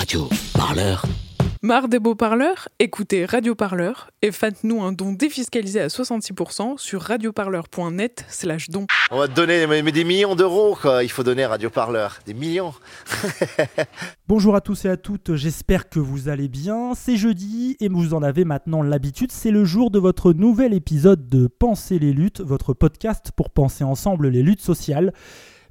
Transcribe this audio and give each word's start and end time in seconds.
Radio 0.00 0.30
Parleur. 0.54 1.04
Marre 1.60 1.86
des 1.86 1.98
beaux 1.98 2.14
parleurs 2.14 2.70
Écoutez 2.78 3.26
Radio 3.26 3.54
Parleur 3.54 4.10
et 4.22 4.32
faites-nous 4.32 4.82
un 4.82 4.92
don 4.92 5.12
défiscalisé 5.12 5.78
à 5.78 5.88
66% 5.88 6.78
sur 6.78 7.02
radioparleur.net 7.02 8.24
slash 8.30 8.70
don. 8.70 8.86
On 9.10 9.18
va 9.18 9.28
te 9.28 9.34
donner 9.34 9.66
mais, 9.66 9.82
mais 9.82 9.92
des 9.92 10.04
millions 10.04 10.36
d'euros, 10.36 10.74
quoi. 10.80 11.04
Il 11.04 11.10
faut 11.10 11.22
donner 11.22 11.44
à 11.44 11.50
Radio 11.50 11.68
Parleur. 11.68 12.20
Des 12.24 12.32
millions. 12.32 12.72
Bonjour 14.26 14.56
à 14.56 14.62
tous 14.62 14.86
et 14.86 14.88
à 14.88 14.96
toutes, 14.96 15.34
j'espère 15.34 15.90
que 15.90 16.00
vous 16.00 16.30
allez 16.30 16.48
bien. 16.48 16.94
C'est 16.94 17.18
jeudi 17.18 17.76
et 17.78 17.90
vous 17.90 18.14
en 18.14 18.22
avez 18.22 18.46
maintenant 18.46 18.80
l'habitude. 18.80 19.30
C'est 19.30 19.50
le 19.50 19.66
jour 19.66 19.90
de 19.90 19.98
votre 19.98 20.32
nouvel 20.32 20.72
épisode 20.72 21.28
de 21.28 21.46
Penser 21.46 21.98
les 21.98 22.14
luttes, 22.14 22.40
votre 22.40 22.72
podcast 22.72 23.32
pour 23.36 23.50
penser 23.50 23.84
ensemble 23.84 24.28
les 24.28 24.42
luttes 24.42 24.62
sociales. 24.62 25.12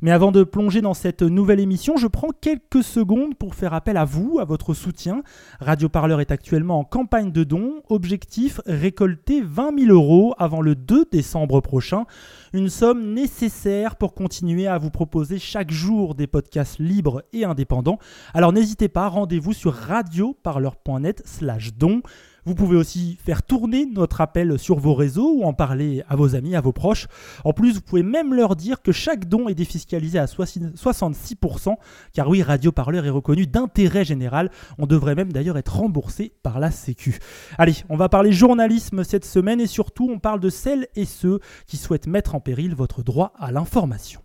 Mais 0.01 0.11
avant 0.11 0.31
de 0.31 0.43
plonger 0.43 0.81
dans 0.81 0.93
cette 0.93 1.21
nouvelle 1.21 1.59
émission, 1.59 1.97
je 1.97 2.07
prends 2.07 2.29
quelques 2.29 2.83
secondes 2.83 3.35
pour 3.35 3.53
faire 3.53 3.73
appel 3.73 3.97
à 3.97 4.05
vous, 4.05 4.39
à 4.39 4.45
votre 4.45 4.73
soutien. 4.73 5.23
Radio 5.59 5.89
Parleur 5.89 6.21
est 6.21 6.31
actuellement 6.31 6.79
en 6.79 6.83
campagne 6.85 7.31
de 7.31 7.43
dons. 7.43 7.81
Objectif 7.89 8.61
récolter 8.65 9.41
20 9.41 9.77
000 9.77 9.91
euros 9.91 10.33
avant 10.37 10.61
le 10.61 10.75
2 10.75 11.05
décembre 11.11 11.59
prochain. 11.59 12.05
Une 12.53 12.69
somme 12.69 13.13
nécessaire 13.13 13.97
pour 13.97 14.13
continuer 14.13 14.67
à 14.67 14.77
vous 14.77 14.89
proposer 14.89 15.37
chaque 15.37 15.71
jour 15.71 16.15
des 16.15 16.27
podcasts 16.27 16.79
libres 16.79 17.23
et 17.33 17.43
indépendants. 17.43 17.99
Alors 18.33 18.53
n'hésitez 18.53 18.87
pas, 18.87 19.09
rendez-vous 19.09 19.53
sur 19.53 19.73
radioparleur.net 19.73 21.21
slash 21.25 21.73
dons. 21.73 22.01
Vous 22.45 22.55
pouvez 22.55 22.77
aussi 22.77 23.17
faire 23.23 23.43
tourner 23.43 23.85
notre 23.85 24.21
appel 24.21 24.57
sur 24.57 24.79
vos 24.79 24.93
réseaux 24.93 25.33
ou 25.35 25.43
en 25.43 25.53
parler 25.53 26.03
à 26.09 26.15
vos 26.15 26.35
amis, 26.35 26.55
à 26.55 26.61
vos 26.61 26.71
proches. 26.71 27.07
En 27.43 27.53
plus, 27.53 27.75
vous 27.75 27.81
pouvez 27.81 28.03
même 28.03 28.33
leur 28.33 28.55
dire 28.55 28.81
que 28.81 28.91
chaque 28.91 29.27
don 29.27 29.47
est 29.49 29.55
défiscalisé 29.55 30.19
à 30.19 30.25
66%, 30.25 31.75
car 32.13 32.29
oui, 32.29 32.41
Radio 32.41 32.71
Parleur 32.71 33.05
est 33.05 33.09
reconnu 33.09 33.47
d'intérêt 33.47 34.05
général. 34.05 34.49
On 34.77 34.85
devrait 34.85 35.15
même 35.15 35.31
d'ailleurs 35.31 35.57
être 35.57 35.75
remboursé 35.75 36.33
par 36.43 36.59
la 36.59 36.71
Sécu. 36.71 37.19
Allez, 37.57 37.75
on 37.89 37.97
va 37.97 38.09
parler 38.09 38.31
journalisme 38.31 39.03
cette 39.03 39.25
semaine 39.25 39.61
et 39.61 39.67
surtout 39.67 40.09
on 40.09 40.19
parle 40.19 40.39
de 40.39 40.49
celles 40.49 40.87
et 40.95 41.05
ceux 41.05 41.39
qui 41.67 41.77
souhaitent 41.77 42.07
mettre 42.07 42.35
en 42.35 42.39
péril 42.39 42.75
votre 42.75 43.03
droit 43.03 43.33
à 43.37 43.51
l'information. 43.51 44.21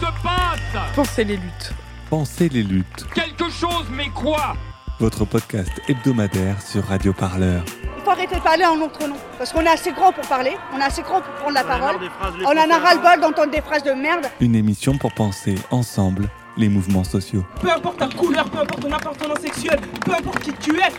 Se 0.00 0.22
passe 0.22 0.94
Pensez 0.94 1.24
les 1.24 1.36
luttes. 1.36 1.72
Pensez 2.10 2.48
les 2.48 2.62
luttes, 2.62 3.04
Quelque 3.14 3.50
chose, 3.50 3.86
mais 3.90 4.08
quoi? 4.10 4.54
Votre 5.00 5.24
podcast 5.24 5.70
hebdomadaire 5.88 6.62
sur 6.62 6.84
Radio 6.86 7.12
Parleur. 7.12 7.62
Il 7.98 8.02
faut 8.04 8.10
arrêter 8.10 8.36
de 8.36 8.40
parler 8.40 8.64
en 8.64 8.76
notre 8.76 9.06
nom. 9.06 9.16
Parce 9.36 9.52
qu'on 9.52 9.60
est 9.62 9.68
assez 9.68 9.92
grand 9.92 10.12
pour 10.12 10.26
parler, 10.26 10.56
on 10.72 10.78
est 10.78 10.84
assez 10.84 11.02
grand 11.02 11.20
pour 11.20 11.34
prendre 11.34 11.54
la 11.54 11.64
parole. 11.64 11.96
On 12.44 12.50
en 12.50 12.70
a 12.70 12.78
ras-le-bol 12.78 13.20
d'entendre 13.20 13.50
des 13.50 13.60
phrases 13.60 13.82
de 13.82 13.90
merde. 13.90 14.26
Une 14.40 14.54
émission 14.54 14.96
pour 14.96 15.12
penser 15.12 15.56
ensemble 15.70 16.28
les 16.56 16.68
mouvements 16.68 17.04
sociaux. 17.04 17.44
Peu 17.60 17.70
importe 17.70 17.98
ta 17.98 18.08
couleur, 18.08 18.48
peu 18.48 18.60
importe 18.60 18.80
ton 18.80 18.92
appartenance 18.92 19.40
sexuelle, 19.40 19.80
peu 20.04 20.12
importe 20.12 20.38
qui 20.40 20.52
tu 20.54 20.78
es, 20.78 20.90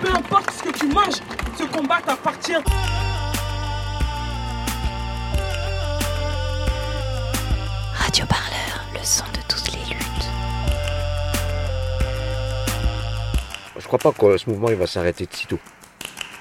peu 0.00 0.08
importe 0.16 0.50
ce 0.52 0.62
que 0.62 0.78
tu 0.78 0.86
manges, 0.86 1.20
ce 1.58 1.64
combat 1.64 1.98
t'appartient. 2.06 2.54
Radio 8.10 8.26
Parleur, 8.26 8.86
le 8.92 8.98
son 9.04 9.22
de 9.26 9.38
toutes 9.46 9.72
les 9.72 9.94
luttes. 9.94 10.28
Je 13.78 13.86
crois 13.86 14.00
pas 14.00 14.10
que 14.10 14.36
ce 14.36 14.50
mouvement 14.50 14.68
il 14.68 14.74
va 14.74 14.88
s'arrêter 14.88 15.26
de 15.26 15.32
sitôt. 15.32 15.60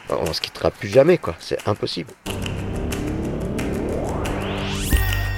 On 0.09 0.33
se 0.33 0.41
quittera 0.41 0.71
plus 0.71 0.87
jamais, 0.87 1.19
quoi. 1.19 1.35
C'est 1.37 1.67
impossible. 1.67 2.11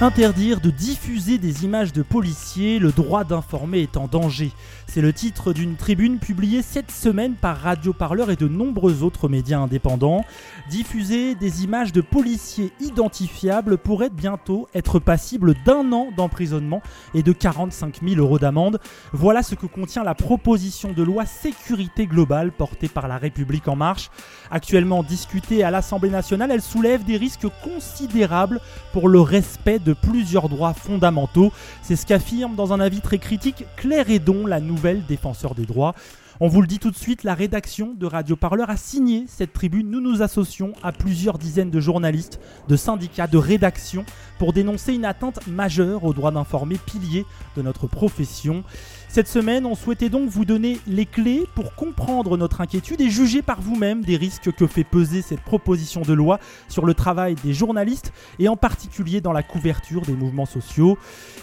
Interdire 0.00 0.62
de 0.62 0.70
diffuser 0.70 1.36
des 1.36 1.64
images 1.64 1.92
de 1.92 2.02
policiers, 2.02 2.78
le 2.78 2.92
droit 2.92 3.24
d'informer 3.24 3.82
est 3.82 3.98
en 3.98 4.08
danger. 4.08 4.52
C'est 4.94 5.00
le 5.00 5.14
titre 5.14 5.54
d'une 5.54 5.76
tribune 5.76 6.18
publiée 6.18 6.60
cette 6.60 6.90
semaine 6.90 7.32
par 7.32 7.56
Radio 7.56 7.94
Parleur 7.94 8.30
et 8.30 8.36
de 8.36 8.46
nombreux 8.46 9.02
autres 9.02 9.26
médias 9.26 9.58
indépendants. 9.58 10.22
Diffuser 10.68 11.34
des 11.34 11.64
images 11.64 11.94
de 11.94 12.02
policiers 12.02 12.74
identifiables 12.78 13.78
pourrait 13.78 14.10
bientôt 14.10 14.68
être 14.74 14.98
passible 14.98 15.54
d'un 15.64 15.90
an 15.92 16.08
d'emprisonnement 16.14 16.82
et 17.14 17.22
de 17.22 17.32
45 17.32 18.00
000 18.06 18.20
euros 18.20 18.38
d'amende. 18.38 18.80
Voilà 19.14 19.42
ce 19.42 19.54
que 19.54 19.64
contient 19.64 20.04
la 20.04 20.14
proposition 20.14 20.92
de 20.92 21.02
loi 21.02 21.24
sécurité 21.24 22.06
globale 22.06 22.52
portée 22.52 22.88
par 22.88 23.08
la 23.08 23.16
République 23.16 23.68
en 23.68 23.76
marche. 23.76 24.10
Actuellement 24.50 25.02
discutée 25.02 25.64
à 25.64 25.70
l'Assemblée 25.70 26.10
nationale, 26.10 26.50
elle 26.50 26.60
soulève 26.60 27.02
des 27.04 27.16
risques 27.16 27.48
considérables 27.64 28.60
pour 28.92 29.08
le 29.08 29.22
respect 29.22 29.78
de 29.78 29.94
plusieurs 29.94 30.50
droits 30.50 30.74
fondamentaux. 30.74 31.50
C'est 31.80 31.96
ce 31.96 32.04
qu'affirme 32.04 32.56
dans 32.56 32.74
un 32.74 32.80
avis 32.80 33.00
très 33.00 33.16
critique 33.16 33.64
Claire 33.76 34.10
Edon, 34.10 34.46
la 34.46 34.60
nouvelle 34.60 34.81
défenseur 34.82 35.54
des 35.54 35.64
droits. 35.64 35.94
On 36.40 36.48
vous 36.48 36.60
le 36.60 36.66
dit 36.66 36.80
tout 36.80 36.90
de 36.90 36.96
suite, 36.96 37.22
la 37.22 37.34
rédaction 37.34 37.94
de 37.96 38.06
Radio 38.06 38.34
Parleur 38.34 38.68
a 38.68 38.76
signé 38.76 39.26
cette 39.28 39.52
tribune. 39.52 39.88
Nous 39.90 40.00
nous 40.00 40.22
associons 40.22 40.72
à 40.82 40.90
plusieurs 40.90 41.38
dizaines 41.38 41.70
de 41.70 41.78
journalistes, 41.78 42.40
de 42.68 42.74
syndicats, 42.74 43.28
de 43.28 43.38
rédactions 43.38 44.04
pour 44.38 44.52
dénoncer 44.52 44.92
une 44.92 45.04
atteinte 45.04 45.46
majeure 45.46 46.04
au 46.04 46.12
droit 46.12 46.32
d'informer, 46.32 46.78
pilier 46.78 47.24
de 47.56 47.62
notre 47.62 47.86
profession. 47.86 48.64
Cette 49.12 49.28
semaine, 49.28 49.66
on 49.66 49.74
souhaitait 49.74 50.08
donc 50.08 50.30
vous 50.30 50.46
donner 50.46 50.78
les 50.86 51.04
clés 51.04 51.44
pour 51.54 51.74
comprendre 51.74 52.38
notre 52.38 52.62
inquiétude 52.62 52.98
et 53.02 53.10
juger 53.10 53.42
par 53.42 53.60
vous-même 53.60 54.00
des 54.00 54.16
risques 54.16 54.50
que 54.52 54.66
fait 54.66 54.84
peser 54.84 55.20
cette 55.20 55.42
proposition 55.42 56.00
de 56.00 56.14
loi 56.14 56.40
sur 56.70 56.86
le 56.86 56.94
travail 56.94 57.34
des 57.44 57.52
journalistes 57.52 58.10
et 58.38 58.48
en 58.48 58.56
particulier 58.56 59.20
dans 59.20 59.32
la 59.32 59.42
couverture 59.42 60.00
des 60.00 60.14
mouvements 60.14 60.46
sociaux. 60.46 60.96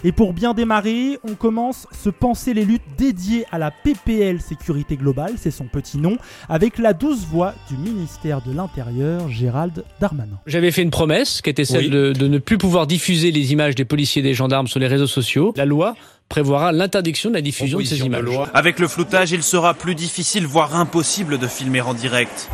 Et 0.03 0.11
pour 0.11 0.33
bien 0.33 0.55
démarrer, 0.55 1.19
on 1.23 1.35
commence 1.35 1.85
ce 1.91 2.09
Penser 2.09 2.55
les 2.55 2.65
luttes 2.65 2.81
dédié 2.97 3.45
à 3.51 3.59
la 3.59 3.69
PPL 3.69 4.41
Sécurité 4.41 4.97
Globale, 4.97 5.33
c'est 5.37 5.51
son 5.51 5.65
petit 5.65 5.99
nom, 5.99 6.17
avec 6.49 6.79
la 6.79 6.93
douce 6.93 7.27
voix 7.31 7.53
du 7.69 7.77
ministère 7.77 8.41
de 8.41 8.51
l'Intérieur, 8.51 9.29
Gérald 9.29 9.83
Darmanin. 10.01 10.39
J'avais 10.47 10.71
fait 10.71 10.81
une 10.81 10.89
promesse 10.89 11.41
qui 11.43 11.51
était 11.51 11.65
celle 11.65 11.83
Oui. 11.85 11.89
de, 11.91 12.13
de 12.13 12.27
ne 12.27 12.39
plus 12.39 12.57
pouvoir 12.57 12.87
diffuser 12.87 13.31
les 13.31 13.51
images 13.53 13.75
des 13.75 13.85
policiers 13.85 14.21
et 14.21 14.23
des 14.23 14.33
gendarmes 14.33 14.65
sur 14.67 14.79
les 14.79 14.87
réseaux 14.87 15.05
sociaux. 15.05 15.53
La 15.55 15.65
loi 15.65 15.95
prévoira 16.29 16.71
l'interdiction 16.71 17.29
de 17.29 17.35
la 17.35 17.41
diffusion 17.41 17.79
de 17.79 17.83
ces 17.83 17.99
images. 17.99 18.23
Avec 18.53 18.79
le 18.79 18.87
floutage, 18.87 19.31
il 19.31 19.43
sera 19.43 19.73
plus 19.73 19.95
difficile, 19.95 20.45
voire 20.45 20.75
impossible 20.75 21.39
de 21.39 21.47
filmer 21.47 21.81
en 21.81 21.93
direct. 21.93 22.49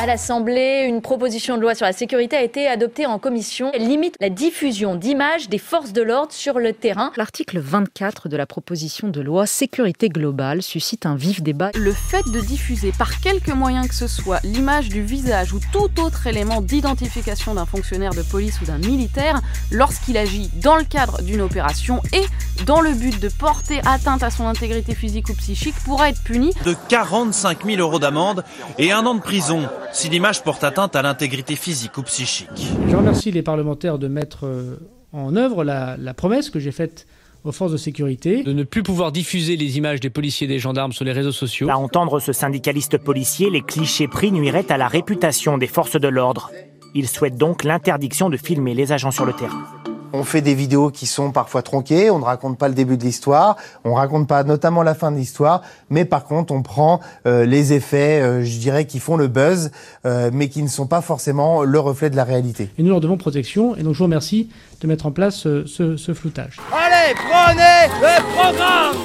À 0.00 0.06
l'Assemblée, 0.06 0.86
une 0.88 1.02
proposition 1.02 1.58
de 1.58 1.60
loi 1.60 1.74
sur 1.74 1.84
la 1.84 1.92
sécurité 1.92 2.34
a 2.34 2.42
été 2.42 2.66
adoptée 2.66 3.04
en 3.04 3.18
commission. 3.18 3.70
Elle 3.74 3.86
limite 3.86 4.14
la 4.18 4.30
diffusion 4.30 4.94
d'images 4.94 5.50
des 5.50 5.58
forces 5.58 5.92
de 5.92 6.00
l'ordre 6.00 6.32
sur 6.32 6.58
le 6.58 6.72
terrain. 6.72 7.12
L'article 7.18 7.58
24 7.58 8.30
de 8.30 8.36
la 8.38 8.46
proposition 8.46 9.08
de 9.08 9.20
loi 9.20 9.44
sécurité 9.44 10.08
globale 10.08 10.62
suscite 10.62 11.04
un 11.04 11.16
vif 11.16 11.42
débat. 11.42 11.70
Le 11.74 11.92
fait 11.92 12.24
de 12.32 12.40
diffuser 12.40 12.92
par 12.98 13.20
quelque 13.20 13.50
moyen 13.50 13.86
que 13.86 13.94
ce 13.94 14.06
soit 14.06 14.40
l'image 14.42 14.88
du 14.88 15.02
visage 15.02 15.52
ou 15.52 15.60
tout 15.70 15.90
autre 16.00 16.26
élément 16.26 16.62
d'identification 16.62 17.52
d'un 17.52 17.66
fonctionnaire 17.66 18.14
de 18.14 18.22
police 18.22 18.58
ou 18.62 18.64
d'un 18.64 18.78
militaire 18.78 19.42
lorsqu'il 19.70 20.16
agit 20.16 20.48
dans 20.62 20.76
le 20.76 20.84
cadre 20.84 21.20
d'une 21.20 21.42
opération 21.42 22.00
et 22.14 22.24
dans 22.64 22.80
le 22.80 22.94
but 22.94 23.20
de 23.20 23.28
porter 23.28 23.82
atteinte 23.86 24.22
à 24.22 24.30
son 24.30 24.46
intégrité 24.46 24.94
physique 24.94 25.28
ou 25.28 25.34
psychique 25.34 25.74
pourra 25.84 26.08
être 26.08 26.22
puni 26.22 26.54
De 26.64 26.74
45 26.88 27.66
000 27.66 27.80
euros 27.80 27.98
d'amende 27.98 28.44
et 28.78 28.92
un 28.92 29.04
an 29.04 29.14
de 29.14 29.20
prison 29.20 29.68
si 29.92 30.08
l'image 30.08 30.42
porte 30.42 30.64
atteinte 30.64 30.96
à 30.96 31.02
l'intégrité 31.02 31.56
physique 31.56 31.96
ou 31.98 32.02
psychique. 32.02 32.48
Je 32.88 32.96
remercie 32.96 33.30
les 33.30 33.42
parlementaires 33.42 33.98
de 33.98 34.08
mettre 34.08 34.46
euh, 34.46 34.76
en 35.12 35.36
œuvre 35.36 35.64
la, 35.64 35.96
la 35.96 36.14
promesse 36.14 36.50
que 36.50 36.58
j'ai 36.58 36.72
faite 36.72 37.06
aux 37.44 37.52
forces 37.52 37.72
de 37.72 37.76
sécurité. 37.76 38.42
De 38.42 38.52
ne 38.52 38.64
plus 38.64 38.82
pouvoir 38.82 39.12
diffuser 39.12 39.56
les 39.56 39.78
images 39.78 40.00
des 40.00 40.10
policiers 40.10 40.44
et 40.44 40.48
des 40.48 40.58
gendarmes 40.58 40.92
sur 40.92 41.04
les 41.04 41.12
réseaux 41.12 41.32
sociaux. 41.32 41.70
À 41.70 41.76
entendre 41.76 42.20
ce 42.20 42.32
syndicaliste 42.32 42.98
policier, 42.98 43.50
les 43.50 43.62
clichés 43.62 44.08
pris 44.08 44.30
nuiraient 44.32 44.70
à 44.70 44.76
la 44.76 44.88
réputation 44.88 45.58
des 45.58 45.66
forces 45.66 45.98
de 45.98 46.08
l'ordre. 46.08 46.50
Il 46.94 47.08
souhaite 47.08 47.36
donc 47.36 47.64
l'interdiction 47.64 48.30
de 48.30 48.36
filmer 48.36 48.74
les 48.74 48.92
agents 48.92 49.10
sur 49.10 49.24
le 49.24 49.32
terrain. 49.32 49.64
On 50.12 50.24
fait 50.24 50.40
des 50.40 50.54
vidéos 50.54 50.90
qui 50.90 51.06
sont 51.06 51.30
parfois 51.30 51.62
tronquées, 51.62 52.10
on 52.10 52.18
ne 52.18 52.24
raconte 52.24 52.58
pas 52.58 52.66
le 52.68 52.74
début 52.74 52.96
de 52.96 53.04
l'histoire, 53.04 53.56
on 53.84 53.94
raconte 53.94 54.26
pas 54.26 54.42
notamment 54.42 54.82
la 54.82 54.94
fin 54.94 55.12
de 55.12 55.16
l'histoire, 55.16 55.62
mais 55.88 56.04
par 56.04 56.24
contre 56.24 56.52
on 56.52 56.62
prend 56.62 57.00
euh, 57.26 57.46
les 57.46 57.72
effets, 57.72 58.20
euh, 58.20 58.42
je 58.44 58.58
dirais, 58.58 58.86
qui 58.86 58.98
font 58.98 59.16
le 59.16 59.28
buzz, 59.28 59.70
euh, 60.06 60.30
mais 60.32 60.48
qui 60.48 60.62
ne 60.64 60.68
sont 60.68 60.86
pas 60.88 61.00
forcément 61.00 61.62
le 61.62 61.78
reflet 61.78 62.10
de 62.10 62.16
la 62.16 62.24
réalité. 62.24 62.70
Et 62.76 62.82
nous 62.82 62.90
leur 62.90 63.00
devons 63.00 63.18
protection. 63.18 63.76
Et 63.76 63.82
donc 63.84 63.94
je 63.94 63.98
vous 63.98 64.04
remercie 64.04 64.50
de 64.80 64.86
mettre 64.88 65.06
en 65.06 65.12
place 65.12 65.36
ce, 65.36 65.64
ce- 65.66 65.96
ce 65.96 66.12
floutage. 66.12 66.56
Allez, 66.72 67.14
prenez 67.14 67.86
le 68.00 68.34
programme 68.34 68.96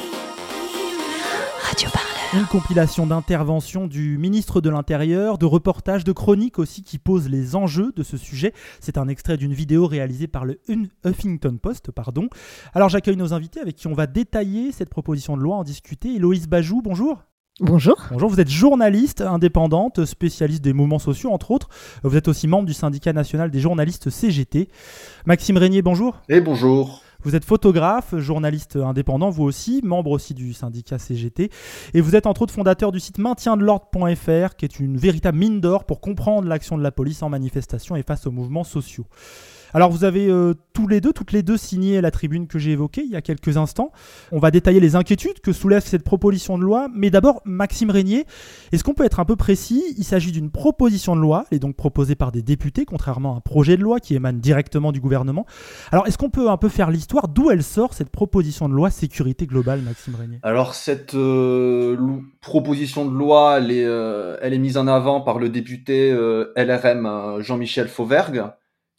Radio. 1.61 1.89
Une 2.35 2.45
compilation 2.47 3.07
d'interventions 3.07 3.87
du 3.87 4.17
ministre 4.17 4.59
de 4.59 4.69
l'Intérieur, 4.69 5.37
de 5.37 5.45
reportages, 5.45 6.03
de 6.03 6.11
chroniques 6.11 6.59
aussi 6.59 6.83
qui 6.83 6.97
posent 6.97 7.29
les 7.29 7.55
enjeux 7.55 7.93
de 7.95 8.03
ce 8.03 8.17
sujet. 8.17 8.53
C'est 8.81 8.97
un 8.97 9.07
extrait 9.07 9.37
d'une 9.37 9.53
vidéo 9.53 9.87
réalisée 9.87 10.27
par 10.27 10.43
le 10.43 10.59
Huffington 11.05 11.57
Post. 11.57 11.91
Pardon. 11.91 12.27
Alors 12.73 12.89
j'accueille 12.89 13.15
nos 13.15 13.33
invités 13.33 13.61
avec 13.61 13.77
qui 13.77 13.87
on 13.87 13.93
va 13.93 14.05
détailler 14.05 14.73
cette 14.73 14.89
proposition 14.89 15.37
de 15.37 15.43
loi, 15.43 15.55
en 15.55 15.63
discuter. 15.63 16.13
Héloïse 16.15 16.49
Bajou, 16.49 16.81
bonjour. 16.81 17.23
Bonjour. 17.61 17.95
Bonjour, 18.11 18.29
vous 18.29 18.41
êtes 18.41 18.49
journaliste 18.49 19.21
indépendante, 19.21 20.03
spécialiste 20.03 20.61
des 20.61 20.73
mouvements 20.73 20.99
sociaux, 20.99 21.31
entre 21.31 21.51
autres. 21.51 21.69
Vous 22.03 22.17
êtes 22.17 22.27
aussi 22.27 22.49
membre 22.49 22.65
du 22.65 22.73
syndicat 22.73 23.13
national 23.13 23.49
des 23.49 23.61
journalistes 23.61 24.09
CGT. 24.09 24.67
Maxime 25.25 25.55
Régnier, 25.55 25.81
bonjour. 25.81 26.19
Et 26.27 26.41
bonjour. 26.41 27.04
Vous 27.25 27.35
êtes 27.35 27.43
photographe, 27.43 28.15
journaliste 28.19 28.75
indépendant, 28.75 29.31
vous 29.31 29.45
aussi, 29.45 29.81
membre 29.83 30.11
aussi 30.11 30.35
du 30.35 30.53
syndicat 30.53 30.99
CGT. 30.99 31.49
Et 31.95 32.01
vous 32.01 32.15
êtes 32.15 32.27
entre 32.27 32.43
autres 32.43 32.53
fondateur 32.53 32.91
du 32.91 32.99
site 32.99 33.17
maintiendelordre.fr, 33.17 34.55
qui 34.55 34.65
est 34.65 34.79
une 34.79 34.95
véritable 34.95 35.39
mine 35.39 35.59
d'or 35.59 35.85
pour 35.85 36.01
comprendre 36.01 36.47
l'action 36.47 36.77
de 36.77 36.83
la 36.83 36.91
police 36.91 37.23
en 37.23 37.29
manifestation 37.29 37.95
et 37.95 38.03
face 38.03 38.27
aux 38.27 38.31
mouvements 38.31 38.63
sociaux. 38.63 39.07
Alors 39.75 39.91
vous 39.91 40.05
avez 40.05 40.29
euh, 40.29 40.53
tous 40.71 40.87
les 40.87 41.01
deux, 41.01 41.11
toutes 41.11 41.33
les 41.33 41.43
deux 41.43 41.57
signé 41.57 41.99
la 41.99 42.09
tribune 42.09 42.47
que 42.47 42.57
j'ai 42.57 42.71
évoquée 42.71 43.01
il 43.03 43.11
y 43.11 43.17
a 43.17 43.21
quelques 43.21 43.57
instants. 43.57 43.91
On 44.31 44.39
va 44.39 44.49
détailler 44.49 44.79
les 44.79 44.95
inquiétudes 44.95 45.41
que 45.41 45.51
soulève 45.51 45.83
cette 45.85 46.05
proposition 46.05 46.57
de 46.57 46.63
loi. 46.63 46.87
Mais 46.95 47.09
d'abord, 47.09 47.41
Maxime 47.43 47.89
Régnier, 47.89 48.25
est-ce 48.71 48.85
qu'on 48.85 48.93
peut 48.93 49.03
être 49.03 49.19
un 49.19 49.25
peu 49.25 49.35
précis? 49.35 49.83
Il 49.97 50.05
s'agit 50.05 50.31
d'une 50.31 50.49
proposition 50.49 51.13
de 51.13 51.19
loi, 51.19 51.43
elle 51.51 51.57
est 51.57 51.59
donc 51.59 51.75
proposée 51.75 52.15
par 52.15 52.31
des 52.31 52.41
députés, 52.41 52.85
contrairement 52.85 53.33
à 53.33 53.37
un 53.39 53.41
projet 53.41 53.75
de 53.75 53.81
loi 53.81 53.99
qui 53.99 54.15
émane 54.15 54.39
directement 54.39 54.93
du 54.93 55.01
gouvernement. 55.01 55.45
Alors 55.91 56.07
est-ce 56.07 56.17
qu'on 56.17 56.29
peut 56.29 56.49
un 56.49 56.57
peu 56.57 56.69
faire 56.69 56.89
l'histoire? 56.89 57.27
D'où 57.27 57.51
elle 57.51 57.61
sort 57.61 57.93
cette 57.93 58.11
proposition 58.11 58.69
de 58.69 58.73
loi 58.73 58.89
sécurité 58.89 59.45
globale, 59.45 59.81
Maxime 59.81 60.15
Régnier? 60.15 60.39
Alors 60.43 60.73
cette 60.73 61.15
euh, 61.15 61.97
proposition 62.39 63.05
de 63.05 63.13
loi, 63.13 63.57
elle 63.57 63.71
est, 63.71 63.83
euh, 63.83 64.37
elle 64.41 64.53
est 64.53 64.57
mise 64.57 64.77
en 64.77 64.87
avant 64.87 65.19
par 65.19 65.37
le 65.37 65.49
député 65.49 66.13
LRM 66.55 67.41
Jean-Michel 67.41 67.89
Fauvergue 67.89 68.45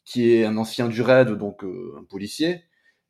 qui 0.06 0.32
est 0.32 0.46
un 0.46 0.56
ancien 0.56 0.88
du 0.88 1.02
RAID, 1.02 1.32
donc 1.32 1.64
euh, 1.64 1.94
un 1.98 2.04
policier. 2.04 2.62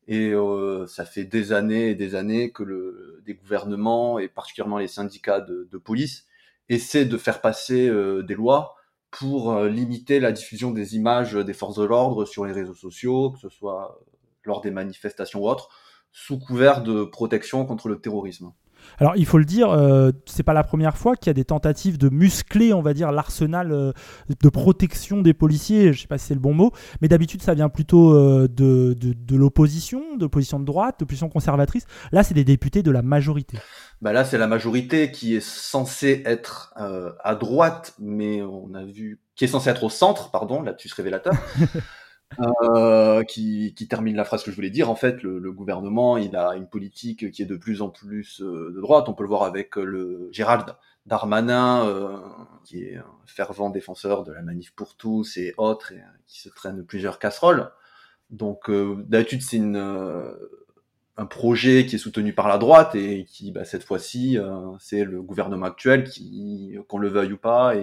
Et 0.07 0.31
euh, 0.31 0.87
ça 0.87 1.05
fait 1.05 1.25
des 1.25 1.53
années 1.53 1.91
et 1.91 1.95
des 1.95 2.15
années 2.15 2.51
que 2.51 2.63
le, 2.63 3.21
des 3.25 3.35
gouvernements, 3.35 4.19
et 4.19 4.27
particulièrement 4.27 4.79
les 4.79 4.87
syndicats 4.87 5.39
de, 5.39 5.67
de 5.71 5.77
police, 5.77 6.25
essaient 6.69 7.05
de 7.05 7.17
faire 7.17 7.39
passer 7.39 7.87
euh, 7.87 8.23
des 8.23 8.35
lois 8.35 8.75
pour 9.11 9.63
limiter 9.63 10.19
la 10.19 10.33
diffusion 10.33 10.71
des 10.71 10.97
images 10.97 11.33
des 11.33 11.53
forces 11.53 11.77
de 11.77 11.85
l'ordre 11.85 12.25
sur 12.25 12.45
les 12.45 12.51
réseaux 12.51 12.75
sociaux, 12.75 13.31
que 13.31 13.39
ce 13.39 13.47
soit 13.47 14.01
lors 14.43 14.59
des 14.59 14.69
manifestations 14.69 15.41
ou 15.41 15.47
autres, 15.47 15.69
sous 16.11 16.37
couvert 16.37 16.83
de 16.83 17.05
protection 17.05 17.65
contre 17.65 17.87
le 17.87 18.01
terrorisme. 18.01 18.51
Alors 18.99 19.15
il 19.15 19.25
faut 19.25 19.37
le 19.37 19.45
dire, 19.45 19.69
euh, 19.69 20.11
c'est 20.25 20.43
pas 20.43 20.53
la 20.53 20.63
première 20.63 20.97
fois 20.97 21.15
qu'il 21.15 21.27
y 21.27 21.29
a 21.31 21.33
des 21.33 21.45
tentatives 21.45 21.97
de 21.97 22.09
muscler, 22.09 22.73
on 22.73 22.81
va 22.81 22.93
dire, 22.93 23.11
l'arsenal 23.11 23.71
euh, 23.71 23.91
de 24.41 24.49
protection 24.49 25.21
des 25.21 25.33
policiers. 25.33 25.93
Je 25.93 26.01
sais 26.01 26.07
pas 26.07 26.17
si 26.17 26.27
c'est 26.27 26.33
le 26.33 26.39
bon 26.39 26.53
mot, 26.53 26.71
mais 27.01 27.07
d'habitude 27.07 27.41
ça 27.41 27.53
vient 27.53 27.69
plutôt 27.69 28.13
euh, 28.13 28.47
de, 28.47 28.95
de, 28.97 29.35
l'opposition, 29.35 30.15
de 30.15 30.23
l'opposition 30.23 30.59
de 30.59 30.65
droite, 30.65 30.99
de 30.99 31.03
l'opposition 31.03 31.29
conservatrice. 31.29 31.85
Là, 32.11 32.23
c'est 32.23 32.33
des 32.33 32.43
députés 32.43 32.83
de 32.83 32.91
la 32.91 33.01
majorité. 33.01 33.57
Bah 34.01 34.13
là, 34.13 34.25
c'est 34.25 34.37
la 34.37 34.47
majorité 34.47 35.11
qui 35.11 35.35
est 35.35 35.45
censée 35.45 36.21
être 36.25 36.73
à 36.75 37.35
droite, 37.35 37.95
mais 37.99 38.41
on 38.41 38.73
a 38.73 38.83
vu 38.83 39.19
qui 39.35 39.45
est 39.45 39.47
censée 39.47 39.69
être 39.69 39.83
au 39.83 39.89
centre, 39.89 40.31
pardon, 40.31 40.61
lapsus 40.61 40.89
révélateur. 40.95 41.33
Euh, 42.39 43.23
qui, 43.23 43.73
termine 43.89 44.15
la 44.15 44.25
phrase 44.25 44.43
que 44.43 44.51
je 44.51 44.55
voulais 44.55 44.69
dire. 44.69 44.89
En 44.89 44.95
fait, 44.95 45.23
le, 45.23 45.51
gouvernement, 45.51 46.17
il 46.17 46.35
a 46.35 46.55
une 46.55 46.67
politique 46.67 47.31
qui 47.31 47.41
est 47.41 47.45
de 47.45 47.55
plus 47.55 47.81
en 47.81 47.89
plus 47.89 48.41
euh, 48.41 48.71
de 48.75 48.81
droite. 48.81 49.09
On 49.09 49.13
peut 49.13 49.23
le 49.23 49.29
voir 49.29 49.43
avec 49.43 49.75
le 49.75 50.29
Gérald 50.31 50.75
Darmanin, 51.05 51.87
euh, 51.87 52.17
qui 52.63 52.83
est 52.83 52.97
un 52.97 53.05
fervent 53.25 53.69
défenseur 53.69 54.23
de 54.23 54.33
la 54.33 54.41
manif 54.41 54.73
pour 54.75 54.95
tous 54.95 55.37
et 55.37 55.53
autres, 55.57 55.93
et 55.93 56.01
qui 56.27 56.41
se 56.41 56.49
traîne 56.49 56.85
plusieurs 56.85 57.17
casseroles. 57.17 57.71
Donc, 58.29 58.69
d'habitude, 58.69 59.41
c'est 59.41 59.61
un 61.19 61.25
projet 61.25 61.85
qui 61.85 61.95
est 61.95 61.99
soutenu 61.99 62.33
par 62.33 62.49
la 62.49 62.57
droite 62.57 62.93
et 62.93 63.23
qui, 63.23 63.51
bah, 63.51 63.63
cette 63.63 63.85
fois-ci, 63.85 64.37
c'est 64.79 65.05
le 65.05 65.21
gouvernement 65.21 65.65
actuel 65.65 66.09
qu'on 66.89 66.97
le 66.97 67.07
veuille 67.07 67.33
ou 67.33 67.37
pas, 67.37 67.73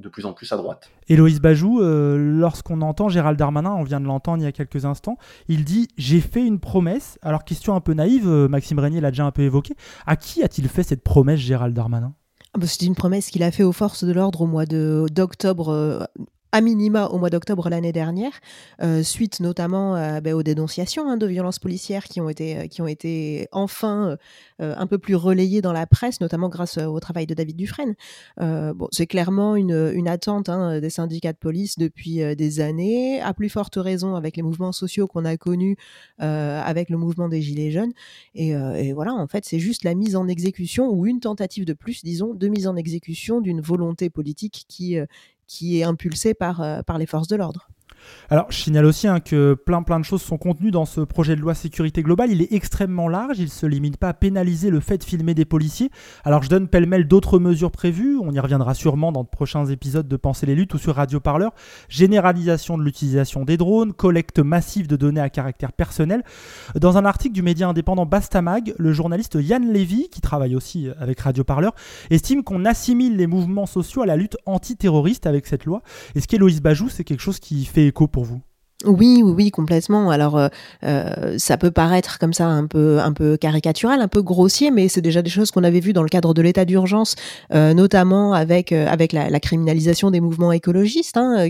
de 0.00 0.08
plus 0.08 0.26
en 0.26 0.32
plus 0.32 0.52
à 0.52 0.56
droite. 0.56 0.90
Héloïse 1.08 1.40
Bajou, 1.40 1.80
euh, 1.80 2.16
lorsqu'on 2.16 2.80
entend 2.80 3.08
Gérald 3.08 3.38
Darmanin, 3.38 3.72
on 3.72 3.82
vient 3.82 4.00
de 4.00 4.06
l'entendre 4.06 4.42
il 4.42 4.44
y 4.44 4.48
a 4.48 4.52
quelques 4.52 4.84
instants, 4.84 5.16
il 5.48 5.64
dit 5.64 5.88
J'ai 5.96 6.20
fait 6.20 6.44
une 6.44 6.58
promesse. 6.58 7.18
Alors, 7.22 7.44
question 7.44 7.74
un 7.74 7.80
peu 7.80 7.94
naïve, 7.94 8.28
euh, 8.28 8.48
Maxime 8.48 8.78
Régnier 8.78 9.00
l'a 9.00 9.10
déjà 9.10 9.24
un 9.24 9.30
peu 9.30 9.42
évoqué. 9.42 9.74
À 10.06 10.16
qui 10.16 10.42
a-t-il 10.42 10.68
fait 10.68 10.82
cette 10.82 11.02
promesse, 11.02 11.40
Gérald 11.40 11.74
Darmanin? 11.74 12.14
Ah 12.54 12.58
bah, 12.58 12.66
C'est 12.66 12.84
une 12.84 12.94
promesse 12.94 13.30
qu'il 13.30 13.42
a 13.42 13.50
fait 13.50 13.62
aux 13.62 13.72
forces 13.72 14.04
de 14.04 14.12
l'ordre 14.12 14.40
au 14.40 14.46
mois 14.46 14.66
d'octobre 14.66 15.68
euh, 15.68 16.00
à 16.52 16.60
minima 16.60 17.06
au 17.06 17.18
mois 17.18 17.30
d'octobre 17.30 17.68
l'année 17.68 17.92
dernière, 17.92 18.32
euh, 18.82 19.02
suite 19.02 19.40
notamment 19.40 19.94
euh, 19.94 20.20
ben, 20.20 20.34
aux 20.34 20.42
dénonciations 20.42 21.08
hein, 21.08 21.16
de 21.16 21.26
violences 21.26 21.58
policières 21.58 22.04
qui 22.04 22.20
ont 22.20 22.28
été, 22.28 22.58
euh, 22.58 22.66
qui 22.66 22.82
ont 22.82 22.86
été 22.86 23.48
enfin 23.52 24.16
un 24.58 24.86
peu 24.86 24.98
plus 24.98 25.14
relayées 25.14 25.62
dans 25.62 25.72
la 25.72 25.86
presse, 25.86 26.20
notamment 26.20 26.50
grâce 26.50 26.76
au 26.76 27.00
travail 27.00 27.26
de 27.26 27.32
David 27.32 27.56
Dufresne. 27.56 27.94
bon, 28.38 28.88
c'est 28.92 29.06
clairement 29.06 29.56
une, 29.56 29.90
une 29.94 30.06
attente 30.06 30.50
hein, 30.50 30.80
des 30.80 30.90
syndicats 30.90 31.32
de 31.32 31.38
police 31.38 31.78
depuis 31.78 32.18
des 32.36 32.60
années, 32.60 33.22
à 33.22 33.32
plus 33.32 33.48
forte 33.48 33.76
raison 33.76 34.16
avec 34.16 34.36
les 34.36 34.42
mouvements 34.42 34.72
sociaux 34.72 35.06
qu'on 35.06 35.24
a 35.24 35.38
connus 35.38 35.76
avec 36.18 36.90
le 36.90 36.98
mouvement 36.98 37.28
des 37.28 37.40
Gilets 37.40 37.70
jaunes. 37.70 37.92
Et, 38.34 38.50
et 38.50 38.92
voilà, 38.92 39.14
en 39.14 39.26
fait, 39.26 39.46
c'est 39.46 39.60
juste 39.60 39.82
la 39.82 39.94
mise 39.94 40.14
en 40.14 40.28
exécution 40.28 40.90
ou 40.90 41.06
une 41.06 41.20
tentative 41.20 41.64
de 41.64 41.72
plus, 41.72 42.04
disons, 42.04 42.34
de 42.34 42.48
mise 42.48 42.66
en 42.66 42.76
exécution 42.76 43.40
d'une 43.40 43.62
volonté 43.62 44.10
politique 44.10 44.66
qui, 44.68 44.98
qui 45.50 45.80
est 45.80 45.82
impulsé 45.82 46.32
par, 46.32 46.60
euh, 46.60 46.80
par 46.82 46.96
les 46.96 47.06
forces 47.06 47.26
de 47.26 47.34
l'ordre. 47.34 47.68
Alors, 48.28 48.46
je 48.50 48.56
signale 48.58 48.84
aussi 48.84 49.08
hein, 49.08 49.20
que 49.20 49.54
plein 49.54 49.82
plein 49.82 49.98
de 49.98 50.04
choses 50.04 50.22
sont 50.22 50.38
contenues 50.38 50.70
dans 50.70 50.84
ce 50.84 51.00
projet 51.00 51.34
de 51.34 51.40
loi 51.40 51.54
sécurité 51.54 52.02
globale. 52.02 52.30
Il 52.30 52.42
est 52.42 52.52
extrêmement 52.52 53.08
large, 53.08 53.38
il 53.38 53.46
ne 53.46 53.48
se 53.48 53.66
limite 53.66 53.96
pas 53.96 54.08
à 54.08 54.14
pénaliser 54.14 54.70
le 54.70 54.80
fait 54.80 54.98
de 54.98 55.04
filmer 55.04 55.34
des 55.34 55.44
policiers. 55.44 55.90
Alors, 56.24 56.42
je 56.42 56.48
donne 56.48 56.68
pêle-mêle 56.68 57.08
d'autres 57.08 57.38
mesures 57.38 57.72
prévues, 57.72 58.18
on 58.22 58.32
y 58.32 58.38
reviendra 58.38 58.74
sûrement 58.74 59.10
dans 59.10 59.24
de 59.24 59.28
prochains 59.28 59.66
épisodes 59.66 60.06
de 60.06 60.16
Penser 60.16 60.46
les 60.46 60.54
luttes 60.54 60.74
ou 60.74 60.78
sur 60.78 60.94
Radio 60.94 61.18
Parleur. 61.18 61.52
Généralisation 61.88 62.78
de 62.78 62.84
l'utilisation 62.84 63.44
des 63.44 63.56
drones, 63.56 63.92
collecte 63.92 64.38
massive 64.38 64.86
de 64.86 64.96
données 64.96 65.20
à 65.20 65.30
caractère 65.30 65.72
personnel. 65.72 66.22
Dans 66.78 66.98
un 66.98 67.04
article 67.04 67.34
du 67.34 67.42
média 67.42 67.68
indépendant 67.68 68.06
Bastamag, 68.06 68.74
le 68.78 68.92
journaliste 68.92 69.38
Yann 69.40 69.72
Lévy, 69.72 70.08
qui 70.08 70.20
travaille 70.20 70.54
aussi 70.54 70.88
avec 71.00 71.20
Radio 71.20 71.42
Parleur, 71.42 71.74
estime 72.10 72.44
qu'on 72.44 72.64
assimile 72.64 73.16
les 73.16 73.26
mouvements 73.26 73.66
sociaux 73.66 74.02
à 74.02 74.06
la 74.06 74.16
lutte 74.16 74.36
antiterroriste 74.46 75.26
avec 75.26 75.46
cette 75.46 75.64
loi. 75.64 75.82
Est-ce 76.14 76.28
qu'Héloïse 76.28 76.62
Bajou, 76.62 76.88
c'est 76.88 77.04
quelque 77.04 77.20
chose 77.20 77.40
qui 77.40 77.64
fait 77.64 77.79
pour 78.08 78.24
vous 78.24 78.42
oui, 78.86 79.20
oui, 79.22 79.32
oui, 79.36 79.50
complètement. 79.50 80.10
Alors, 80.10 80.38
euh, 80.38 80.48
euh, 80.84 81.34
ça 81.36 81.58
peut 81.58 81.70
paraître 81.70 82.18
comme 82.18 82.32
ça 82.32 82.46
un 82.46 82.66
peu, 82.66 82.98
un 83.00 83.12
peu 83.12 83.36
caricatural, 83.36 84.00
un 84.00 84.08
peu 84.08 84.22
grossier, 84.22 84.70
mais 84.70 84.88
c'est 84.88 85.02
déjà 85.02 85.20
des 85.20 85.28
choses 85.28 85.50
qu'on 85.50 85.64
avait 85.64 85.80
vues 85.80 85.92
dans 85.92 86.02
le 86.02 86.08
cadre 86.08 86.32
de 86.32 86.40
l'état 86.40 86.64
d'urgence, 86.64 87.14
euh, 87.52 87.74
notamment 87.74 88.32
avec 88.32 88.72
avec 88.72 89.12
la, 89.12 89.40
criminalisation 89.40 90.10
des 90.10 90.20
mouvements 90.20 90.52
écologistes, 90.52 91.16
hein, 91.18 91.48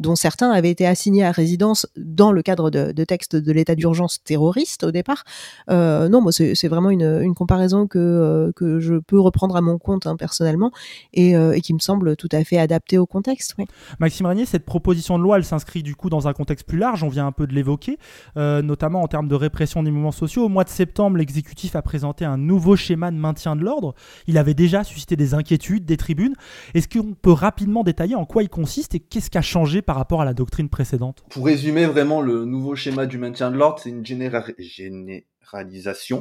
dont 0.00 0.16
certains 0.16 0.50
avaient 0.50 0.70
été 0.70 0.86
assignés 0.86 1.24
à 1.24 1.32
résidence 1.32 1.86
dans 1.96 2.32
le 2.32 2.42
cadre 2.42 2.70
de, 2.70 3.04
textes 3.04 3.36
de 3.36 3.52
l'état 3.52 3.74
d'urgence 3.74 4.22
terroriste 4.22 4.84
au 4.84 4.90
départ. 4.90 5.24
non, 5.68 6.20
moi, 6.20 6.32
c'est 6.32 6.68
vraiment 6.68 6.90
une, 6.90 7.34
comparaison 7.34 7.86
que 7.86 8.52
que 8.54 8.80
je 8.80 8.94
peux 8.94 9.18
reprendre 9.18 9.56
à 9.56 9.60
mon 9.60 9.78
compte 9.78 10.06
hein, 10.06 10.16
personnellement 10.16 10.70
et, 11.14 11.30
et, 11.30 11.60
qui 11.62 11.74
me 11.74 11.78
semble 11.78 12.16
tout 12.16 12.28
à 12.32 12.44
fait 12.44 12.58
adaptée 12.58 12.98
au 12.98 13.06
contexte. 13.06 13.54
Maxime 13.98 14.26
Régnier, 14.26 14.44
cette 14.44 14.64
proposition 14.64 15.18
de 15.18 15.22
loi, 15.22 15.38
elle 15.38 15.44
s'inscrit 15.44 15.82
du 15.82 15.94
coup 15.96 16.10
dans 16.10 16.28
un 16.28 16.33
contexte 16.34 16.66
plus 16.66 16.78
large, 16.78 17.02
on 17.02 17.08
vient 17.08 17.26
un 17.26 17.32
peu 17.32 17.46
de 17.46 17.54
l'évoquer, 17.54 17.98
euh, 18.36 18.60
notamment 18.60 19.02
en 19.02 19.08
termes 19.08 19.28
de 19.28 19.34
répression 19.34 19.82
des 19.82 19.90
mouvements 19.90 20.12
sociaux. 20.12 20.44
Au 20.44 20.48
mois 20.48 20.64
de 20.64 20.68
septembre, 20.68 21.16
l'exécutif 21.16 21.76
a 21.76 21.82
présenté 21.82 22.26
un 22.26 22.36
nouveau 22.36 22.76
schéma 22.76 23.10
de 23.10 23.16
maintien 23.16 23.56
de 23.56 23.62
l'ordre. 23.62 23.94
Il 24.26 24.36
avait 24.36 24.54
déjà 24.54 24.84
suscité 24.84 25.16
des 25.16 25.34
inquiétudes, 25.34 25.86
des 25.86 25.96
tribunes. 25.96 26.34
Est-ce 26.74 26.88
qu'on 26.88 27.14
peut 27.14 27.32
rapidement 27.32 27.84
détailler 27.84 28.14
en 28.14 28.26
quoi 28.26 28.42
il 28.42 28.48
consiste 28.48 28.94
et 28.94 29.00
qu'est-ce 29.00 29.30
qui 29.30 29.38
a 29.38 29.42
changé 29.42 29.80
par 29.80 29.96
rapport 29.96 30.20
à 30.20 30.24
la 30.24 30.34
doctrine 30.34 30.68
précédente? 30.68 31.24
Pour 31.30 31.46
résumer 31.46 31.86
vraiment 31.86 32.20
le 32.20 32.44
nouveau 32.44 32.76
schéma 32.76 33.06
du 33.06 33.18
maintien 33.18 33.50
de 33.50 33.56
l'ordre, 33.56 33.78
c'est 33.78 33.90
une 33.90 34.04
généralisation 34.04 36.20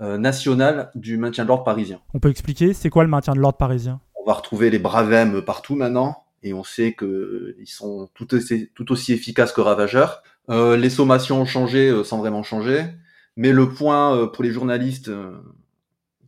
euh, 0.00 0.16
nationale 0.16 0.90
du 0.94 1.16
maintien 1.16 1.44
de 1.44 1.48
l'ordre 1.48 1.64
parisien. 1.64 2.00
On 2.14 2.20
peut 2.20 2.30
expliquer, 2.30 2.72
c'est 2.72 2.90
quoi 2.90 3.02
le 3.02 3.10
maintien 3.10 3.32
de 3.32 3.40
l'ordre 3.40 3.58
parisien? 3.58 4.00
On 4.14 4.24
va 4.24 4.34
retrouver 4.34 4.70
les 4.70 4.78
bravem 4.78 5.42
partout 5.42 5.74
maintenant 5.74 6.27
et 6.42 6.54
on 6.54 6.64
sait 6.64 6.94
qu'ils 6.94 7.66
sont 7.66 8.08
tout 8.14 8.34
aussi, 8.34 8.70
tout 8.74 8.92
aussi 8.92 9.12
efficaces 9.12 9.52
que 9.52 9.60
ravageurs. 9.60 10.22
Euh, 10.50 10.76
les 10.76 10.90
sommations 10.90 11.42
ont 11.42 11.46
changé 11.46 11.88
euh, 11.90 12.04
sans 12.04 12.18
vraiment 12.18 12.42
changer, 12.42 12.84
mais 13.36 13.52
le 13.52 13.68
point 13.68 14.16
euh, 14.16 14.26
pour 14.26 14.44
les 14.44 14.50
journalistes 14.50 15.08
euh, 15.08 15.38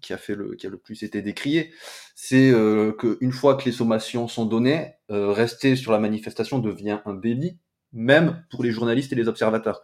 qui 0.00 0.12
a 0.12 0.19
fait 0.19 0.35
le 0.35 0.55
qui 0.57 0.67
a 0.67 0.71
le 0.71 0.76
plus 0.79 1.02
été 1.02 1.23
décrié, 1.23 1.73
c'est 2.14 2.55
qu'une 2.99 3.33
fois 3.33 3.57
que 3.57 3.67
les 3.67 3.73
sommations 3.73 4.29
sont 4.29 4.47
données, 4.47 4.95
rester 5.11 5.76
sur 5.76 5.93
la 5.93 5.99
manifestation 5.99 6.59
devient 6.59 7.00
un 7.05 7.12
délit, 7.12 7.59
même 7.93 8.43
pour 8.50 8.62
les 8.62 8.71
journalistes 8.71 9.12
et 9.12 9.17
les 9.17 9.29
observateurs. 9.29 9.83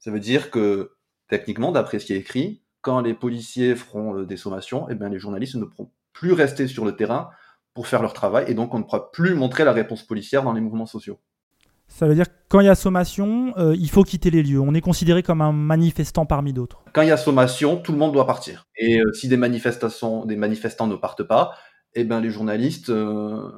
Ça 0.00 0.10
veut 0.10 0.20
dire 0.20 0.50
que 0.50 0.92
techniquement, 1.28 1.72
d'après 1.72 1.98
ce 1.98 2.04
qui 2.04 2.12
est 2.12 2.18
écrit, 2.18 2.62
quand 2.82 3.00
les 3.00 3.14
policiers 3.14 3.74
feront 3.74 4.22
des 4.22 4.36
sommations, 4.36 4.86
eh 4.90 4.94
bien 4.94 5.08
les 5.08 5.18
journalistes 5.18 5.54
ne 5.54 5.64
pourront 5.64 5.90
plus 6.12 6.32
rester 6.32 6.68
sur 6.68 6.84
le 6.84 6.94
terrain 6.94 7.30
pour 7.74 7.86
faire 7.86 8.02
leur 8.02 8.12
travail 8.12 8.44
et 8.48 8.54
donc 8.54 8.72
on 8.74 8.78
ne 8.78 8.84
pourra 8.84 9.10
plus 9.10 9.34
montrer 9.34 9.64
la 9.64 9.72
réponse 9.72 10.02
policière 10.02 10.42
dans 10.42 10.52
les 10.52 10.60
mouvements 10.60 10.86
sociaux. 10.86 11.18
Ça 11.88 12.06
veut 12.06 12.14
dire 12.14 12.26
que 12.26 12.34
quand 12.48 12.60
il 12.60 12.66
y 12.66 12.70
a 12.70 12.74
sommation, 12.74 13.52
euh, 13.58 13.76
il 13.78 13.90
faut 13.90 14.04
quitter 14.04 14.30
les 14.30 14.42
lieux. 14.42 14.60
On 14.60 14.74
est 14.74 14.80
considéré 14.80 15.22
comme 15.22 15.42
un 15.42 15.52
manifestant 15.52 16.24
parmi 16.24 16.52
d'autres. 16.52 16.82
Quand 16.92 17.02
il 17.02 17.08
y 17.08 17.12
a 17.12 17.16
sommation, 17.16 17.76
tout 17.76 17.92
le 17.92 17.98
monde 17.98 18.12
doit 18.12 18.26
partir. 18.26 18.66
Et 18.76 19.00
euh, 19.00 19.12
si 19.12 19.28
des 19.28 19.36
manifestations, 19.36 20.24
des 20.24 20.36
manifestants 20.36 20.86
ne 20.86 20.96
partent 20.96 21.24
pas, 21.24 21.52
eh 21.94 22.04
ben 22.04 22.20
les 22.20 22.30
journalistes 22.30 22.90
euh, 22.90 23.50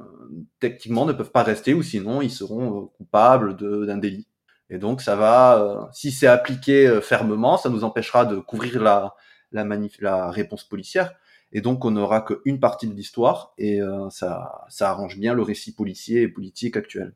techniquement 0.59 1.05
ne 1.05 1.13
peuvent 1.13 1.31
pas 1.31 1.43
rester 1.43 1.73
ou 1.73 1.81
sinon 1.81 2.21
ils 2.21 2.31
seront 2.31 2.91
coupables 2.97 3.55
d'un 3.55 3.97
délit. 3.97 4.27
Et 4.69 4.77
donc 4.77 5.01
ça 5.01 5.15
va, 5.15 5.89
si 5.93 6.11
c'est 6.11 6.27
appliqué 6.27 6.99
fermement, 7.01 7.57
ça 7.57 7.69
nous 7.69 7.85
empêchera 7.85 8.25
de 8.25 8.37
couvrir 8.37 8.81
la 8.81 9.15
la, 9.51 9.65
la 9.99 10.29
réponse 10.29 10.63
policière. 10.63 11.13
Et 11.51 11.61
donc 11.61 11.85
on 11.85 11.91
n'aura 11.91 12.21
qu'une 12.21 12.59
partie 12.59 12.87
de 12.87 12.93
l'histoire 12.93 13.53
et 13.57 13.79
ça 14.09 14.65
ça 14.69 14.89
arrange 14.89 15.17
bien 15.17 15.33
le 15.33 15.41
récit 15.41 15.73
policier 15.73 16.23
et 16.23 16.27
politique 16.27 16.75
actuel. 16.75 17.13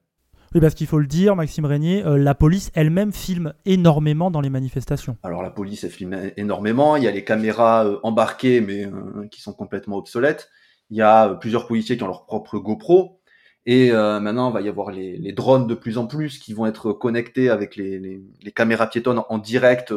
Oui, 0.53 0.59
parce 0.59 0.75
qu'il 0.75 0.87
faut 0.87 0.99
le 0.99 1.07
dire, 1.07 1.37
Maxime 1.37 1.63
Régnier, 1.63 2.05
euh, 2.05 2.17
la 2.17 2.35
police 2.35 2.71
elle-même 2.75 3.13
filme 3.13 3.53
énormément 3.65 4.31
dans 4.31 4.41
les 4.41 4.49
manifestations. 4.49 5.15
Alors 5.23 5.43
la 5.43 5.49
police, 5.49 5.85
elle 5.85 5.91
filme 5.91 6.31
énormément. 6.35 6.97
Il 6.97 7.03
y 7.03 7.07
a 7.07 7.11
les 7.11 7.23
caméras 7.23 7.85
euh, 7.85 7.99
embarquées, 8.03 8.59
mais 8.59 8.85
euh, 8.85 9.27
qui 9.31 9.41
sont 9.41 9.53
complètement 9.53 9.95
obsolètes. 9.95 10.49
Il 10.89 10.97
y 10.97 11.01
a 11.01 11.35
plusieurs 11.35 11.67
policiers 11.67 11.95
qui 11.95 12.03
ont 12.03 12.07
leur 12.07 12.25
propre 12.25 12.59
GoPro. 12.59 13.21
Et 13.65 13.91
maintenant, 13.91 14.49
il 14.49 14.53
va 14.53 14.61
y 14.61 14.67
avoir 14.67 14.89
les, 14.89 15.31
drones 15.33 15.67
de 15.67 15.75
plus 15.75 15.99
en 15.99 16.07
plus 16.07 16.39
qui 16.39 16.51
vont 16.51 16.65
être 16.65 16.93
connectés 16.93 17.51
avec 17.51 17.75
les, 17.75 17.99
les 17.99 18.51
caméras 18.51 18.87
piétonnes 18.87 19.21
en 19.29 19.37
direct 19.37 19.93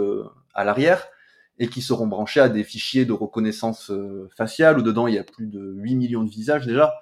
à 0.53 0.64
l'arrière 0.64 1.09
et 1.58 1.68
qui 1.68 1.82
seront 1.82 2.06
branchés 2.06 2.40
à 2.40 2.49
des 2.49 2.64
fichiers 2.64 3.04
de 3.04 3.12
reconnaissance 3.12 3.92
faciale 4.37 4.78
où 4.78 4.82
dedans 4.82 5.06
il 5.06 5.14
y 5.14 5.18
a 5.18 5.25
plus 5.25 5.46
de 5.46 5.73
8 5.76 5.94
millions 5.94 6.25
de 6.25 6.30
visages 6.30 6.66
déjà. 6.66 6.92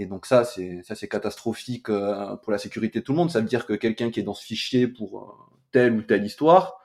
Et 0.00 0.06
donc 0.06 0.24
ça, 0.26 0.44
c'est 0.44 0.80
ça 0.82 0.94
c'est 0.94 1.08
catastrophique 1.08 1.90
euh, 1.90 2.34
pour 2.36 2.52
la 2.52 2.58
sécurité 2.58 3.00
de 3.00 3.04
tout 3.04 3.12
le 3.12 3.18
monde. 3.18 3.30
Ça 3.30 3.40
veut 3.40 3.46
dire 3.46 3.66
que 3.66 3.74
quelqu'un 3.74 4.10
qui 4.10 4.20
est 4.20 4.22
dans 4.22 4.34
ce 4.34 4.44
fichier 4.44 4.88
pour 4.88 5.18
euh, 5.18 5.26
telle 5.72 5.94
ou 5.94 6.02
telle 6.02 6.24
histoire, 6.24 6.80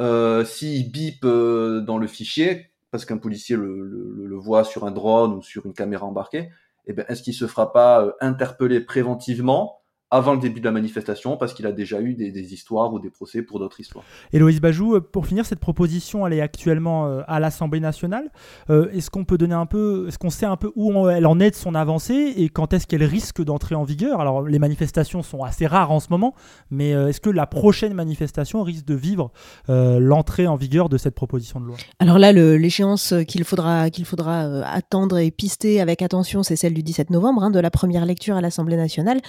euh, 0.00 0.44
s'il 0.44 0.90
bip 0.92 1.24
euh, 1.24 1.80
dans 1.80 1.98
le 1.98 2.06
fichier, 2.06 2.70
parce 2.92 3.04
qu'un 3.04 3.18
policier 3.18 3.56
le, 3.56 3.82
le, 3.82 4.26
le, 4.26 4.36
voit 4.36 4.64
sur 4.64 4.84
un 4.84 4.92
drone 4.92 5.34
ou 5.34 5.42
sur 5.42 5.66
une 5.66 5.72
caméra 5.72 6.06
embarquée, 6.06 6.50
eh 6.86 6.92
ben, 6.92 7.04
est-ce 7.08 7.22
qu'il 7.22 7.34
se 7.34 7.48
fera 7.48 7.72
pas 7.72 8.14
interpeller 8.20 8.80
préventivement 8.80 9.81
avant 10.12 10.34
le 10.34 10.38
début 10.38 10.60
de 10.60 10.66
la 10.66 10.72
manifestation 10.72 11.38
parce 11.38 11.54
qu'il 11.54 11.66
a 11.66 11.72
déjà 11.72 12.00
eu 12.00 12.12
des, 12.12 12.52
histoires 12.52 12.92
ou 12.92 13.00
des 13.00 13.08
procès 13.08 13.40
pour 13.40 13.58
d'autres 13.58 13.80
histoires. 13.80 14.04
Héloïse 14.34 14.60
Bajou, 14.60 14.96
euh, 14.96 15.00
pour 15.00 15.26
finir, 15.26 15.46
cette 15.46 15.58
proposition, 15.58 16.26
elle 16.26 16.34
est 16.34 16.42
actuellement 16.42 17.06
euh, 17.06 17.22
à 17.26 17.40
l'Assemblée 17.40 17.80
nationale. 17.80 18.30
Euh, 18.68 18.90
est-ce 18.92 19.08
qu'on 19.08 19.24
peut 19.24 19.38
donner 19.38 19.54
un 19.54 19.64
peu, 19.64 20.04
est-ce 20.08 20.18
qu'on 20.18 20.28
sait 20.28 20.44
un 20.44 20.56
peu 20.56 20.70
où 20.76 21.08
elle 21.08 21.26
en 21.26 21.40
est 21.40 21.50
de 21.50 21.54
son 21.54 21.74
avancée 21.74 22.34
et 22.36 22.50
quand 22.50 22.74
est-ce 22.74 22.86
qu'elle 22.86 23.04
risque 23.04 23.42
d'entrer 23.42 23.74
en 23.74 23.84
vigueur? 23.84 24.20
Alors, 24.20 24.42
les 24.42 24.58
manifestations 24.58 25.22
sont 25.22 25.44
assez 25.44 25.66
rares 25.66 25.90
en 25.90 25.98
ce 25.98 26.08
moment, 26.10 26.34
mais 26.70 26.90
est-ce 26.90 27.20
que 27.20 27.30
la 27.30 27.46
prochaine 27.46 27.94
manifestation 27.94 28.62
risque 28.62 28.84
de 28.84 28.94
vivre 28.94 29.30
l'entrée 29.68 30.46
en 30.46 30.56
vigueur 30.56 30.90
de 30.90 30.98
cette 30.98 31.14
proposition 31.14 31.58
de 31.60 31.66
loi? 31.66 31.76
Alors 32.00 32.18
là, 32.18 32.32
l'échéance 32.32 33.14
qu'il 33.26 33.44
faudra, 33.44 33.88
qu'il 33.88 34.04
faudra 34.04 34.62
attendre 34.66 35.18
et 35.18 35.30
pister 35.30 35.80
avec 35.80 36.02
attention, 36.02 36.42
c'est 36.42 36.56
celle 36.56 36.74
du 36.74 36.82
17 36.82 37.10
novembre, 37.10 37.44
hein, 37.44 37.50
de 37.50 37.60
la 37.60 37.70
première 37.70 38.04
lecture 38.04 38.36
à 38.36 38.40
l'Assemblée 38.40 38.76
nationale. 38.76 39.20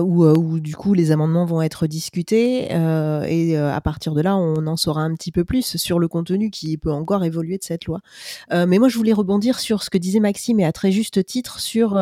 Euh, 0.00 0.34
où, 0.36 0.60
du 0.60 0.74
coup 0.74 0.94
les 0.94 1.12
amendements 1.12 1.44
vont 1.44 1.62
être 1.62 1.86
discutés 1.86 2.68
euh, 2.72 3.22
et 3.22 3.56
euh, 3.56 3.72
à 3.72 3.80
partir 3.80 4.14
de 4.14 4.20
là 4.20 4.36
on 4.36 4.66
en 4.66 4.76
saura 4.76 5.02
un 5.02 5.14
petit 5.14 5.32
peu 5.32 5.44
plus 5.44 5.76
sur 5.76 5.98
le 5.98 6.08
contenu 6.08 6.50
qui 6.50 6.76
peut 6.76 6.90
encore 6.90 7.24
évoluer 7.24 7.58
de 7.58 7.62
cette 7.62 7.86
loi. 7.86 8.00
mais 8.50 8.78
moi 8.78 8.88
je 8.88 8.96
voulais 8.96 9.12
rebondir 9.12 9.58
sur 9.58 9.82
ce 9.82 9.90
que 9.90 9.98
disait 9.98 10.20
Maxime 10.20 10.60
et 10.60 10.64
à 10.64 10.72
très 10.72 10.92
juste 10.92 11.24
titre 11.24 11.60
sur 11.60 12.00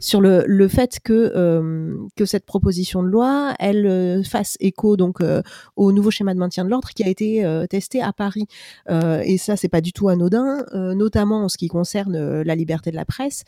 sur 0.00 0.20
le, 0.20 0.44
le 0.46 0.68
fait 0.68 0.98
que 1.02 1.98
que 2.16 2.24
cette 2.24 2.44
proposition 2.44 3.02
de 3.02 3.08
loi 3.08 3.54
elle 3.58 4.22
fasse 4.24 4.56
écho 4.60 4.96
donc 4.96 5.18
au 5.76 5.92
nouveau 5.92 6.10
schéma 6.10 6.34
de 6.34 6.38
maintien 6.38 6.64
de 6.64 6.70
l'ordre 6.70 6.88
qui 6.90 7.04
a 7.04 7.08
été 7.08 7.44
testé 7.70 8.02
à 8.02 8.12
Paris. 8.12 8.46
Et 8.90 9.38
ça 9.38 9.56
c'est 9.56 9.68
pas 9.68 9.80
du 9.80 9.92
tout 9.92 10.08
anodin 10.08 10.64
notamment 10.74 11.44
en 11.44 11.48
ce 11.48 11.58
qui 11.58 11.68
concerne 11.68 12.42
la 12.42 12.54
liberté 12.54 12.90
de 12.90 12.96
la 12.96 13.04
presse 13.04 13.44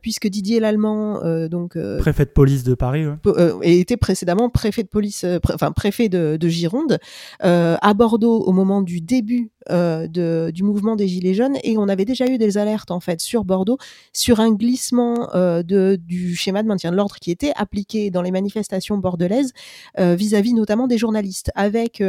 puisque 0.00 0.28
Didier 0.28 0.60
Lallemand 0.60 1.20
donc 1.48 1.76
préfet 1.98 2.24
de 2.24 2.30
police 2.30 2.64
de 2.64 2.74
Paris 2.74 3.04
euh, 3.38 3.58
et 3.62 3.80
était 3.80 3.96
précédemment 3.96 4.48
préfet 4.48 4.82
de 4.82 4.88
police, 4.88 5.24
euh, 5.24 5.38
enfin 5.52 5.72
préfet 5.72 6.08
de, 6.08 6.36
de 6.38 6.48
Gironde, 6.48 6.98
euh, 7.44 7.76
à 7.80 7.94
Bordeaux 7.94 8.40
au 8.40 8.52
moment 8.52 8.82
du 8.82 9.00
début 9.00 9.50
du 9.70 10.62
mouvement 10.64 10.96
des 10.96 11.06
Gilets 11.06 11.34
jaunes, 11.34 11.56
et 11.62 11.78
on 11.78 11.88
avait 11.88 12.04
déjà 12.04 12.26
eu 12.26 12.36
des 12.36 12.58
alertes 12.58 12.90
en 12.90 12.98
fait 12.98 13.20
sur 13.20 13.44
Bordeaux 13.44 13.78
sur 14.12 14.40
un 14.40 14.50
glissement 14.50 15.28
de, 15.34 15.96
du 16.04 16.34
schéma 16.34 16.64
de 16.64 16.68
maintien 16.68 16.90
de 16.90 16.96
l'ordre 16.96 17.14
qui 17.20 17.30
était 17.30 17.52
appliqué 17.54 18.10
dans 18.10 18.22
les 18.22 18.32
manifestations 18.32 18.98
bordelaises 18.98 19.52
vis-à-vis 19.96 20.52
-vis 20.52 20.56
notamment 20.56 20.88
des 20.88 20.98
journalistes, 20.98 21.52
avec 21.54 22.02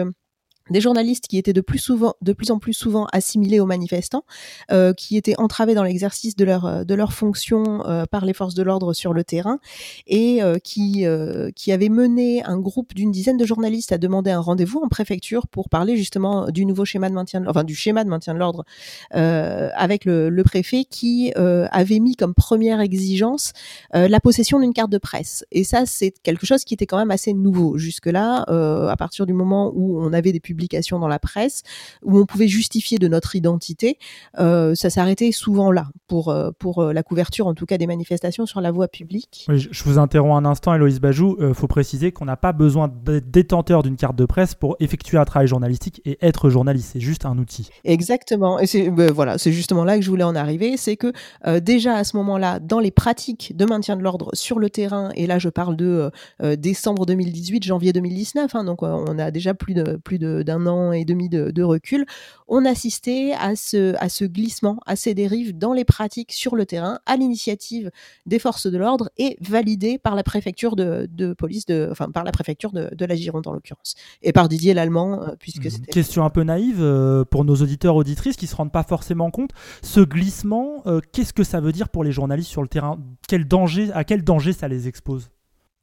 des 0.69 0.81
journalistes 0.81 1.27
qui 1.27 1.37
étaient 1.37 1.53
de 1.53 1.61
plus 1.61 1.79
souvent, 1.79 2.13
de 2.21 2.33
plus 2.33 2.51
en 2.51 2.59
plus 2.59 2.73
souvent 2.73 3.05
assimilés 3.11 3.59
aux 3.59 3.65
manifestants, 3.65 4.23
euh, 4.71 4.93
qui 4.93 5.17
étaient 5.17 5.37
entravés 5.37 5.75
dans 5.75 5.83
l'exercice 5.83 6.35
de 6.35 6.45
leur 6.45 6.65
euh, 6.65 6.83
de 6.83 6.95
leur 6.95 7.13
fonction 7.13 7.85
euh, 7.85 8.05
par 8.05 8.25
les 8.25 8.33
forces 8.33 8.53
de 8.53 8.63
l'ordre 8.63 8.93
sur 8.93 9.13
le 9.13 9.23
terrain, 9.23 9.59
et 10.07 10.41
euh, 10.41 10.57
qui 10.63 11.05
euh, 11.05 11.51
qui 11.55 11.71
avaient 11.71 11.89
mené 11.89 12.43
un 12.43 12.57
groupe 12.57 12.93
d'une 12.93 13.11
dizaine 13.11 13.37
de 13.37 13.45
journalistes 13.45 13.91
à 13.91 13.97
demander 13.97 14.31
un 14.31 14.39
rendez-vous 14.39 14.79
en 14.83 14.87
préfecture 14.87 15.47
pour 15.47 15.69
parler 15.69 15.97
justement 15.97 16.49
du 16.49 16.65
nouveau 16.65 16.85
schéma 16.85 17.09
de 17.09 17.15
maintien, 17.15 17.41
de, 17.41 17.47
enfin 17.47 17.63
du 17.63 17.75
schéma 17.75 18.03
de 18.03 18.09
maintien 18.09 18.33
de 18.33 18.39
l'ordre 18.39 18.63
avec 19.11 20.05
le, 20.05 20.29
le, 20.29 20.43
préfet, 20.43 20.85
qui 20.85 21.33
avait 21.35 21.99
mis 21.99 22.15
comme 22.15 22.33
première 22.33 22.79
exigence 22.79 23.53
la 23.93 24.19
possession 24.19 24.59
d'une 24.59 24.73
carte 24.73 24.91
de 24.91 24.97
presse. 24.97 25.45
Et 25.51 25.63
ça, 25.63 25.85
c'est 25.85 26.13
quelque 26.23 26.45
chose 26.45 26.63
qui 26.63 26.73
était 26.73 26.85
quand 26.85 26.97
même 26.97 27.11
assez 27.11 27.33
nouveau 27.33 27.77
jusque 27.77 28.07
là, 28.07 28.43
à 28.43 28.95
partir 28.97 29.25
du 29.25 29.33
moment 29.33 29.71
où 29.73 30.01
on 30.01 30.13
avait 30.13 30.31
des 30.31 30.39
publication 30.53 30.99
dans 30.99 31.07
la 31.07 31.19
presse 31.19 31.63
où 32.03 32.19
on 32.19 32.25
pouvait 32.25 32.47
justifier 32.47 32.99
de 32.99 33.07
notre 33.07 33.35
identité, 33.35 33.97
euh, 34.39 34.75
ça 34.75 34.89
s'arrêtait 34.89 35.31
souvent 35.31 35.71
là 35.71 35.87
pour, 36.07 36.29
euh, 36.29 36.51
pour 36.57 36.79
euh, 36.79 36.93
la 36.93 37.01
couverture 37.01 37.47
en 37.47 37.55
tout 37.55 37.65
cas 37.65 37.77
des 37.77 37.87
manifestations 37.87 38.45
sur 38.45 38.61
la 38.61 38.71
voie 38.71 38.87
publique. 38.87 39.47
je 39.49 39.83
vous 39.83 39.97
interromps 39.97 40.45
un 40.45 40.49
instant, 40.49 40.75
Héloïse 40.75 40.99
Bajou. 40.99 41.37
Il 41.41 41.53
faut 41.53 41.67
préciser 41.67 42.11
qu'on 42.11 42.25
n'a 42.25 42.37
pas 42.37 42.53
besoin 42.53 42.87
d'être 42.87 43.31
détenteur 43.31 43.81
d'une 43.81 43.95
carte 43.95 44.15
de 44.15 44.25
presse 44.25 44.53
pour 44.53 44.75
effectuer 44.79 45.17
un 45.17 45.25
travail 45.25 45.47
journalistique 45.47 46.01
et 46.05 46.17
être 46.21 46.49
journaliste. 46.49 46.91
C'est 46.93 46.99
juste 46.99 47.25
un 47.25 47.37
outil. 47.37 47.69
Exactement. 47.83 48.59
Et 48.59 48.67
c'est 48.67 48.89
ben, 48.89 49.11
voilà, 49.11 49.37
c'est 49.37 49.51
justement 49.51 49.83
là 49.83 49.97
que 49.97 50.03
je 50.03 50.09
voulais 50.09 50.23
en 50.23 50.35
arriver. 50.35 50.77
C'est 50.77 50.97
que 50.97 51.11
déjà 51.59 51.95
à 51.95 52.03
ce 52.03 52.15
moment-là, 52.17 52.59
dans 52.59 52.79
les 52.79 52.91
pratiques 52.91 53.55
de 53.55 53.65
maintien 53.65 53.95
de 53.95 54.03
l'ordre 54.03 54.29
sur 54.33 54.59
le 54.59 54.69
terrain, 54.69 55.09
et 55.15 55.25
là 55.25 55.39
je 55.39 55.49
parle 55.49 55.75
de 55.75 56.11
décembre 56.55 57.05
2018, 57.05 57.63
janvier 57.63 57.93
2019, 57.93 58.55
hein, 58.55 58.63
donc 58.63 58.83
on 58.83 59.17
a 59.17 59.31
déjà 59.31 59.53
plus 59.53 59.73
de, 59.73 59.97
plus 59.97 60.19
de 60.19 60.42
d'un 60.43 60.67
an 60.67 60.91
et 60.91 61.05
demi 61.05 61.29
de, 61.29 61.63
recul, 61.63 62.05
on 62.47 62.65
assistait 62.65 63.33
à 63.39 63.55
ce, 63.55 63.95
à 63.99 64.09
ce 64.09 64.25
glissement, 64.25 64.79
à 64.85 64.95
ces 64.95 65.13
dérives 65.13 65.57
dans 65.57 65.73
les 65.73 65.85
pratiques 65.85 66.31
sur 66.31 66.55
le 66.55 66.65
terrain, 66.65 66.99
à 67.05 67.15
l'initiative 67.15 67.91
des 68.25 68.39
forces 68.39 68.67
de 68.67 68.77
l'ordre 68.77 69.09
et 69.17 69.37
validé 69.41 69.97
par 69.97 70.15
la 70.15 70.23
préfecture 70.23 70.75
de, 70.75 71.33
police, 71.33 71.65
de, 71.65 71.87
enfin 71.91 72.11
par 72.11 72.23
la 72.23 72.31
préfecture 72.31 72.71
de, 72.71 73.05
la 73.05 73.15
Gironde 73.15 73.47
en 73.47 73.53
l'occurrence, 73.53 73.95
et 74.21 74.31
par 74.31 74.49
Didier 74.49 74.73
Lallemand, 74.73 75.23
euh, 75.23 75.35
puisque 75.39 75.69
c'était... 75.69 75.91
Question 75.91 76.23
un 76.23 76.29
peu 76.29 76.43
naïve 76.43 76.81
euh, 76.81 77.25
pour 77.25 77.45
nos 77.45 77.55
auditeurs 77.55 77.95
auditrices 77.95 78.35
qui 78.35 78.47
se 78.47 78.55
rendent 78.55 78.71
pas 78.71 78.83
forcément 78.83 79.31
compte, 79.31 79.51
ce 79.81 79.99
glissement, 79.99 80.83
euh, 80.85 80.99
qu'est-ce 81.11 81.33
que 81.33 81.43
ça 81.43 81.59
veut 81.59 81.71
dire 81.71 81.89
pour 81.89 82.03
les 82.03 82.11
journalistes 82.11 82.49
sur 82.49 82.61
le 82.61 82.67
terrain? 82.67 82.99
Quel 83.27 83.47
danger, 83.47 83.91
à 83.93 84.03
quel 84.03 84.23
danger 84.23 84.53
ça 84.53 84.67
les 84.67 84.87
expose? 84.87 85.29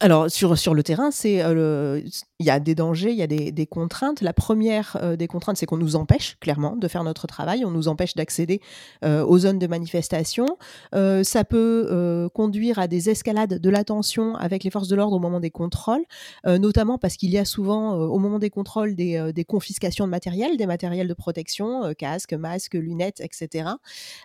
Alors 0.00 0.30
sur, 0.30 0.58
sur 0.58 0.72
le 0.72 0.82
terrain, 0.82 1.10
c'est 1.10 1.42
euh, 1.42 2.00
il 2.38 2.46
y 2.46 2.50
a 2.50 2.58
des 2.58 2.74
dangers, 2.74 3.10
il 3.10 3.18
y 3.18 3.22
a 3.22 3.26
des, 3.26 3.66
contraintes. 3.66 4.22
La 4.22 4.32
première 4.32 4.96
euh, 5.02 5.14
des 5.14 5.26
contraintes, 5.26 5.58
c'est 5.58 5.66
qu'on 5.66 5.76
nous 5.76 5.94
empêche 5.94 6.38
clairement 6.40 6.74
de 6.74 6.88
faire 6.88 7.04
notre 7.04 7.26
travail, 7.26 7.66
on 7.66 7.70
nous 7.70 7.86
empêche 7.86 8.14
d'accéder 8.14 8.62
euh, 9.04 9.22
aux 9.24 9.38
zones 9.40 9.58
de 9.58 9.66
manifestation. 9.66 10.46
ça 10.92 11.44
peut 11.44 12.30
conduire 12.34 12.78
à 12.78 12.86
des 12.86 13.10
escalades 13.10 13.60
de 13.60 13.70
la 13.70 13.84
tension 13.84 14.36
avec 14.36 14.64
les 14.64 14.70
forces 14.70 14.88
de 14.88 14.96
l'ordre 14.96 15.16
au 15.16 15.18
moment 15.18 15.40
des 15.40 15.50
contrôles, 15.50 16.04
notamment 16.46 16.96
parce 16.96 17.16
qu'il 17.16 17.30
y 17.30 17.38
a 17.38 17.44
souvent 17.44 17.92
au 17.92 18.18
moment 18.18 18.38
des 18.38 18.50
contrôles 18.50 18.94
des, 18.94 19.32
des, 19.34 19.44
confiscations 19.44 20.06
de 20.06 20.10
matériel, 20.10 20.56
des 20.56 20.66
matériels 20.66 21.08
de 21.08 21.14
protection, 21.14 21.92
casques, 21.98 22.32
masques, 22.32 22.74
lunettes, 22.74 23.20
etc. 23.20 23.70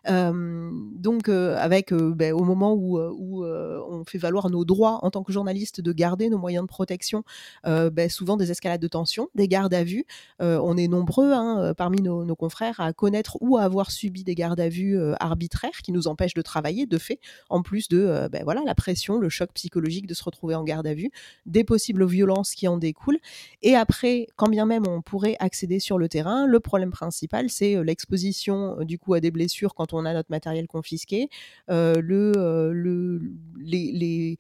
donc 0.08 1.30
avec 1.30 1.94
ben, 1.94 2.34
au 2.34 2.44
moment 2.44 2.74
où, 2.74 2.98
où 2.98 3.46
on 3.46 4.06
fait 4.06 4.18
valoir 4.18 4.50
nos 4.50 4.64
droits 4.64 5.00
en 5.04 5.12
tant 5.12 5.24
que 5.24 5.34
journaliste 5.34 5.65
de 5.74 5.92
garder 5.92 6.30
nos 6.30 6.38
moyens 6.38 6.64
de 6.64 6.68
protection, 6.68 7.24
euh, 7.66 7.90
ben, 7.90 8.10
souvent 8.10 8.38
des 8.38 8.52
escalades 8.52 8.82
de 8.82 8.88
tension, 8.88 9.30
des 9.36 9.48
gardes 9.48 9.74
à 9.74 9.84
vue. 9.84 10.06
Euh, 10.42 10.60
on 10.64 10.78
est 10.78 10.88
nombreux 10.88 11.32
hein, 11.32 11.60
euh, 11.62 11.74
parmi 11.74 12.02
nos, 12.02 12.36
confrères 12.36 12.80
à 12.80 12.92
connaître 12.92 13.38
ou 13.40 13.58
à 13.58 13.62
avoir 13.62 13.92
subi 13.92 14.24
des 14.24 14.36
gardes 14.36 14.60
à 14.60 14.68
vue 14.68 15.00
arbitraires 15.22 15.82
qui 15.84 15.94
nous 15.94 16.08
empêchent 16.08 16.34
de 16.34 16.42
travailler, 16.42 16.86
de 16.86 16.98
fait, 16.98 17.20
en 17.50 17.62
plus 17.62 17.88
de 17.88 18.28
ben, 18.30 18.44
voilà, 18.44 18.62
la 18.66 18.76
pression, 18.76 19.18
le 19.20 19.30
choc 19.30 19.52
psychologique 19.54 20.06
de 20.06 20.14
se 20.14 20.24
retrouver 20.24 20.54
en 20.54 20.64
garde 20.64 20.86
à 20.86 20.94
vue, 20.94 21.12
des 21.46 21.64
possibles 21.64 22.06
violences 22.06 22.56
qui 22.56 22.68
en 22.68 22.78
découlent. 22.78 23.20
Et 23.62 23.76
après, 23.76 24.28
quand 24.36 24.50
bien 24.50 24.66
même 24.66 24.86
on 24.86 25.02
pourrait 25.02 25.38
accéder 25.40 25.80
sur 25.80 25.98
le 25.98 26.10
terrain, 26.10 26.46
le 26.46 26.60
problème 26.60 26.92
principal, 26.92 27.50
c'est 27.50 27.82
l'exposition 27.84 28.84
du 28.84 29.00
coup 29.00 29.14
à 29.14 29.22
des 29.22 29.32
blessures 29.32 29.74
quand 29.74 29.94
on 29.94 30.04
a 30.04 30.14
notre 30.14 30.32
matériel 30.32 30.68
confisqué, 30.68 31.30
le, 31.70 32.72
le, 32.74 33.22
les 33.58 34.38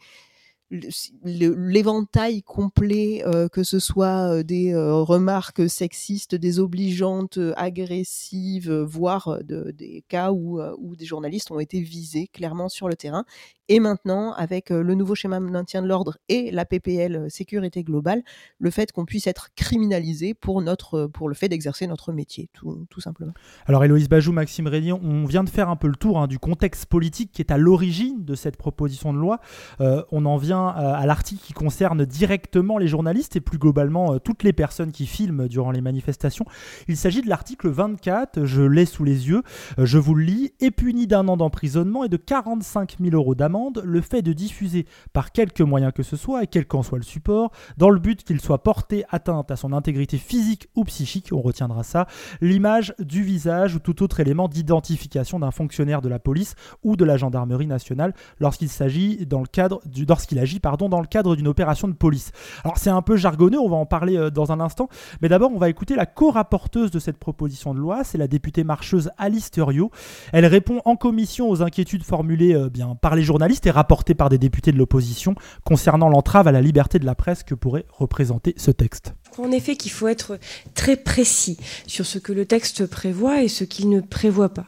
l'éventail 1.23 2.41
complet, 2.41 3.23
euh, 3.25 3.47
que 3.47 3.63
ce 3.63 3.79
soit 3.79 4.43
des 4.43 4.75
remarques 4.75 5.69
sexistes, 5.69 6.35
désobligeantes, 6.35 7.39
agressives, 7.55 8.71
voire 8.71 9.39
de, 9.43 9.71
des 9.71 10.03
cas 10.07 10.31
où 10.31 10.59
des 10.95 11.05
journalistes 11.05 11.51
ont 11.51 11.59
été 11.59 11.81
visés 11.81 12.27
clairement 12.27 12.69
sur 12.69 12.89
le 12.89 12.95
terrain. 12.95 13.25
Et 13.67 13.79
maintenant, 13.79 14.31
avec 14.33 14.69
le 14.69 14.93
nouveau 14.93 15.15
schéma 15.15 15.39
de 15.39 15.45
maintien 15.45 15.81
de 15.81 15.87
l'ordre 15.87 16.17
et 16.29 16.51
la 16.51 16.65
PPL 16.65 17.31
sécurité 17.31 17.83
globale, 17.83 18.21
le 18.59 18.69
fait 18.69 18.91
qu'on 18.91 19.05
puisse 19.05 19.25
être 19.25 19.49
criminalisé 19.55 20.35
pour, 20.35 20.61
notre, 20.61 21.07
pour 21.07 21.29
le 21.29 21.33
fait 21.33 21.49
d'exercer 21.49 21.87
notre 21.87 22.11
métier, 22.11 22.47
tout, 22.53 22.85
tout, 22.91 23.01
simplement. 23.01 23.33
Alors 23.65 23.83
Héloïse 23.83 24.07
Bajou, 24.07 24.33
Maxime 24.33 24.67
Régnier, 24.67 24.93
on 24.93 25.25
vient 25.25 25.43
de 25.43 25.49
faire 25.49 25.69
un 25.69 25.75
peu 25.75 25.87
le 25.87 25.95
tour 25.95 26.19
hein, 26.19 26.27
du 26.27 26.37
contexte 26.37 26.85
politique 26.85 27.31
qui 27.31 27.41
est 27.41 27.51
à 27.51 27.57
l'origine 27.57 28.23
de 28.23 28.35
cette 28.35 28.55
proposition 28.55 29.13
de 29.13 29.17
loi. 29.17 29.39
on 29.79 30.25
en 30.25 30.37
vient 30.37 30.67
à 30.67 31.05
l'article 31.07 31.43
qui 31.43 31.53
concerne 31.53 32.05
directement 32.05 32.77
les 32.77 32.87
journalistes 32.87 33.35
et 33.35 33.41
plus 33.41 33.57
globalement 33.57 34.19
toutes 34.19 34.43
les 34.43 34.53
personnes 34.53 34.91
qui 34.91 35.07
filment 35.07 35.47
durant 35.47 35.71
les 35.71 35.81
manifestations. 35.81 36.45
Il 36.87 36.97
s'agit 36.97 37.23
de 37.23 37.29
l'article 37.29 37.69
24, 37.69 38.45
je 38.45 38.61
l'ai 38.61 38.85
sous 38.85 39.03
les 39.03 39.27
yeux, 39.27 39.41
je 39.79 39.97
vous 39.97 40.13
le 40.13 40.23
lis, 40.23 40.53
est 40.59 40.71
puni 40.71 41.07
d'un 41.07 41.27
an 41.27 41.37
d'emprisonnement 41.37 42.03
et 42.03 42.09
de 42.09 42.17
45 42.17 42.97
000 43.01 43.15
euros 43.15 43.33
d'amende 43.33 43.54
le 43.83 44.01
fait 44.01 44.21
de 44.21 44.33
diffuser 44.33 44.85
par 45.13 45.31
quelque 45.31 45.63
moyen 45.63 45.91
que 45.91 46.03
ce 46.03 46.15
soit, 46.15 46.43
et 46.43 46.47
quel 46.47 46.65
qu'en 46.65 46.83
soit 46.83 46.97
le 46.97 47.03
support, 47.03 47.51
dans 47.77 47.89
le 47.89 47.99
but 47.99 48.23
qu'il 48.23 48.39
soit 48.41 48.63
porté 48.63 49.03
atteinte 49.09 49.51
à 49.51 49.55
son 49.55 49.73
intégrité 49.73 50.17
physique 50.17 50.67
ou 50.75 50.83
psychique, 50.83 51.29
on 51.31 51.41
retiendra 51.41 51.83
ça, 51.83 52.07
l'image 52.41 52.93
du 52.99 53.23
visage 53.23 53.75
ou 53.75 53.79
tout 53.79 54.03
autre 54.03 54.19
élément 54.19 54.47
d'identification 54.47 55.39
d'un 55.39 55.51
fonctionnaire 55.51 56.01
de 56.01 56.09
la 56.09 56.19
police 56.19 56.55
ou 56.83 56.95
de 56.95 57.05
la 57.05 57.17
gendarmerie 57.17 57.67
nationale 57.67 58.13
lorsqu'il 58.39 58.69
s'agit 58.69 59.25
dans 59.25 59.41
le 59.41 59.47
cadre 59.47 59.81
du, 59.85 60.05
lorsqu'il 60.05 60.39
agit 60.39 60.59
pardon, 60.59 60.89
dans 60.89 61.01
le 61.01 61.07
cadre 61.07 61.35
d'une 61.35 61.47
opération 61.47 61.87
de 61.87 61.93
police. 61.93 62.31
Alors 62.63 62.77
c'est 62.77 62.89
un 62.89 63.01
peu 63.01 63.17
jargonneux, 63.17 63.59
on 63.59 63.69
va 63.69 63.77
en 63.77 63.85
parler 63.85 64.17
euh, 64.17 64.29
dans 64.29 64.51
un 64.51 64.59
instant, 64.59 64.89
mais 65.21 65.29
d'abord 65.29 65.51
on 65.53 65.59
va 65.59 65.69
écouter 65.69 65.95
la 65.95 66.05
co-rapporteuse 66.05 66.91
de 66.91 66.99
cette 66.99 67.17
proposition 67.17 67.73
de 67.73 67.79
loi, 67.79 68.03
c'est 68.03 68.17
la 68.17 68.27
députée 68.27 68.63
marcheuse 68.63 69.11
Alice 69.17 69.51
Thurio. 69.51 69.91
Elle 70.33 70.45
répond 70.45 70.81
en 70.85 70.95
commission 70.95 71.49
aux 71.49 71.61
inquiétudes 71.61 72.03
formulées 72.03 72.53
euh, 72.53 72.69
bien 72.69 72.95
par 72.95 73.15
les 73.15 73.23
journalistes 73.23 73.44
journaliste 73.45 73.67
est 73.67 73.71
rapporté 73.71 74.15
par 74.15 74.29
des 74.29 74.39
députés 74.39 74.71
de 74.71 74.77
l'opposition 74.77 75.35
concernant 75.63 76.09
l'entrave 76.09 76.47
à 76.47 76.51
la 76.51 76.61
liberté 76.61 76.97
de 76.97 77.05
la 77.05 77.13
presse 77.13 77.43
que 77.43 77.53
pourrait 77.53 77.85
représenter 77.91 78.55
ce 78.57 78.71
texte. 78.71 79.13
En 79.37 79.51
effet, 79.51 79.75
qu'il 79.75 79.91
faut 79.91 80.07
être 80.07 80.39
très 80.73 80.95
précis 80.95 81.57
sur 81.85 82.07
ce 82.07 82.17
que 82.17 82.33
le 82.33 82.47
texte 82.47 82.87
prévoit 82.87 83.43
et 83.43 83.47
ce 83.47 83.63
qu'il 83.63 83.89
ne 83.89 84.01
prévoit 84.01 84.49
pas. 84.49 84.65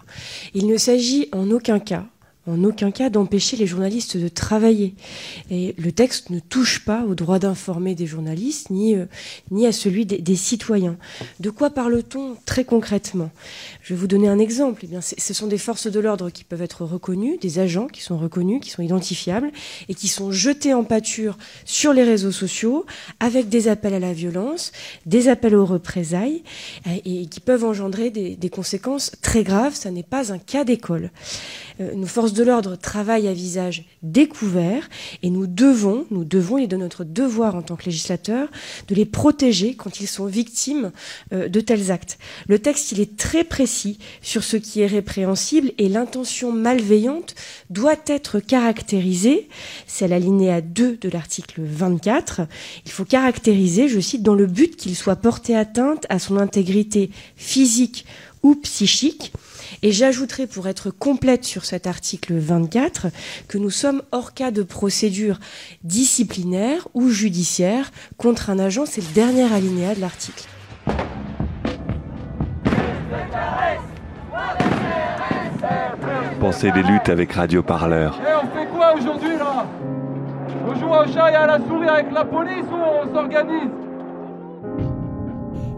Il 0.53 0.67
ne 0.67 0.77
s'agit 0.77 1.27
en 1.31 1.49
aucun 1.49 1.79
cas 1.79 2.05
en 2.47 2.63
aucun 2.63 2.91
cas 2.91 3.09
d'empêcher 3.09 3.57
les 3.57 3.67
journalistes 3.67 4.17
de 4.17 4.27
travailler. 4.27 4.95
Et 5.51 5.75
le 5.77 5.91
texte 5.91 6.29
ne 6.29 6.39
touche 6.39 6.83
pas 6.85 7.03
au 7.03 7.13
droit 7.13 7.39
d'informer 7.39 7.93
des 7.93 8.07
journalistes 8.07 8.69
ni, 8.69 8.95
euh, 8.95 9.05
à 9.67 9.71
celui 9.71 10.05
des, 10.05 10.35
citoyens. 10.35 10.97
De 11.39 11.49
quoi 11.49 11.69
parle-t-on 11.69 12.35
très 12.45 12.63
concrètement? 12.63 13.31
Je 13.81 13.93
vais 13.93 13.99
vous 13.99 14.07
donner 14.07 14.29
un 14.29 14.39
exemple. 14.39 14.81
Eh 14.83 14.87
bien, 14.87 15.01
ce 15.01 15.33
sont 15.33 15.47
des 15.47 15.57
forces 15.57 15.87
de 15.87 15.99
l'ordre 15.99 16.29
qui 16.29 16.43
peuvent 16.43 16.61
être 16.61 16.85
reconnues, 16.85 17.37
des 17.37 17.59
agents 17.59 17.87
qui 17.87 18.01
sont 18.01 18.17
reconnus, 18.17 18.61
qui 18.61 18.69
sont 18.69 18.81
identifiables 18.81 19.51
et 19.89 19.93
qui 19.93 20.07
sont 20.07 20.31
jetés 20.31 20.73
en 20.73 20.83
pâture 20.83 21.37
sur 21.65 21.91
les 21.91 22.03
réseaux 22.03 22.31
sociaux 22.31 22.85
avec 23.19 23.49
des 23.49 23.67
appels 23.67 23.93
à 23.93 23.99
la 23.99 24.13
violence, 24.13 24.71
des 25.05 25.27
appels 25.27 25.55
aux 25.55 25.65
représailles 25.65 26.43
et, 27.05 27.25
qui 27.27 27.39
peuvent 27.39 27.65
engendrer 27.65 28.09
des, 28.09 28.35
des 28.35 28.49
conséquences 28.49 29.11
très 29.21 29.43
graves. 29.43 29.75
Ça 29.75 29.91
n'est 29.91 30.03
pas 30.03 30.31
un 30.31 30.37
cas 30.37 30.63
d'école. 30.63 31.11
Euh, 31.79 31.93
nos 31.93 32.07
forces 32.07 32.33
de 32.33 32.43
l'ordre 32.43 32.75
travaillent 32.75 33.27
à 33.27 33.33
visage 33.33 33.85
découvert 34.03 34.89
et 35.23 35.29
nous 35.29 35.47
devons, 35.47 36.05
nous 36.11 36.23
devons, 36.23 36.57
et 36.57 36.67
de 36.67 36.77
notre 36.77 37.03
devoir 37.03 37.55
en 37.55 37.61
tant 37.61 37.75
que 37.75 37.85
législateur, 37.85 38.49
de 38.87 38.95
les 38.95 39.05
protéger 39.05 39.75
quand 39.75 39.99
ils 39.99 40.07
sont 40.07 40.25
victimes 40.25 40.91
euh, 41.33 41.47
de 41.47 41.59
tels 41.59 41.91
actes. 41.91 42.17
Le 42.47 42.59
texte, 42.59 42.91
il 42.91 42.99
est 42.99 43.17
très 43.17 43.43
précis 43.43 43.99
sur 44.21 44.43
ce 44.43 44.57
qui 44.57 44.81
est 44.81 44.87
répréhensible 44.87 45.71
et 45.77 45.89
l'intention 45.89 46.51
malveillante 46.51 47.35
doit 47.69 47.95
être 48.07 48.39
caractérisée. 48.39 49.47
C'est 49.85 50.07
l'alinéa 50.07 50.61
2 50.61 50.97
de 50.97 51.09
l'article 51.09 51.61
24. 51.63 52.41
Il 52.85 52.91
faut 52.91 53.05
caractériser, 53.05 53.87
je 53.87 53.99
cite, 53.99 54.23
dans 54.23 54.35
le 54.35 54.47
but 54.47 54.75
qu'il 54.75 54.95
soit 54.95 55.15
porté 55.15 55.55
atteinte 55.55 56.05
à 56.09 56.19
son 56.19 56.37
intégrité 56.37 57.11
physique 57.35 58.05
ou 58.43 58.55
psychique 58.55 59.33
et 59.83 59.91
j'ajouterai 59.91 60.47
pour 60.47 60.67
être 60.67 60.91
complète 60.91 61.45
sur 61.45 61.65
cet 61.65 61.87
article 61.87 62.35
24 62.35 63.07
que 63.47 63.57
nous 63.57 63.69
sommes 63.69 64.01
hors 64.11 64.33
cas 64.33 64.51
de 64.51 64.63
procédure 64.63 65.39
disciplinaire 65.83 66.87
ou 66.93 67.09
judiciaire 67.09 67.91
contre 68.17 68.49
un 68.49 68.59
agent. 68.59 68.85
C'est 68.85 69.01
le 69.01 69.13
dernier 69.13 69.51
alinéa 69.53 69.95
de 69.95 70.01
l'article. 70.01 70.45
Pensez 76.39 76.71
des 76.71 76.83
luttes 76.83 77.09
avec 77.09 77.33
Radio 77.33 77.63
Parleur. 77.63 78.19
Eh, 78.21 78.33
on 78.35 78.59
fait 78.59 78.67
quoi 78.67 78.93
aujourd'hui 78.93 79.37
là? 79.37 79.65
On 80.67 80.75
joue 80.75 80.87
au 80.87 81.11
chat 81.11 81.31
et 81.31 81.35
à 81.35 81.47
la 81.47 81.57
souris 81.57 81.89
avec 81.89 82.11
la 82.11 82.25
police 82.25 82.65
ou 82.71 82.75
on 82.75 83.13
s'organise? 83.13 83.86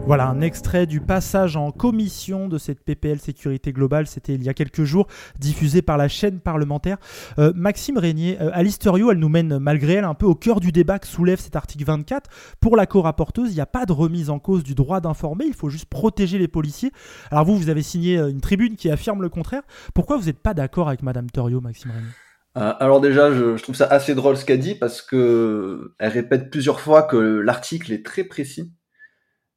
Voilà 0.10 0.28
un 0.28 0.42
extrait 0.42 0.88
du 0.88 1.02
passage 1.02 1.56
en 1.56 1.70
commission 1.70 2.48
de 2.48 2.58
cette 2.58 2.84
PPL 2.84 3.20
sécurité 3.20 3.72
globale, 3.72 4.08
c'était 4.08 4.34
il 4.34 4.42
y 4.42 4.50
a 4.50 4.56
quelques 4.56 4.84
jours, 4.84 5.06
diffusé 5.38 5.84
par 5.84 5.98
la 5.98 6.08
chaîne 6.08 6.40
parlementaire. 6.40 6.98
Euh, 7.38 7.54
Maxime 7.54 8.00
Régnier, 8.00 8.42
euh, 8.42 8.50
Alice 8.52 8.80
elle 8.84 9.20
nous 9.20 9.30
mène 9.30 9.60
malgré 9.60 9.94
elle 9.94 10.06
un 10.06 10.16
peu 10.16 10.26
au 10.26 10.34
cœur 10.34 10.62
du 10.62 10.72
débat 10.72 10.98
que 10.98 11.06
soulève 11.06 11.40
cet 11.40 11.56
article 11.56 11.86
24. 11.86 12.28
Pour 12.60 12.76
la 12.76 12.88
co-rapporteuse, 12.88 13.52
il 13.52 13.54
n'y 13.54 13.62
a 13.62 13.68
pas 13.68 13.86
de 13.86 13.92
remise 13.92 14.32
en 14.32 14.40
cause 14.40 14.64
du 14.64 14.74
droit 14.74 15.00
d'informer, 15.00 15.46
il 15.46 15.54
faut 15.54 15.70
juste 15.70 15.86
protéger 15.86 16.40
les 16.40 16.48
policiers. 16.48 16.92
Alors 17.30 17.46
vous, 17.46 17.56
vous 17.56 17.70
avez 17.70 17.84
signé 17.84 18.18
euh, 18.18 18.32
une 18.32 18.42
tribune 18.42 18.78
qui 18.78 18.90
affirme 18.90 19.22
le 19.22 19.30
contraire. 19.30 19.62
Pourquoi 19.94 20.18
vous 20.18 20.26
n'êtes 20.26 20.40
pas 20.40 20.56
d'accord 20.56 20.88
avec 20.88 21.04
Madame 21.04 21.30
Thuriot, 21.30 21.62
Maxime 21.62 21.92
Régnier? 21.92 22.10
Alors 22.56 23.00
déjà, 23.00 23.32
je, 23.32 23.58
je, 23.58 23.62
trouve 23.62 23.76
ça 23.76 23.86
assez 23.86 24.16
drôle 24.16 24.36
ce 24.36 24.44
qu'elle 24.44 24.60
dit 24.60 24.74
parce 24.74 25.04
que 25.04 25.94
elle 26.00 26.12
répète 26.12 26.50
plusieurs 26.50 26.80
fois 26.80 27.04
que 27.04 27.16
l'article 27.16 27.94
est 27.94 28.04
très 28.04 28.24
précis 28.24 28.74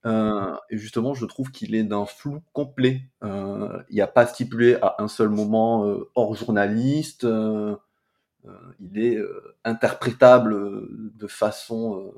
euh, 0.05 0.57
et 0.71 0.79
justement, 0.79 1.15
je 1.15 1.27
trouve 1.27 1.51
qu'il 1.51 1.75
est 1.75 1.85
d'un 1.85 2.07
flou 2.07 2.43
complet. 2.53 3.03
Euh, 3.23 3.83
il 3.89 3.95
n'y 3.95 4.01
a 4.01 4.07
pas 4.07 4.27
stipulé 4.27 4.77
à 4.83 4.97
un 4.99 5.09
seul 5.09 5.29
moment 5.29 5.87
euh, 5.87 6.09
hors 6.15 6.35
journaliste. 6.35 7.27
il 8.81 8.99
est 8.99 9.19
interprétable 9.65 10.55
de 11.17 11.27
façon, 11.27 12.13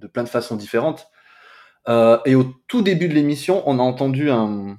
de 0.00 0.06
plein 0.06 0.24
de 0.24 0.28
façons 0.28 0.56
différentes. 0.56 1.08
et 1.88 2.34
au 2.34 2.44
tout 2.68 2.82
début 2.82 3.08
de 3.08 3.14
l'émission, 3.14 3.62
on 3.66 3.78
a 3.78 3.82
entendu 3.82 4.30
un, 4.30 4.78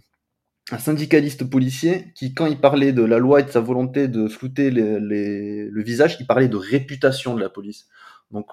un, 0.71 0.77
syndicaliste 0.79 1.43
policier 1.49 2.11
qui, 2.15 2.33
quand 2.33 2.47
il 2.47 2.59
parlait 2.59 2.93
de 2.93 3.03
la 3.03 3.19
loi 3.19 3.41
et 3.41 3.43
de 3.43 3.51
sa 3.51 3.59
volonté 3.59 4.07
de 4.07 4.27
flouter 4.27 4.71
les, 4.71 4.99
les, 4.99 5.65
le 5.69 5.83
visage, 5.83 6.17
il 6.19 6.25
parlait 6.27 6.47
de 6.47 6.57
réputation 6.57 7.35
de 7.35 7.41
la 7.41 7.49
police. 7.49 7.87
Donc 8.31 8.47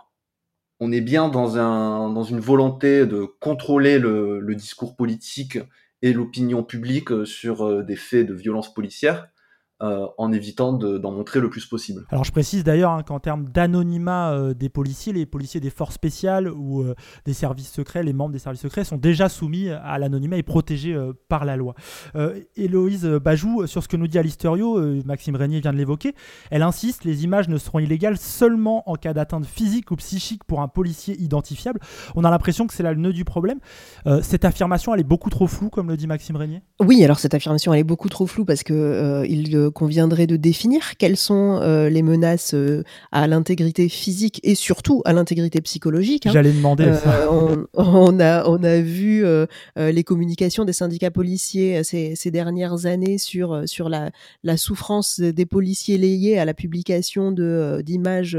on 0.81 0.93
est 0.93 1.03
bien 1.03 1.29
dans, 1.29 1.59
un, 1.59 2.11
dans 2.11 2.23
une 2.23 2.41
volonté 2.41 3.07
de 3.07 3.25
contrôler 3.39 3.99
le, 3.99 4.55
discours 4.55 4.97
politique 4.97 5.59
et 6.03 6.13
l'opinion 6.13 6.65
publique 6.65 7.27
sur 7.27 7.67
euh, 7.67 7.83
des 7.83 7.97
faits 7.97 8.27
de 8.27 8.35
violence 8.35 8.73
policière. 8.73 9.29
Euh, 9.83 10.07
en 10.19 10.31
évitant 10.31 10.75
d'en 10.75 11.11
montrer 11.11 11.41
le 11.41 11.49
plus 11.49 11.65
possible. 11.65 12.05
Alors 12.11 12.25
je 12.25 12.33
précise 12.33 12.65
d'ailleurs 12.65 12.91
hein, 12.91 13.03
qu'en 13.03 13.19
termes 13.19 13.47
d'anonymat 13.49 14.33
euh, 14.33 14.53
des 14.53 14.69
policiers, 14.69 15.15
les 15.15 15.25
policiers 15.25 15.59
des 15.59 15.71
forces 15.71 15.95
spéciales 15.95 16.51
ou 16.51 16.83
euh, 16.83 16.95
des 17.25 17.33
services 17.33 17.73
secrets, 17.73 18.03
les 18.03 18.13
membres 18.13 18.33
des 18.33 18.39
services 18.39 18.61
secrets 18.61 18.85
sont 18.85 18.99
déjà 18.99 19.31
soumis 19.31 19.71
à 19.71 19.99
l'anonymat 19.99 20.37
et 20.37 20.43
protégés 20.43 20.95
par 21.31 21.47
la 21.47 21.57
loi. 21.57 21.75
Héloïse 22.57 23.07
Bajou, 23.07 23.67
sur 23.67 23.83
ce 23.83 23.89
que 23.89 23.97
nous 23.97 24.07
dit 24.07 24.19
Alisterio, 24.19 24.79
Maxime 25.07 25.37
Régnier 25.37 25.61
vient 25.61 25.73
de 25.73 25.79
l'évoquer, 25.79 26.15
elle 26.51 26.63
insiste, 26.63 27.05
les 27.05 27.25
images 27.25 27.49
ne 27.49 27.57
seront 27.57 27.79
illégales 27.79 28.19
seulement 28.19 28.89
en 28.91 28.97
cas 28.97 29.15
d'atteinte 29.15 29.47
physique 29.47 29.91
ou 29.91 29.97
psychique 29.97 30.45
pour 30.45 30.61
un 30.61 30.69
policier 30.69 31.19
identifiable. 31.19 31.81
On 32.17 32.25
a 32.25 32.31
l'impression 32.31 32.67
que 32.67 32.75
c'est 32.75 32.83
là 32.83 32.93
le 32.93 33.01
nœud 33.01 33.15
du 33.15 33.25
problème. 33.25 33.61
cette 34.21 34.45
affirmation, 34.45 34.93
elle 34.93 35.01
est 35.01 35.05
beaucoup 35.05 35.31
trop 35.31 35.47
floue, 35.47 35.71
comme 35.71 35.89
le 35.89 35.97
dit 35.97 36.07
Maxime 36.07 36.37
Régnier? 36.37 36.61
Oui, 36.81 37.03
alors 37.03 37.19
cette 37.19 37.35
affirmation, 37.35 37.73
elle 37.73 37.81
est 37.81 37.85
beaucoup 37.85 38.11
trop 38.11 38.27
floue 38.27 38.45
parce 38.45 38.63
que 38.63 39.25
il 39.27 39.70
conviendrait 39.71 40.27
de 40.27 40.37
définir 40.37 40.97
quelles 40.99 41.17
sont 41.17 41.59
euh, 41.63 41.89
les 41.89 42.03
menaces 42.03 42.55
euh, 42.55 42.83
à 43.13 43.27
l'intégrité 43.27 43.89
physique 43.89 44.41
et 44.43 44.55
surtout 44.55 45.03
à 45.05 45.13
l'intégrité 45.13 45.61
psychologique. 45.61 46.27
Hein. 46.27 46.31
J'allais 46.33 46.53
demander 46.53 46.85
euh, 46.85 46.97
ça. 46.97 47.29
On, 47.75 48.21
a, 48.21 48.47
on 48.49 48.63
a 48.63 48.81
vu 48.81 49.25
les 49.77 50.05
communications 50.05 50.65
des 50.65 50.73
syndicats 50.73 51.11
policiers 51.11 51.83
ces, 51.85 52.15
ces 52.17 52.31
dernières 52.31 52.87
années 52.87 53.19
sur, 53.19 53.63
sur 53.67 53.89
la, 53.89 54.11
la 54.43 54.57
souffrance 54.57 55.21
des 55.21 55.47
policiers 55.47 55.99
liés 55.99 56.39
à 56.39 56.45
la 56.45 56.55
publication 56.55 57.33
de, 57.33 57.83
d'images 57.85 58.39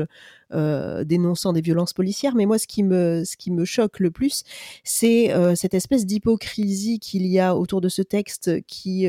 dénonçant 0.51 1.53
des 1.53 1.61
violences 1.61 1.93
policières. 1.93 2.35
Mais 2.35 2.45
moi, 2.45 2.57
ce 2.57 2.67
qui 2.67 2.83
me, 2.83 3.23
ce 3.25 3.37
qui 3.37 3.51
me 3.51 3.65
choque 3.65 3.99
le 3.99 4.11
plus, 4.11 4.43
c'est 4.83 5.31
cette 5.55 5.73
espèce 5.73 6.05
d'hypocrisie 6.05 6.99
qu'il 6.99 7.25
y 7.25 7.39
a 7.39 7.55
autour 7.55 7.81
de 7.81 7.89
ce 7.89 8.01
texte 8.01 8.61
qui 8.67 9.07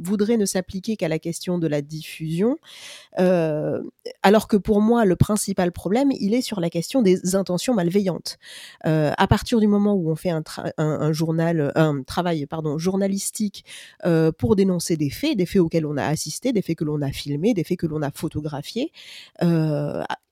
voudrait 0.00 0.36
ne 0.36 0.46
s'appliquer 0.46 0.96
qu'à 0.96 1.08
la 1.08 1.18
question 1.18 1.58
de 1.58 1.66
la 1.66 1.82
diffusion, 1.82 2.56
alors 3.16 4.48
que 4.48 4.56
pour 4.56 4.80
moi, 4.80 5.04
le 5.04 5.16
principal 5.16 5.72
problème, 5.72 6.10
il 6.12 6.34
est 6.34 6.42
sur 6.42 6.60
la 6.60 6.70
question 6.70 7.02
des 7.02 7.36
intentions 7.36 7.74
malveillantes. 7.74 8.38
à 8.82 9.26
partir 9.28 9.60
du 9.60 9.66
moment 9.66 9.94
où 9.94 10.10
on 10.10 10.16
fait 10.16 10.30
un, 10.30 10.42
un, 10.78 11.12
journal, 11.12 11.72
un 11.74 12.02
travail 12.02 12.46
pardon, 12.46 12.78
journalistique 12.78 13.64
pour 14.38 14.56
dénoncer 14.56 14.96
des 14.96 15.10
faits, 15.10 15.36
des 15.36 15.46
faits 15.46 15.62
auxquels 15.62 15.86
on 15.86 15.96
a 15.96 16.04
assisté, 16.04 16.52
des 16.52 16.62
faits 16.62 16.78
que 16.78 16.84
l'on 16.84 17.02
a 17.02 17.12
filmés, 17.12 17.54
des 17.54 17.64
faits 17.64 17.78
que 17.78 17.86
l'on 17.86 18.02
a 18.02 18.10
photographiés, 18.10 18.92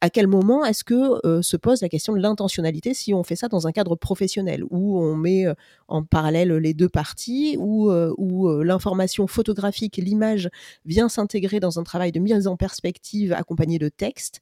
à 0.03 0.11
quel 0.11 0.27
moment 0.27 0.65
est-ce 0.65 0.83
que 0.83 1.21
se 1.43 1.57
pose 1.57 1.81
la 1.81 1.89
question 1.89 2.13
de 2.13 2.19
l'intentionnalité 2.19 2.93
si 2.93 3.15
on 3.15 3.23
fait 3.23 3.37
ça 3.37 3.47
dans 3.47 3.69
un 3.69 3.73
cadre 3.73 3.95
professionnel, 3.95 4.65
où 4.69 5.01
on 5.01 5.15
met 5.15 5.45
en 5.87 6.03
parallèle 6.03 6.53
les 6.57 6.75
deux 6.75 6.89
parties, 6.89 7.57
où, 7.57 7.89
où 7.93 8.63
l'information 8.63 9.29
photographique, 9.29 9.99
l'image 9.99 10.51
vient 10.85 11.09
s'intégrer 11.09 11.61
dans 11.61 11.79
un 11.79 11.85
travail 11.85 12.11
de 12.11 12.19
mise 12.19 12.49
en 12.49 12.57
perspective 12.57 13.33
accompagné 13.33 13.79
de 13.79 13.89
texte. 13.89 14.41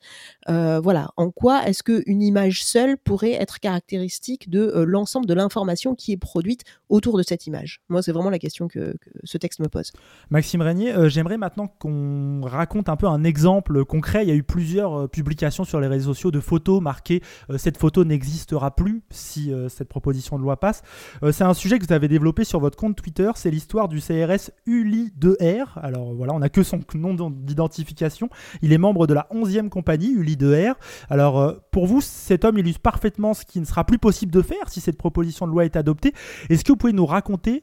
voilà, 0.49 1.11
en 1.19 1.31
quoi 1.31 1.69
est-ce 1.69 1.83
qu'une 1.83 2.23
image 2.23 2.65
seule 2.65 2.97
pourrait 2.97 3.33
être 3.33 3.61
caractéristique 3.61 4.49
de 4.49 4.83
l'ensemble 4.87 5.27
de 5.27 5.35
l'information 5.35 5.95
qui 5.95 6.13
est 6.13 6.17
produite 6.17 6.63
autour 6.89 7.19
de 7.19 7.23
cette 7.23 7.47
image? 7.47 7.83
Moi, 7.91 8.01
c'est 8.03 8.13
vraiment 8.13 8.31
la 8.31 8.39
question 8.39 8.67
que, 8.67 8.95
ce 9.25 9.37
texte 9.37 9.61
me 9.61 9.69
pose. 9.69 9.93
Maxime 10.31 10.63
Régnier, 10.63 10.95
j'aimerais 11.11 11.37
maintenant 11.37 11.69
qu'on 11.69 12.41
raconte 12.45 12.89
un 12.89 12.97
peu 12.97 13.09
un 13.09 13.25
exemple 13.25 13.85
concret. 13.85 14.25
Il 14.25 14.29
y 14.31 14.33
a 14.33 14.35
eu 14.35 14.43
plusieurs 14.43 15.11
publications 15.11 15.50
sur 15.51 15.81
les 15.81 15.87
réseaux 15.87 16.15
sociaux 16.15 16.31
de 16.31 16.41
photos 16.41 16.81
marquées 16.81 17.23
euh, 17.51 17.59
cette 17.59 17.77
photo 17.77 18.05
n'existera 18.05 18.75
plus 18.75 19.03
si 19.11 19.53
euh, 19.53 19.69
cette 19.69 19.89
proposition 19.89 20.39
de 20.39 20.43
loi 20.43 20.59
passe. 20.59 20.83
Euh, 21.23 21.33
c'est 21.33 21.45
un 21.45 21.55
sujet 21.55 21.79
que 21.79 21.87
vous 21.87 21.93
avez 21.93 22.09
développé 22.09 22.45
sur 22.45 22.61
votre 22.61 22.77
compte 22.77 22.97
Twitter, 22.97 23.31
c'est 23.35 23.51
l'histoire 23.51 23.89
du 23.89 24.01
CRS 24.01 24.51
ULI2R. 24.67 25.67
Alors 25.77 26.15
voilà, 26.15 26.35
on 26.35 26.41
n'a 26.41 26.49
que 26.49 26.63
son 26.63 26.81
nom 26.95 27.31
d'identification. 27.31 28.29
Il 28.63 28.73
est 28.73 28.79
membre 28.79 29.07
de 29.07 29.15
la 29.15 29.27
11e 29.33 29.69
compagnie 29.69 30.17
ULI2R. 30.17 30.75
Alors 31.09 31.55
pour 31.71 31.87
vous, 31.87 32.01
cet 32.01 32.45
homme 32.45 32.59
illustre 32.59 32.81
parfaitement 32.81 33.35
ce 33.35 33.45
qui 33.45 33.61
ne 33.61 33.65
sera 33.65 33.85
plus 33.85 33.99
possible 33.99 34.33
de 34.33 34.43
faire 34.43 34.69
si 34.69 34.81
cette 34.81 34.99
proposition 34.99 35.47
de 35.47 35.53
loi 35.53 35.65
est 35.65 35.77
adoptée. 35.77 36.13
Est-ce 36.49 36.65
que 36.65 36.73
vous 36.73 36.77
pouvez 36.77 36.93
nous 36.93 37.07
raconter 37.07 37.63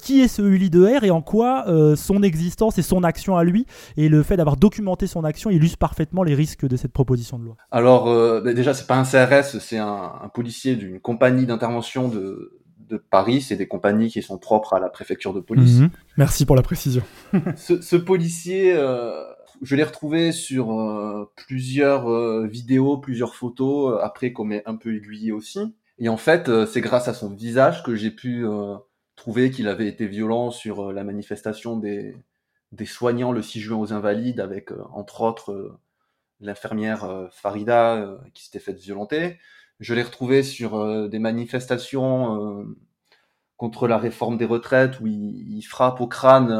qui 0.00 0.20
est 0.20 0.28
ce 0.28 0.42
ULI2R 0.42 1.04
et 1.04 1.10
en 1.10 1.22
quoi 1.22 1.66
son 1.96 2.22
existence 2.22 2.78
et 2.78 2.82
son 2.82 3.04
action 3.04 3.36
à 3.36 3.44
lui 3.44 3.66
et 3.96 4.08
le 4.08 4.22
fait 4.22 4.36
d'avoir 4.36 4.56
documenté 4.56 5.06
son 5.06 5.24
action 5.24 5.50
illustre 5.50 5.78
parfaitement 5.78 6.22
les 6.22 6.34
risques 6.34 6.66
de 6.66 6.76
cette 6.76 6.92
proposition 6.92 7.17
de 7.38 7.44
loi 7.44 7.56
Alors, 7.70 8.08
euh, 8.08 8.40
bah, 8.40 8.52
déjà, 8.52 8.74
c'est 8.74 8.86
pas 8.86 8.96
un 8.96 9.04
CRS, 9.04 9.58
c'est 9.60 9.78
un, 9.78 10.30
policier 10.34 10.76
d'une 10.76 11.00
compagnie 11.00 11.46
d'intervention 11.46 12.08
de, 12.08 12.54
Paris. 13.10 13.42
C'est 13.42 13.56
des 13.56 13.68
compagnies 13.68 14.08
qui 14.08 14.22
sont 14.22 14.38
propres 14.38 14.72
à 14.72 14.80
la 14.80 14.88
préfecture 14.88 15.34
de 15.34 15.40
police. 15.40 15.80
Mhm. 15.80 15.90
Merci 16.16 16.46
pour 16.46 16.56
la 16.56 16.62
précision. 16.62 17.02
ce, 17.56 17.96
policier, 17.96 18.72
euh, 18.74 19.24
je 19.60 19.76
l'ai 19.76 19.84
retrouvé 19.84 20.32
sur 20.32 20.72
euh, 20.72 21.30
plusieurs 21.36 22.46
vidéos, 22.46 22.96
plusieurs 22.96 23.34
photos, 23.34 24.00
après 24.02 24.32
qu'on 24.32 24.46
m'ait 24.46 24.62
un 24.64 24.76
peu 24.76 24.94
aiguillé 24.94 25.32
aussi. 25.32 25.74
Et 25.98 26.08
en 26.08 26.16
fait, 26.16 26.50
c'est 26.64 26.80
grâce 26.80 27.08
à 27.08 27.14
son 27.14 27.28
visage 27.28 27.82
que 27.82 27.94
j'ai 27.94 28.10
pu 28.10 28.46
trouver 29.16 29.50
qu'il 29.50 29.68
avait 29.68 29.88
été 29.88 30.06
violent 30.06 30.50
sur 30.50 30.90
la 30.90 31.04
manifestation 31.04 31.76
des, 31.76 32.16
des 32.72 32.86
soignants 32.86 33.32
le 33.32 33.42
6 33.42 33.60
juin 33.60 33.78
aux 33.78 33.92
Invalides, 33.92 34.40
avec 34.40 34.70
entre 34.92 35.22
autres 35.22 35.78
l'infirmière 36.40 37.04
euh, 37.04 37.26
Farida 37.30 37.96
euh, 37.96 38.16
qui 38.34 38.44
s'était 38.44 38.58
faite 38.58 38.78
violenter. 38.78 39.38
Je 39.80 39.94
l'ai 39.94 40.02
retrouvé 40.02 40.42
sur 40.42 40.76
euh, 40.76 41.08
des 41.08 41.18
manifestations 41.18 42.66
contre 43.56 43.88
la 43.88 43.98
réforme 43.98 44.36
des 44.36 44.44
retraites 44.44 45.00
où 45.00 45.06
il, 45.06 45.62
frappe 45.62 46.00
au 46.00 46.06
crâne 46.06 46.50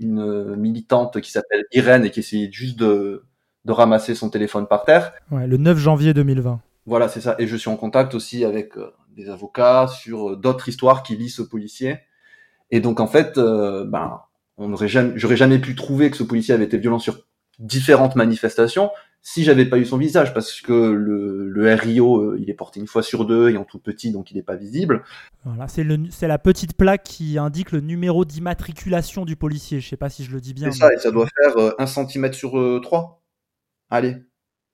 une 0.00 0.56
militante 0.56 1.20
qui 1.20 1.30
s'appelle 1.30 1.64
Irène 1.72 2.04
et 2.04 2.10
qui 2.10 2.20
essayait 2.20 2.50
juste 2.50 2.78
de, 2.78 3.24
de 3.66 3.72
ramasser 3.72 4.14
son 4.14 4.30
téléphone 4.30 4.66
par 4.66 4.84
terre. 4.84 5.12
Ouais, 5.30 5.46
le 5.46 5.58
9 5.58 5.76
janvier 5.76 6.14
2020. 6.14 6.60
Voilà, 6.86 7.08
c'est 7.08 7.20
ça. 7.20 7.34
Et 7.38 7.46
je 7.46 7.56
suis 7.56 7.68
en 7.68 7.76
contact 7.76 8.14
aussi 8.14 8.44
avec 8.44 8.72
des 9.14 9.28
avocats 9.28 9.86
sur 9.88 10.36
d'autres 10.36 10.68
histoires 10.68 11.02
qui 11.02 11.16
lisent 11.16 11.36
ce 11.36 11.42
policier. 11.42 11.98
Et 12.70 12.80
donc 12.80 13.00
en 13.00 13.06
fait, 13.06 13.36
ben, 13.36 14.20
on 14.56 14.68
n'aurait 14.68 14.88
jamais, 14.88 15.12
j'aurais 15.16 15.36
jamais 15.36 15.58
pu 15.58 15.74
trouver 15.74 16.10
que 16.10 16.16
ce 16.16 16.24
policier 16.24 16.54
avait 16.54 16.64
été 16.64 16.78
violent 16.78 16.98
sur 16.98 17.18
différentes 17.58 18.16
manifestations 18.16 18.90
si 19.26 19.42
j'avais 19.42 19.64
pas 19.64 19.78
eu 19.78 19.86
son 19.86 19.96
visage 19.96 20.34
parce 20.34 20.60
que 20.60 20.72
le, 20.72 21.48
le 21.48 21.74
RIO 21.74 22.18
euh, 22.18 22.36
il 22.38 22.50
est 22.50 22.54
porté 22.54 22.78
une 22.78 22.86
fois 22.86 23.02
sur 23.02 23.24
deux 23.24 23.48
et 23.48 23.56
en 23.56 23.64
tout 23.64 23.78
petit 23.78 24.12
donc 24.12 24.30
il 24.30 24.36
n'est 24.36 24.42
pas 24.42 24.54
visible. 24.54 25.02
Voilà, 25.44 25.66
c'est 25.66 25.82
le 25.82 25.98
c'est 26.10 26.28
la 26.28 26.38
petite 26.38 26.76
plaque 26.76 27.04
qui 27.04 27.38
indique 27.38 27.72
le 27.72 27.80
numéro 27.80 28.26
d'immatriculation 28.26 29.24
du 29.24 29.34
policier. 29.34 29.80
Je 29.80 29.88
sais 29.88 29.96
pas 29.96 30.10
si 30.10 30.24
je 30.24 30.30
le 30.30 30.42
dis 30.42 30.52
bien. 30.52 30.70
C'est 30.70 30.78
ça 30.78 30.92
et 30.92 30.98
ça 30.98 31.10
doit 31.10 31.26
faire 31.26 31.56
euh, 31.56 31.72
un 31.78 31.86
centimètre 31.86 32.36
sur 32.36 32.58
euh, 32.58 32.80
trois. 32.82 33.22
Allez. 33.88 34.16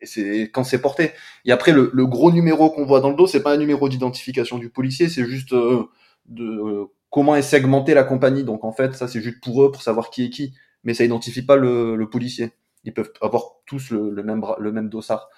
Et 0.01 0.07
c'est 0.07 0.51
quand 0.53 0.65
c'est 0.65 0.81
porté. 0.81 1.13
Et 1.45 1.53
après 1.53 1.71
le, 1.71 1.91
le 1.95 2.07
gros 2.07 2.33
numéro 2.33 2.71
qu'on 2.71 2.85
voit 2.85 3.01
dans 3.01 3.11
le 3.11 3.17
dos, 3.17 3.29
c'est 3.29 3.45
pas 3.45 3.55
un 3.55 3.59
numéro 3.59 3.89
d'identification 3.89 4.59
du 4.59 4.69
policier, 4.69 5.09
c'est 5.09 5.27
juste 5.27 5.55
de 5.55 6.87
comment 7.09 7.37
est 7.37 7.43
segmentée 7.43 7.95
la 7.95 8.03
compagnie. 8.03 8.43
Donc 8.43 8.65
en 8.65 8.73
fait, 8.73 8.97
ça 8.97 9.07
c'est 9.07 9.21
juste 9.21 9.41
pour 9.41 9.63
eux 9.63 9.71
pour 9.71 9.83
savoir 9.83 10.11
qui 10.11 10.25
est 10.25 10.31
qui, 10.31 10.55
mais 10.83 10.95
ça 10.95 11.05
identifie 11.05 11.43
pas 11.43 11.57
le, 11.57 11.95
le 11.95 12.11
policier 12.11 12.53
ils 12.85 12.95
peuvent 12.95 13.13
avoir 13.21 13.45
tous 13.67 13.91
le, 13.91 14.23
même, 14.23 14.45
le 14.59 14.73
même 14.73 14.89
dossard. 14.89 15.29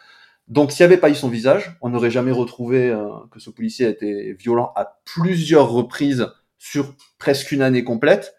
Donc, 0.49 0.73
s'il 0.73 0.85
n'y 0.85 0.93
avait 0.93 1.01
pas 1.01 1.11
eu 1.11 1.15
son 1.15 1.29
visage, 1.29 1.77
on 1.81 1.91
n'aurait 1.91 2.11
jamais 2.11 2.33
retrouvé 2.33 2.91
euh, 2.91 3.09
que 3.31 3.41
ce 3.41 3.51
policier 3.51 3.87
a 3.87 3.91
été 3.91 4.33
violent 4.35 4.73
à 4.75 5.01
plusieurs 5.05 5.71
reprises 5.71 6.29
sur 6.59 6.95
presque 7.19 7.53
une 7.53 7.63
année 7.63 7.85
complète. 7.85 8.35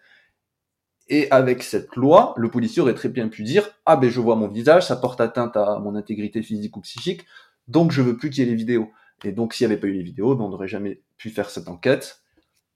Et 1.08 1.30
avec 1.30 1.62
cette 1.62 1.96
loi, 1.96 2.34
le 2.36 2.50
policier 2.50 2.80
aurait 2.80 2.94
très 2.94 3.08
bien 3.10 3.28
pu 3.28 3.42
dire 3.42 3.68
Ah 3.84 3.96
ben 3.96 4.08
je 4.08 4.20
vois 4.20 4.36
mon 4.36 4.48
visage, 4.48 4.86
ça 4.86 4.96
porte 4.96 5.20
atteinte 5.20 5.56
à 5.56 5.78
mon 5.78 5.94
intégrité 5.94 6.42
physique 6.42 6.76
ou 6.78 6.80
psychique, 6.80 7.26
donc 7.68 7.92
je 7.92 8.00
veux 8.00 8.16
plus 8.16 8.30
qu'il 8.30 8.44
y 8.44 8.46
ait 8.46 8.50
les 8.50 8.56
vidéos. 8.56 8.90
Et 9.22 9.32
donc 9.32 9.52
s'il 9.52 9.66
n'y 9.66 9.72
avait 9.72 9.80
pas 9.80 9.86
eu 9.86 9.92
les 9.92 10.02
vidéos, 10.02 10.34
ben, 10.34 10.44
on 10.44 10.48
n'aurait 10.48 10.68
jamais 10.68 11.02
pu 11.18 11.28
faire 11.28 11.50
cette 11.50 11.68
enquête. 11.68 12.22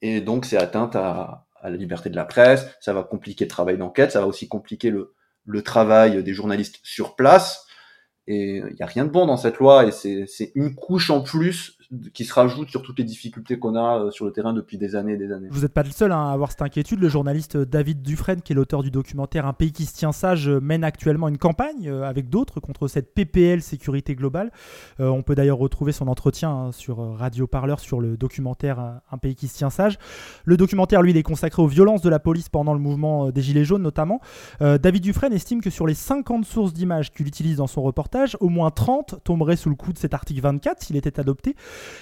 Et 0.02 0.20
donc 0.20 0.44
c'est 0.44 0.58
atteinte 0.58 0.94
à, 0.96 1.46
la 1.62 1.70
liberté 1.70 2.10
de 2.10 2.16
la 2.16 2.24
presse, 2.24 2.66
ça 2.80 2.92
va 2.92 3.02
compliquer 3.02 3.46
le 3.46 3.50
travail 3.50 3.78
d'enquête, 3.78 4.12
ça 4.12 4.20
va 4.20 4.26
aussi 4.26 4.46
compliquer 4.46 4.90
le, 4.90 5.14
le 5.48 5.62
travail 5.62 6.22
des 6.22 6.34
journalistes 6.34 6.78
sur 6.82 7.16
place. 7.16 7.66
Et 8.26 8.58
il 8.58 8.74
n'y 8.74 8.82
a 8.82 8.86
rien 8.86 9.06
de 9.06 9.10
bon 9.10 9.24
dans 9.24 9.38
cette 9.38 9.56
loi 9.56 9.86
et 9.86 9.90
c'est 9.90 10.52
une 10.54 10.74
couche 10.74 11.08
en 11.08 11.22
plus 11.22 11.77
qui 12.12 12.26
se 12.26 12.34
rajoute 12.34 12.68
sur 12.68 12.82
toutes 12.82 12.98
les 12.98 13.04
difficultés 13.04 13.58
qu'on 13.58 13.74
a 13.74 13.98
euh, 13.98 14.10
sur 14.10 14.26
le 14.26 14.32
terrain 14.32 14.52
depuis 14.52 14.76
des 14.76 14.94
années 14.94 15.14
et 15.14 15.16
des 15.16 15.32
années. 15.32 15.48
Vous 15.50 15.62
n'êtes 15.62 15.72
pas 15.72 15.82
le 15.82 15.90
seul 15.90 16.12
hein, 16.12 16.28
à 16.28 16.32
avoir 16.32 16.50
cette 16.50 16.60
inquiétude. 16.60 17.00
Le 17.00 17.08
journaliste 17.08 17.56
David 17.56 18.02
Dufresne, 18.02 18.42
qui 18.42 18.52
est 18.52 18.56
l'auteur 18.56 18.82
du 18.82 18.90
documentaire 18.90 19.46
Un 19.46 19.54
pays 19.54 19.72
qui 19.72 19.86
se 19.86 19.94
tient 19.94 20.12
sage, 20.12 20.50
euh, 20.50 20.60
mène 20.60 20.84
actuellement 20.84 21.28
une 21.28 21.38
campagne 21.38 21.88
euh, 21.88 22.02
avec 22.02 22.28
d'autres 22.28 22.60
contre 22.60 22.88
cette 22.88 23.14
PPL 23.14 23.62
sécurité 23.62 24.14
globale. 24.14 24.50
on 24.98 25.22
peut 25.22 25.34
d'ailleurs 25.34 25.58
retrouver 25.58 25.92
son 25.92 26.08
entretien 26.08 26.50
hein, 26.50 26.72
sur 26.72 26.98
Radio 27.16 27.46
Parleur 27.46 27.80
sur 27.80 28.00
le 28.00 28.16
documentaire 28.16 29.00
Un 29.10 29.18
pays 29.18 29.34
qui 29.34 29.48
se 29.48 29.56
tient 29.56 29.70
sage. 29.70 29.98
Le 30.44 30.56
documentaire, 30.56 31.02
lui, 31.02 31.12
il 31.12 31.16
est 31.16 31.22
consacré 31.22 31.62
aux 31.62 31.66
violences 31.66 32.02
de 32.02 32.08
la 32.08 32.18
police 32.18 32.48
pendant 32.48 32.74
le 32.74 32.80
mouvement 32.80 33.30
des 33.30 33.42
Gilets 33.42 33.64
jaunes 33.64 33.82
notamment. 33.82 34.20
David 34.60 35.02
Dufresne 35.02 35.32
estime 35.32 35.60
que 35.60 35.70
sur 35.70 35.86
les 35.86 35.94
50 35.94 36.44
sources 36.44 36.72
d'images 36.72 37.12
qu'il 37.12 37.26
utilise 37.26 37.56
dans 37.56 37.66
son 37.66 37.82
reportage, 37.82 38.36
au 38.40 38.48
moins 38.48 38.70
30 38.70 39.22
tomberaient 39.24 39.56
sous 39.56 39.70
le 39.70 39.76
coup 39.76 39.92
de 39.92 39.98
cet 39.98 40.14
article 40.14 40.40
24 40.40 40.82
s'il 40.82 40.96
était 40.96 41.20
adopté. 41.20 41.54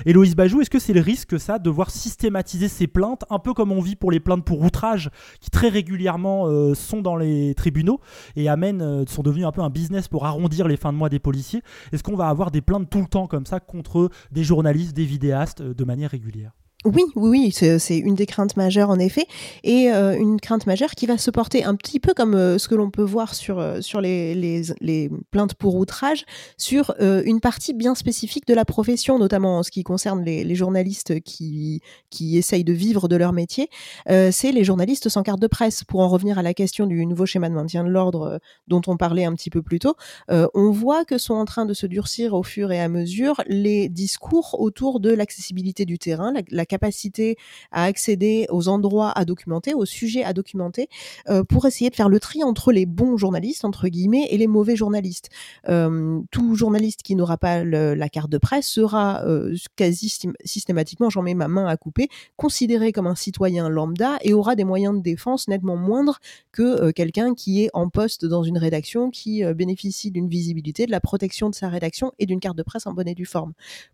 Héloïse 0.04 0.36
Bajou, 0.36 0.60
est-ce 0.60 0.70
que 0.70 0.78
c'est 0.78 0.92
le 0.92 1.00
risque, 1.00 1.38
ça, 1.38 1.58
de 1.58 1.70
voir 1.70 1.90
systématiser 1.90 2.68
ces 2.68 2.86
plaintes, 2.86 3.24
un 3.30 3.38
peu 3.38 3.54
comme 3.54 3.72
on 3.72 3.80
vit 3.80 3.96
pour 3.96 4.10
les 4.10 4.20
plaintes 4.20 4.44
pour 4.44 4.60
outrage, 4.62 5.10
qui 5.40 5.50
très 5.50 5.68
régulièrement 5.68 6.46
euh, 6.46 6.74
sont 6.74 7.02
dans 7.02 7.16
les 7.16 7.54
tribunaux 7.54 8.00
et 8.36 8.48
amènent, 8.48 8.82
euh, 8.82 9.04
sont 9.06 9.22
devenus 9.22 9.46
un 9.46 9.52
peu 9.52 9.62
un 9.62 9.70
business 9.70 10.08
pour 10.08 10.26
arrondir 10.26 10.68
les 10.68 10.76
fins 10.76 10.92
de 10.92 10.98
mois 10.98 11.08
des 11.08 11.18
policiers? 11.18 11.62
Est-ce 11.92 12.02
qu'on 12.02 12.16
va 12.16 12.28
avoir 12.28 12.50
des 12.50 12.60
plaintes 12.60 12.90
tout 12.90 13.00
le 13.00 13.06
temps 13.06 13.26
comme 13.26 13.46
ça 13.46 13.60
contre 13.60 14.10
des 14.30 14.44
journalistes, 14.44 14.94
des 14.94 15.04
vidéastes, 15.04 15.60
euh, 15.60 15.74
de 15.74 15.84
manière 15.84 16.10
régulière? 16.10 16.52
Oui, 16.86 17.02
oui, 17.16 17.52
oui, 17.52 17.78
c'est 17.78 17.98
une 17.98 18.14
des 18.14 18.26
craintes 18.26 18.56
majeures 18.56 18.90
en 18.90 18.98
effet, 18.98 19.26
et 19.64 19.90
euh, 19.90 20.16
une 20.16 20.40
crainte 20.40 20.66
majeure 20.66 20.92
qui 20.92 21.06
va 21.06 21.18
se 21.18 21.30
porter 21.30 21.64
un 21.64 21.74
petit 21.74 21.98
peu 21.98 22.14
comme 22.14 22.34
euh, 22.34 22.58
ce 22.58 22.68
que 22.68 22.74
l'on 22.74 22.90
peut 22.90 23.02
voir 23.02 23.34
sur, 23.34 23.58
euh, 23.58 23.80
sur 23.80 24.00
les, 24.00 25.10
plaintes 25.30 25.54
pour 25.54 25.74
outrage, 25.74 26.24
sur 26.56 26.94
une 27.00 27.40
partie 27.40 27.74
bien 27.74 27.94
spécifique 27.94 28.46
de 28.46 28.54
la 28.54 28.64
profession, 28.64 29.18
notamment 29.18 29.58
en 29.58 29.62
ce 29.62 29.70
qui 29.70 29.82
concerne 29.82 30.24
les, 30.24 30.44
les 30.44 30.54
journalistes 30.54 31.20
qui, 31.20 31.80
qui 32.10 32.38
essayent 32.38 32.64
de 32.64 32.72
vivre 32.72 33.08
de 33.08 33.16
leur 33.16 33.32
métier, 33.32 33.68
c'est 34.06 34.52
les 34.52 34.64
journalistes 34.64 35.08
sans 35.08 35.22
carte 35.22 35.40
de 35.40 35.46
presse. 35.46 35.84
Pour 35.84 36.00
en 36.00 36.08
revenir 36.08 36.38
à 36.38 36.42
la 36.42 36.54
question 36.54 36.86
du 36.86 37.04
nouveau 37.06 37.26
schéma 37.26 37.48
de 37.48 37.54
maintien 37.54 37.84
de 37.84 37.88
l'ordre 37.88 38.40
dont 38.68 38.80
on 38.86 38.96
parlait 38.96 39.24
un 39.24 39.34
petit 39.34 39.50
peu 39.50 39.62
plus 39.62 39.78
tôt, 39.78 39.94
on 40.28 40.70
voit 40.70 41.04
que 41.04 41.18
sont 41.18 41.34
en 41.34 41.44
train 41.44 41.66
de 41.66 41.74
se 41.74 41.86
durcir 41.86 42.34
au 42.34 42.42
fur 42.42 42.72
et 42.72 42.80
à 42.80 42.88
mesure 42.88 43.42
les 43.46 43.88
discours 43.88 44.56
autour 44.58 45.00
de 45.00 45.10
l'accessibilité 45.10 45.84
du 45.84 45.98
terrain, 45.98 46.32
la, 46.32 46.42
la 46.50 46.66
capacité 46.76 47.36
à 47.72 47.84
accéder 47.84 48.46
aux 48.50 48.68
endroits 48.68 49.12
à 49.16 49.24
documenter, 49.24 49.72
aux 49.72 49.86
sujets 49.86 50.24
à 50.24 50.32
documenter, 50.32 50.88
euh, 51.28 51.42
pour 51.42 51.64
essayer 51.66 51.88
de 51.88 51.96
faire 51.96 52.10
le 52.10 52.20
tri 52.20 52.42
entre 52.44 52.70
les 52.70 52.84
bons 52.84 53.16
journalistes, 53.16 53.64
entre 53.64 53.88
guillemets, 53.88 54.26
et 54.30 54.36
les 54.36 54.46
mauvais 54.46 54.76
journalistes. 54.76 55.30
Euh, 55.68 56.20
tout 56.30 56.54
journaliste 56.54 57.02
qui 57.02 57.14
n'aura 57.14 57.38
pas 57.38 57.64
la 57.64 58.08
carte 58.08 58.30
de 58.30 58.38
presse 58.38 58.66
sera 58.66 59.24
euh, 59.24 59.54
quasi 59.74 60.12
systématiquement, 60.44 61.08
j'en 61.08 61.22
mets 61.22 61.34
ma 61.34 61.48
main 61.48 61.66
à 61.66 61.76
couper, 61.76 62.08
considéré 62.36 62.92
comme 62.92 63.06
un 63.06 63.14
citoyen 63.14 63.68
lambda 63.68 64.18
et 64.22 64.34
aura 64.34 64.54
des 64.54 64.64
moyens 64.64 64.94
de 64.96 65.02
défense 65.02 65.48
nettement 65.48 65.76
moindres 65.76 66.18
que 66.52 66.90
quelqu'un 66.90 67.34
qui 67.34 67.64
est 67.64 67.70
en 67.72 67.88
poste 67.88 68.24
dans 68.26 68.42
une 68.42 68.58
rédaction, 68.58 69.10
qui 69.10 69.42
bénéficie 69.54 70.10
d'une 70.10 70.28
visibilité, 70.28 70.86
de 70.86 70.90
la 70.90 71.00
protection 71.00 71.48
de 71.48 71.54
sa 71.54 71.68
rédaction 71.68 72.12
et 72.18 72.26
d'une 72.26 72.40
carte 72.40 72.56
de 72.56 72.62
presse 72.62 72.86
en 72.86 72.92
bonne 72.92 73.08
et 73.08 73.14
due 73.14 73.26
forme. 73.26 73.52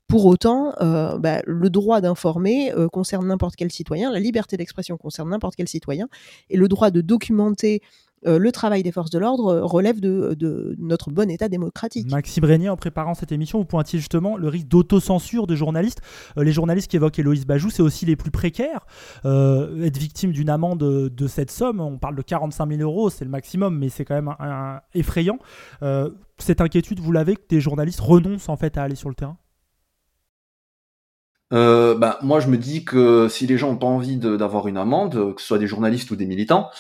Pour 0.08 0.26
autant, 0.26 0.74
bah, 0.80 1.42
le 1.46 1.70
droit 1.70 2.00
d'informer 2.00 2.71
concerne 2.92 3.26
n'importe 3.26 3.56
quel 3.56 3.70
citoyen, 3.70 4.10
la 4.10 4.20
liberté 4.20 4.56
d'expression 4.56 4.96
concerne 4.96 5.30
n'importe 5.30 5.56
quel 5.56 5.68
citoyen, 5.68 6.08
et 6.50 6.56
le 6.56 6.68
droit 6.68 6.90
de 6.90 7.00
documenter 7.00 7.82
euh, 8.26 8.38
le 8.38 8.52
travail 8.52 8.82
des 8.82 8.92
forces 8.92 9.10
de 9.10 9.18
l'ordre 9.18 9.48
euh, 9.48 9.64
relève 9.64 10.00
de, 10.00 10.76
notre 10.78 11.10
bon 11.10 11.28
état 11.30 11.48
démocratique. 11.48 12.10
Maxime 12.10 12.44
Régnier, 12.44 12.68
en 12.68 12.76
préparant 12.76 13.14
cette 13.14 13.32
émission, 13.32 13.58
vous 13.58 13.64
pointiez 13.64 13.98
justement 13.98 14.36
le 14.36 14.48
risque 14.48 14.68
d'autocensure 14.68 15.46
de 15.46 15.56
journalistes. 15.56 16.00
Euh, 16.38 16.44
les 16.44 16.52
journalistes 16.52 16.90
qui 16.90 16.96
évoquent 16.96 17.18
Héloïse 17.18 17.46
Bajou, 17.46 17.70
c'est 17.70 17.82
aussi 17.82 18.06
les 18.06 18.16
plus 18.16 18.30
précaires. 18.30 18.86
être 19.24 19.98
victime 19.98 20.32
d'une 20.32 20.50
amende 20.50 20.78
de, 20.78 21.26
cette 21.26 21.50
somme, 21.50 21.80
on 21.80 21.98
parle 21.98 22.16
de 22.16 22.22
45 22.22 22.68
000 22.68 22.82
euros, 22.82 23.10
c'est 23.10 23.24
le 23.24 23.30
maximum, 23.30 23.78
mais 23.78 23.88
c'est 23.88 24.04
quand 24.04 24.14
même 24.14 24.34
effrayant. 24.94 25.38
cette 26.38 26.60
inquiétude, 26.60 27.00
vous 27.00 27.12
l'avez, 27.12 27.36
que 27.36 27.46
des 27.48 27.60
journalistes 27.60 28.00
renoncent 28.00 28.48
en 28.48 28.56
fait 28.56 28.76
à 28.76 28.82
aller 28.82 28.96
sur 28.96 29.08
le 29.08 29.14
terrain? 29.14 29.36
Bah, 31.52 32.18
moi, 32.22 32.40
je 32.40 32.48
me 32.48 32.56
dis 32.56 32.84
que 32.84 33.28
si 33.28 33.46
les 33.46 33.58
gens 33.58 33.70
n'ont 33.70 33.78
pas 33.78 33.86
envie 33.86 34.16
d'avoir 34.16 34.68
une 34.68 34.78
amende, 34.78 35.34
que 35.34 35.40
ce 35.40 35.46
soit 35.46 35.58
des 35.58 35.66
journalistes 35.66 36.10
ou 36.10 36.16
des 36.16 36.26
militants, 36.26 36.70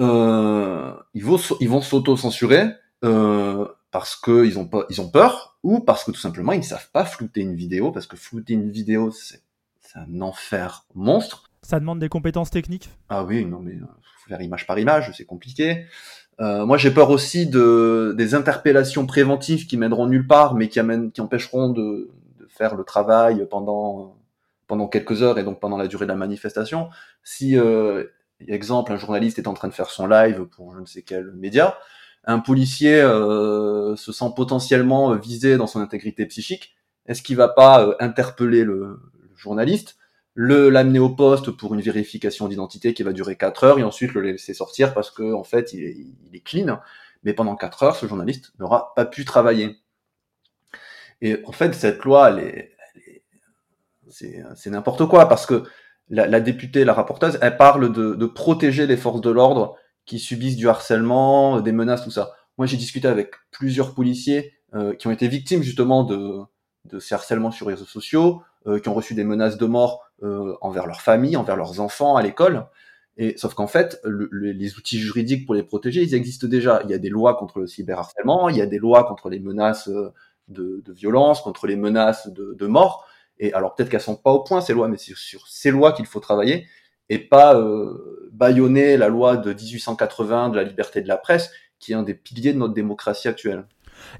euh, 0.00 0.94
ils 1.12 1.24
vont 1.24 1.38
ils 1.60 1.68
vont 1.68 1.82
s'auto-censurer 1.82 2.70
euh, 3.04 3.66
parce 3.90 4.16
que 4.16 4.46
ils 4.46 4.58
ont 4.58 4.66
pas 4.66 4.86
ils 4.88 5.00
ont 5.00 5.10
peur 5.10 5.58
ou 5.62 5.80
parce 5.80 6.04
que 6.04 6.10
tout 6.10 6.20
simplement 6.20 6.52
ils 6.52 6.60
ne 6.60 6.64
savent 6.64 6.90
pas 6.90 7.04
flouter 7.04 7.42
une 7.42 7.54
vidéo 7.54 7.92
parce 7.92 8.06
que 8.06 8.16
flouter 8.16 8.54
une 8.54 8.70
vidéo 8.70 9.10
c'est 9.10 9.42
un 9.94 10.20
enfer 10.22 10.86
monstre. 10.94 11.50
Ça 11.62 11.78
demande 11.78 11.98
des 11.98 12.08
compétences 12.08 12.50
techniques? 12.50 12.88
Ah 13.10 13.24
oui, 13.24 13.44
non 13.44 13.60
mais 13.60 13.72
euh, 13.72 13.86
faut 14.22 14.28
faire 14.28 14.40
image 14.40 14.66
par 14.66 14.78
image, 14.78 15.12
c'est 15.14 15.26
compliqué. 15.26 15.84
Euh, 16.40 16.64
moi, 16.64 16.78
j'ai 16.78 16.90
peur 16.90 17.10
aussi 17.10 17.46
de 17.46 18.14
des 18.16 18.34
interpellations 18.34 19.04
préventives 19.04 19.66
qui 19.66 19.76
mèneront 19.76 20.06
nulle 20.06 20.26
part, 20.26 20.54
mais 20.54 20.68
qui 20.68 20.80
amènent, 20.80 21.12
qui 21.12 21.20
empêcheront 21.20 21.68
de, 21.68 22.10
faire 22.60 22.74
le 22.76 22.84
travail 22.84 23.46
pendant 23.48 24.18
pendant 24.66 24.86
quelques 24.86 25.22
heures 25.22 25.38
et 25.38 25.44
donc 25.44 25.60
pendant 25.60 25.78
la 25.78 25.88
durée 25.88 26.04
de 26.04 26.10
la 26.10 26.16
manifestation. 26.26 26.90
Si 27.24 27.58
euh, 27.58 28.04
exemple, 28.46 28.92
un 28.92 28.98
journaliste 28.98 29.38
est 29.38 29.48
en 29.48 29.54
train 29.54 29.68
de 29.68 29.72
faire 29.72 29.88
son 29.88 30.06
live 30.06 30.44
pour 30.44 30.74
je 30.74 30.80
ne 30.80 30.84
sais 30.84 31.02
quel 31.02 31.32
média, 31.32 31.78
un 32.24 32.38
policier 32.38 33.00
euh, 33.00 33.96
se 33.96 34.12
sent 34.12 34.30
potentiellement 34.36 35.16
visé 35.16 35.56
dans 35.56 35.66
son 35.66 35.80
intégrité 35.80 36.26
psychique, 36.26 36.76
est-ce 37.06 37.22
qu'il 37.22 37.36
va 37.36 37.48
pas 37.48 37.82
euh, 37.82 37.94
interpeller 37.98 38.62
le, 38.62 39.00
journaliste, 39.36 39.96
le 40.34 40.68
l'amener 40.68 40.98
au 40.98 41.08
poste 41.08 41.50
pour 41.50 41.72
une 41.72 41.80
vérification 41.80 42.46
d'identité 42.46 42.92
qui 42.92 43.02
va 43.02 43.14
durer 43.14 43.36
4 43.36 43.64
heures 43.64 43.78
et 43.78 43.84
ensuite 43.84 44.12
le 44.12 44.20
laisser 44.20 44.52
sortir 44.52 44.92
parce 44.92 45.10
que 45.10 45.32
en 45.32 45.44
fait 45.44 45.72
il 45.72 45.82
est, 45.82 45.96
il 46.26 46.36
est 46.36 46.44
clean, 46.44 46.78
mais 47.24 47.32
pendant 47.32 47.56
4 47.56 47.82
heures 47.84 47.96
ce 47.96 48.04
journaliste 48.06 48.52
n'aura 48.58 48.92
pas 48.94 49.06
pu 49.06 49.24
travailler. 49.24 49.80
Et 51.22 51.42
en 51.44 51.52
fait 51.52 51.74
cette 51.74 52.04
loi 52.04 52.30
elle 52.30 52.38
est, 52.38 52.76
c'est 54.10 54.70
n'importe 54.70 55.06
quoi 55.06 55.28
parce 55.28 55.46
que 55.46 55.64
la, 56.10 56.40
députée, 56.40 56.84
la 56.84 56.92
rapporteuse, 56.92 57.38
elle 57.40 57.56
parle 57.56 57.92
de, 57.92 58.26
protéger 58.26 58.86
les 58.86 58.96
forces 58.96 59.20
de 59.20 59.30
l'ordre 59.30 59.76
qui 60.06 60.18
subissent 60.18 60.56
du 60.56 60.68
harcèlement, 60.68 61.60
des 61.60 61.72
menaces, 61.72 62.02
tout 62.02 62.10
ça. 62.10 62.32
Moi, 62.58 62.66
j'ai 62.66 62.76
discuté 62.76 63.06
avec 63.06 63.32
plusieurs 63.52 63.94
policiers 63.94 64.52
euh, 64.74 64.94
qui 64.94 65.06
ont 65.06 65.12
été 65.12 65.28
victimes 65.28 65.62
justement 65.62 66.02
de, 66.02 66.40
de 66.86 66.98
ces 66.98 67.14
harcèlements 67.14 67.52
sur 67.52 67.68
les 67.68 67.74
réseaux 67.74 67.86
sociaux, 67.86 68.42
euh, 68.66 68.80
qui 68.80 68.88
ont 68.88 68.94
reçu 68.94 69.14
des 69.14 69.24
menaces 69.24 69.56
de 69.56 69.66
mort 69.66 70.10
euh, 70.22 70.56
envers 70.60 70.86
leur 70.86 71.00
famille, 71.00 71.36
envers 71.36 71.56
leurs 71.56 71.80
enfants 71.80 72.16
à 72.16 72.22
l'école. 72.22 72.66
Et 73.16 73.36
sauf 73.36 73.54
qu'en 73.54 73.66
fait, 73.66 74.00
les 74.04 74.76
outils 74.76 74.98
juridiques 74.98 75.46
pour 75.46 75.54
les 75.54 75.62
protéger, 75.62 76.02
ils 76.02 76.14
existent 76.14 76.48
déjà. 76.48 76.80
Il 76.84 76.90
y 76.90 76.94
a 76.94 76.98
des 76.98 77.10
lois 77.10 77.34
contre 77.36 77.60
le 77.60 77.66
cyberharcèlement, 77.66 78.48
il 78.48 78.56
y 78.56 78.62
a 78.62 78.66
des 78.66 78.78
lois 78.78 79.04
contre 79.04 79.28
les 79.28 79.40
menaces 79.40 79.90
de, 80.50 80.82
violence, 80.92 81.40
contre 81.40 81.66
les 81.66 81.76
menaces 81.76 82.28
de, 82.28 82.54
de 82.54 82.66
mort. 82.66 83.06
Et 83.38 83.52
alors 83.54 83.74
peut-être 83.74 83.88
qu'elles 83.88 84.00
sont 84.00 84.16
pas 84.16 84.32
au 84.32 84.42
point 84.42 84.60
ces 84.60 84.74
lois, 84.74 84.88
mais 84.88 84.98
c'est 84.98 85.16
sur 85.16 85.48
ces 85.48 85.70
lois 85.70 85.92
qu'il 85.92 86.06
faut 86.06 86.20
travailler 86.20 86.66
et 87.10 87.18
pas 87.18 87.56
euh, 87.56 88.28
bâillonner 88.32 88.96
la 88.96 89.08
loi 89.08 89.36
de 89.36 89.52
1880 89.52 90.50
de 90.50 90.56
la 90.56 90.62
liberté 90.62 91.02
de 91.02 91.08
la 91.08 91.16
presse, 91.16 91.50
qui 91.80 91.92
est 91.92 91.96
un 91.96 92.04
des 92.04 92.14
piliers 92.14 92.52
de 92.52 92.58
notre 92.58 92.72
démocratie 92.72 93.28
actuelle. 93.28 93.66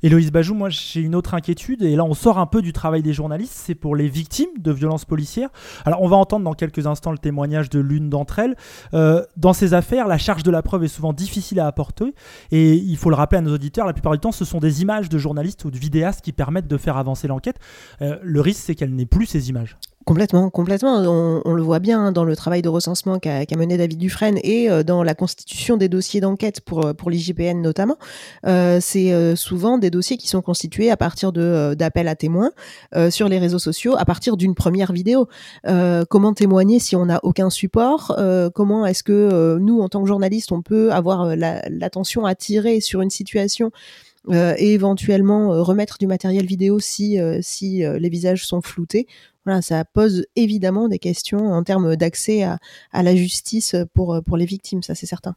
Héloïse 0.03 0.33
Bajou, 0.33 0.55
moi 0.55 0.69
j'ai 0.69 1.01
une 1.01 1.15
autre 1.15 1.35
inquiétude, 1.35 1.83
et 1.83 1.97
là 1.97 2.05
on 2.05 2.15
sort 2.15 2.39
un 2.39 2.47
peu 2.47 2.63
du 2.63 2.73
travail 2.73 3.03
des 3.03 3.13
journalistes, 3.13 3.55
c'est 3.55 3.75
pour 3.75 3.97
les 3.97 4.09
victimes 4.09 4.51
de 4.59 4.73
violences 4.73 5.05
policières. 5.05 5.51
Alors 5.85 6.03
on 6.03 6.09
va 6.09 6.17
entendre 6.17 6.45
dans 6.45 6.55
quelques 6.55 6.87
instants 6.87 7.13
le 7.13 7.19
témoignage 7.19 7.71
de 7.71 7.81
l'une 7.81 8.09
d'entre 8.11 8.39
elles. 8.39 8.57
Euh, 8.95 9.25
dans 9.37 9.53
ces 9.53 9.75
affaires, 9.75 10.07
la 10.07 10.19
charge 10.19 10.43
de 10.43 10.51
la 10.51 10.63
preuve 10.63 10.85
est 10.85 10.89
souvent 10.89 11.13
difficile 11.13 11.61
à 11.61 11.67
apporter, 11.67 12.15
et 12.51 12.75
il 12.75 12.97
faut 12.97 13.11
le 13.11 13.17
rappeler 13.17 13.39
à 13.39 13.43
nos 13.43 13.55
auditeurs, 13.55 13.87
la 13.87 13.93
plupart 13.93 14.13
du 14.13 14.19
temps 14.19 14.33
ce 14.33 14.45
sont 14.45 14.59
des 14.59 14.83
images 14.83 15.09
de 15.09 15.19
journalistes 15.19 15.65
ou 15.65 15.71
de 15.71 15.79
vidéastes 15.79 16.23
qui 16.23 16.33
permettent 16.33 16.69
de 16.69 16.77
faire 16.77 16.97
avancer 16.97 17.29
l'enquête. 17.29 17.57
Euh, 18.03 18.19
le 18.23 18.41
risque 18.41 18.63
c'est 18.65 18.75
qu'elle 18.75 18.95
n'ait 18.95 19.07
plus 19.07 19.27
ces 19.27 19.49
images. 19.49 19.77
Complètement, 20.07 20.49
complètement. 20.49 20.97
On, 21.45 21.53
le 21.53 21.63
voit 21.63 21.79
bien 21.79 22.07
hein, 22.07 22.13
dans 22.13 22.25
le 22.25 22.35
travail 22.35 22.63
de 22.63 22.71
recensement 22.71 23.19
qu'a 23.19 23.45
mené 23.57 23.77
David 23.77 23.99
Dufresne 23.99 24.39
et 24.43 24.71
euh, 24.71 24.83
dans 24.83 25.03
la 25.03 25.15
constitution 25.15 25.77
des 25.77 25.91
dossiers 25.91 26.23
d'enquête 26.23 26.63
pour, 26.63 26.87
euh, 26.87 26.95
pour 26.95 27.11
l'IGPN 27.11 27.61
notamment. 27.61 27.99
Euh, 28.47 28.79
c'est 28.81 29.37
souvent 29.37 29.77
des 29.77 29.91
dossiers 29.91 30.17
qui 30.17 30.27
sont 30.27 30.41
constitués 30.41 30.91
à 30.91 30.97
partir 30.97 31.33
d'appels 31.33 32.09
à 32.09 32.17
témoins 32.17 32.51
sur 33.11 33.29
les 33.29 33.39
réseaux 33.39 33.59
sociaux, 33.59 33.95
à 33.99 34.05
partir 34.05 34.37
d'une 34.37 34.55
première 34.55 34.93
vidéo. 34.93 35.29
comment 36.09 36.33
témoigner 36.33 36.79
si 36.79 36.97
on 36.97 37.07
n'a 37.07 37.21
aucun 37.23 37.51
support? 37.51 38.17
Comment 38.55 38.87
est-ce 38.87 39.03
que 39.03 39.59
nous, 39.59 39.81
en 39.81 39.89
tant 39.89 40.03
que 40.03 40.09
journalistes, 40.09 40.53
on 40.53 40.63
peut 40.63 40.93
avoir 40.93 41.37
l'attention 41.37 42.25
attirée 42.25 42.81
sur 42.81 43.03
une 43.03 43.11
situation 43.11 43.71
et 44.33 44.73
éventuellement 44.73 45.63
remettre 45.63 45.99
du 45.99 46.07
matériel 46.07 46.47
vidéo 46.47 46.79
si, 46.79 47.19
si 47.43 47.83
les 47.83 48.09
visages 48.09 48.47
sont 48.47 48.63
floutés? 48.63 49.07
Voilà, 49.45 49.63
ça 49.63 49.85
pose 49.85 50.27
évidemment 50.37 50.89
des 50.89 50.99
questions 50.99 51.53
en 51.53 51.63
termes 51.63 51.97
d'accès 51.97 52.43
à, 52.43 52.59
la 52.93 53.15
justice 53.17 53.75
pour, 53.95 54.21
pour 54.25 54.37
les 54.37 54.47
victimes, 54.47 54.83
ça 54.83 54.95
c'est 54.95 55.07
certain. 55.07 55.35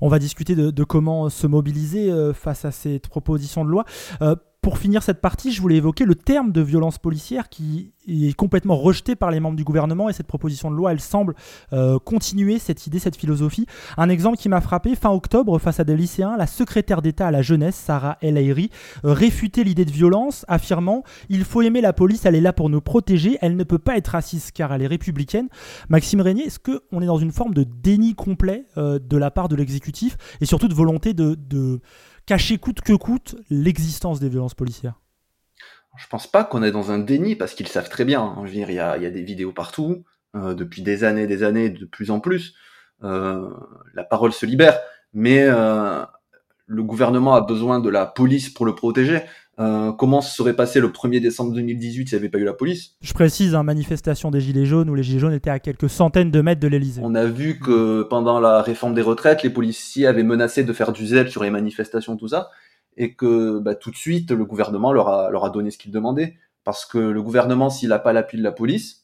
On 0.00 0.08
va 0.08 0.18
discuter 0.18 0.54
de, 0.54 0.84
comment 0.84 1.28
se 1.30 1.46
mobiliser 1.46 2.10
euh, 2.10 2.32
face 2.32 2.64
à 2.64 2.70
cette 2.70 3.08
proposition 3.08 3.64
de 3.64 3.70
loi. 3.70 3.84
Euh, 4.22 4.34
pour 4.64 4.78
finir 4.78 5.02
cette 5.02 5.20
partie, 5.20 5.52
je 5.52 5.60
voulais 5.60 5.76
évoquer 5.76 6.06
le 6.06 6.14
terme 6.14 6.50
de 6.50 6.62
violence 6.62 6.96
policière 6.96 7.50
qui 7.50 7.92
est 8.08 8.34
complètement 8.34 8.76
rejeté 8.76 9.14
par 9.14 9.30
les 9.30 9.38
membres 9.38 9.56
du 9.56 9.64
gouvernement 9.64 10.08
et 10.08 10.14
cette 10.14 10.26
proposition 10.26 10.70
de 10.70 10.76
loi, 10.76 10.90
elle 10.90 11.00
semble 11.00 11.34
euh, 11.74 11.98
continuer 11.98 12.58
cette 12.58 12.86
idée, 12.86 12.98
cette 12.98 13.16
philosophie. 13.16 13.66
Un 13.98 14.08
exemple 14.08 14.38
qui 14.38 14.48
m'a 14.48 14.62
frappé, 14.62 14.94
fin 14.94 15.10
octobre, 15.10 15.58
face 15.58 15.80
à 15.80 15.84
des 15.84 15.94
lycéens, 15.94 16.38
la 16.38 16.46
secrétaire 16.46 17.02
d'État 17.02 17.26
à 17.26 17.30
la 17.30 17.42
jeunesse, 17.42 17.76
Sarah 17.76 18.16
El 18.22 18.38
Haïry, 18.38 18.70
euh, 19.04 19.12
réfutait 19.12 19.64
l'idée 19.64 19.84
de 19.84 19.90
violence, 19.90 20.46
affirmant 20.48 21.02
«Il 21.28 21.44
faut 21.44 21.60
aimer 21.60 21.82
la 21.82 21.92
police, 21.92 22.24
elle 22.24 22.34
est 22.34 22.40
là 22.40 22.54
pour 22.54 22.70
nous 22.70 22.80
protéger, 22.80 23.36
elle 23.42 23.56
ne 23.56 23.64
peut 23.64 23.78
pas 23.78 23.98
être 23.98 24.08
raciste 24.08 24.52
car 24.52 24.72
elle 24.72 24.80
est 24.80 24.86
républicaine». 24.86 25.48
Maxime 25.90 26.22
Régnier, 26.22 26.46
est-ce 26.46 26.58
qu'on 26.58 27.02
est 27.02 27.06
dans 27.06 27.18
une 27.18 27.32
forme 27.32 27.52
de 27.52 27.64
déni 27.64 28.14
complet 28.14 28.64
euh, 28.78 28.98
de 28.98 29.18
la 29.18 29.30
part 29.30 29.50
de 29.50 29.56
l'exécutif 29.56 30.16
et 30.40 30.46
surtout 30.46 30.68
de 30.68 30.74
volonté 30.74 31.12
de 31.12 31.36
cacher 32.26 32.58
coûte 32.58 32.80
que 32.80 32.92
coûte 32.92 33.36
l'existence 33.50 34.20
des 34.20 34.28
violences 34.28 34.54
policières 34.54 35.00
Je 35.96 36.06
pense 36.08 36.26
pas 36.26 36.44
qu'on 36.44 36.62
est 36.62 36.72
dans 36.72 36.90
un 36.90 36.98
déni 36.98 37.36
parce 37.36 37.54
qu'ils 37.54 37.68
savent 37.68 37.88
très 37.88 38.04
bien. 38.04 38.22
Hein. 38.22 38.44
Il 38.46 38.72
y 38.72 38.78
a, 38.78 38.98
des 38.98 39.22
vidéos 39.22 39.52
partout 39.52 40.04
euh, 40.34 40.54
depuis 40.54 40.82
des 40.82 41.04
années, 41.04 41.26
des 41.26 41.42
années, 41.42 41.70
de 41.70 41.84
plus 41.84 42.10
en 42.10 42.20
plus. 42.20 42.54
Euh, 43.02 43.50
la 43.94 44.04
parole 44.04 44.32
se 44.32 44.46
libère, 44.46 44.78
mais 45.12 45.42
euh, 45.42 46.04
le 46.66 46.82
gouvernement 46.82 47.34
a 47.34 47.40
besoin 47.40 47.80
de 47.80 47.90
la 47.90 48.06
police 48.06 48.48
pour 48.48 48.66
le 48.66 48.74
protéger. 48.74 49.22
Euh, 49.60 49.92
comment 49.92 50.20
se 50.20 50.34
serait 50.34 50.56
passé 50.56 50.80
le 50.80 50.88
1er 50.88 51.20
décembre 51.20 51.52
2018 51.52 52.08
s'il 52.08 52.18
n'y 52.18 52.22
avait 52.22 52.28
pas 52.28 52.38
eu 52.38 52.44
la 52.44 52.54
police? 52.54 52.96
Je 53.00 53.12
précise, 53.12 53.54
hein, 53.54 53.62
manifestation 53.62 54.30
des 54.30 54.40
Gilets 54.40 54.66
jaunes 54.66 54.90
où 54.90 54.94
les 54.94 55.02
Gilets 55.02 55.20
jaunes 55.20 55.32
étaient 55.32 55.50
à 55.50 55.60
quelques 55.60 55.88
centaines 55.88 56.30
de 56.30 56.40
mètres 56.40 56.60
de 56.60 56.66
l'Elysée. 56.66 57.00
On 57.04 57.14
a 57.14 57.24
vu 57.24 57.60
que 57.60 58.02
pendant 58.02 58.40
la 58.40 58.62
réforme 58.62 58.94
des 58.94 59.02
retraites, 59.02 59.42
les 59.42 59.50
policiers 59.50 60.06
avaient 60.06 60.24
menacé 60.24 60.64
de 60.64 60.72
faire 60.72 60.92
du 60.92 61.06
zèle 61.06 61.30
sur 61.30 61.44
les 61.44 61.50
manifestations, 61.50 62.16
tout 62.16 62.28
ça, 62.28 62.50
et 62.96 63.14
que 63.14 63.60
bah, 63.60 63.74
tout 63.74 63.90
de 63.90 63.96
suite, 63.96 64.32
le 64.32 64.44
gouvernement 64.44 64.92
leur 64.92 65.08
a, 65.08 65.30
leur 65.30 65.44
a 65.44 65.50
donné 65.50 65.70
ce 65.70 65.78
qu'ils 65.78 65.92
demandaient. 65.92 66.34
Parce 66.64 66.86
que 66.86 66.98
le 66.98 67.22
gouvernement, 67.22 67.70
s'il 67.70 67.90
n'a 67.90 67.98
pas 67.98 68.12
l'appui 68.12 68.38
de 68.38 68.42
la 68.42 68.52
police, 68.52 69.03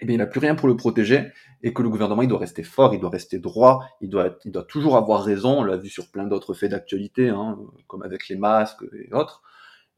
eh 0.00 0.06
bien, 0.06 0.14
il 0.14 0.18
n'a 0.18 0.26
plus 0.26 0.40
rien 0.40 0.54
pour 0.54 0.68
le 0.68 0.76
protéger 0.76 1.30
et 1.62 1.72
que 1.72 1.82
le 1.82 1.88
gouvernement, 1.88 2.22
il 2.22 2.28
doit 2.28 2.38
rester 2.38 2.62
fort, 2.62 2.94
il 2.94 3.00
doit 3.00 3.10
rester 3.10 3.38
droit, 3.38 3.84
il 4.00 4.08
doit, 4.08 4.38
il 4.44 4.52
doit 4.52 4.64
toujours 4.64 4.96
avoir 4.96 5.22
raison. 5.22 5.60
On 5.60 5.64
l'a 5.64 5.76
vu 5.76 5.88
sur 5.88 6.10
plein 6.10 6.26
d'autres 6.26 6.54
faits 6.54 6.70
d'actualité, 6.70 7.28
hein, 7.28 7.58
comme 7.86 8.02
avec 8.02 8.28
les 8.28 8.36
masques 8.36 8.84
et 8.92 9.12
autres. 9.12 9.42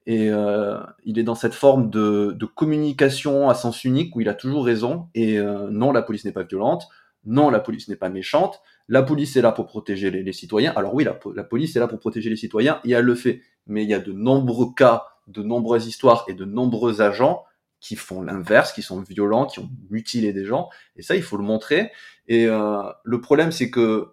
Et 0.07 0.31
euh, 0.31 0.79
il 1.05 1.19
est 1.19 1.23
dans 1.23 1.37
cette 1.37 1.55
forme 1.55 1.89
de, 1.89 2.35
de, 2.37 2.47
communication 2.47 3.49
à 3.49 3.55
sens 3.55 3.85
unique 3.85 4.17
où 4.17 4.21
il 4.21 4.29
a 4.29 4.35
toujours 4.35 4.65
raison. 4.65 5.07
Et 5.15 5.39
euh, 5.39 5.69
non, 5.71 5.93
la 5.93 6.03
police 6.03 6.25
n'est 6.25 6.33
pas 6.33 6.43
violente. 6.43 6.89
Non, 7.25 7.51
la 7.51 7.61
police 7.61 7.89
n'est 7.89 7.97
pas 7.97 8.09
méchante. 8.09 8.61
La 8.89 9.05
police 9.05 9.37
est 9.37 9.43
là 9.43 9.53
pour 9.53 9.67
protéger 9.67 10.11
les, 10.11 10.25
les 10.25 10.33
citoyens. 10.33 10.73
Alors 10.75 10.93
oui, 10.95 11.05
la, 11.05 11.17
la, 11.37 11.45
police 11.45 11.77
est 11.77 11.79
là 11.79 11.87
pour 11.87 12.01
protéger 12.01 12.31
les 12.31 12.37
citoyens 12.37 12.81
et 12.85 12.91
elle 12.91 13.05
le 13.05 13.15
fait. 13.15 13.43
Mais 13.69 13.85
il 13.85 13.91
y 13.91 13.95
a 13.95 14.01
de 14.01 14.13
nombreux 14.13 14.75
cas, 14.77 15.07
de 15.29 15.45
nombreuses 15.45 15.87
histoires 15.87 16.25
et 16.27 16.35
de 16.35 16.45
nombreux 16.45 17.01
agents 17.01 17.45
qui 17.83 17.97
font 17.97 18.23
l'inverse, 18.23 18.73
qui 18.73 18.81
sont 18.81 19.01
violents, 19.01 19.45
qui 19.45 19.59
ont 19.59 19.69
mutilé 19.91 20.33
des 20.33 20.45
gens. 20.45 20.71
Et 20.95 21.03
ça, 21.03 21.17
il 21.17 21.23
faut 21.23 21.37
le 21.37 21.43
montrer. 21.43 21.91
Et 22.29 22.47
euh, 22.47 22.81
le 23.03 23.21
problème, 23.21 23.51
c'est 23.51 23.71
que 23.71 24.13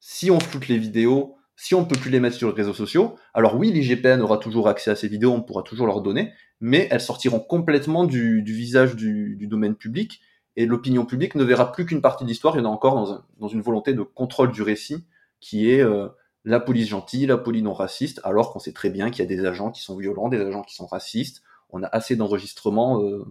si 0.00 0.28
on 0.30 0.40
floute 0.40 0.66
les 0.66 0.76
vidéos, 0.76 1.36
si 1.54 1.76
on 1.76 1.82
ne 1.82 1.86
peut 1.86 1.98
plus 1.98 2.10
les 2.10 2.18
mettre 2.18 2.36
sur 2.36 2.48
les 2.48 2.54
réseaux 2.54 2.74
sociaux, 2.74 3.16
alors 3.32 3.56
oui, 3.56 3.70
l'IGPN 3.70 4.20
aura 4.20 4.38
toujours 4.38 4.68
accès 4.68 4.90
à 4.90 4.96
ces 4.96 5.06
vidéos, 5.06 5.32
on 5.32 5.40
pourra 5.40 5.62
toujours 5.62 5.86
leur 5.86 6.02
donner, 6.02 6.32
mais 6.60 6.88
elles 6.90 7.00
sortiront 7.00 7.38
complètement 7.38 8.04
du, 8.04 8.42
du 8.42 8.52
visage 8.52 8.96
du, 8.96 9.36
du, 9.36 9.46
domaine 9.46 9.76
public, 9.76 10.20
et 10.56 10.66
l'opinion 10.66 11.06
publique 11.06 11.36
ne 11.36 11.44
verra 11.44 11.70
plus 11.70 11.86
qu'une 11.86 12.02
partie 12.02 12.24
de 12.24 12.28
l'histoire, 12.28 12.56
il 12.56 12.58
y 12.58 12.62
en 12.62 12.68
a 12.68 12.72
encore 12.72 12.96
dans, 12.96 13.12
un, 13.12 13.24
dans, 13.38 13.48
une 13.48 13.62
volonté 13.62 13.94
de 13.94 14.02
contrôle 14.02 14.50
du 14.50 14.62
récit, 14.62 15.06
qui 15.40 15.70
est 15.70 15.80
euh, 15.80 16.08
la 16.44 16.58
police 16.58 16.88
gentille, 16.88 17.26
la 17.26 17.38
police 17.38 17.62
non 17.62 17.72
raciste, 17.72 18.20
alors 18.24 18.52
qu'on 18.52 18.58
sait 18.58 18.72
très 18.72 18.90
bien 18.90 19.10
qu'il 19.10 19.20
y 19.20 19.22
a 19.22 19.28
des 19.28 19.46
agents 19.46 19.70
qui 19.70 19.82
sont 19.82 19.96
violents, 19.96 20.28
des 20.28 20.40
agents 20.40 20.62
qui 20.62 20.74
sont 20.74 20.86
racistes, 20.86 21.42
on 21.70 21.82
a 21.82 21.86
assez 21.86 22.16
d'enregistrements 22.16 23.02
euh, 23.02 23.24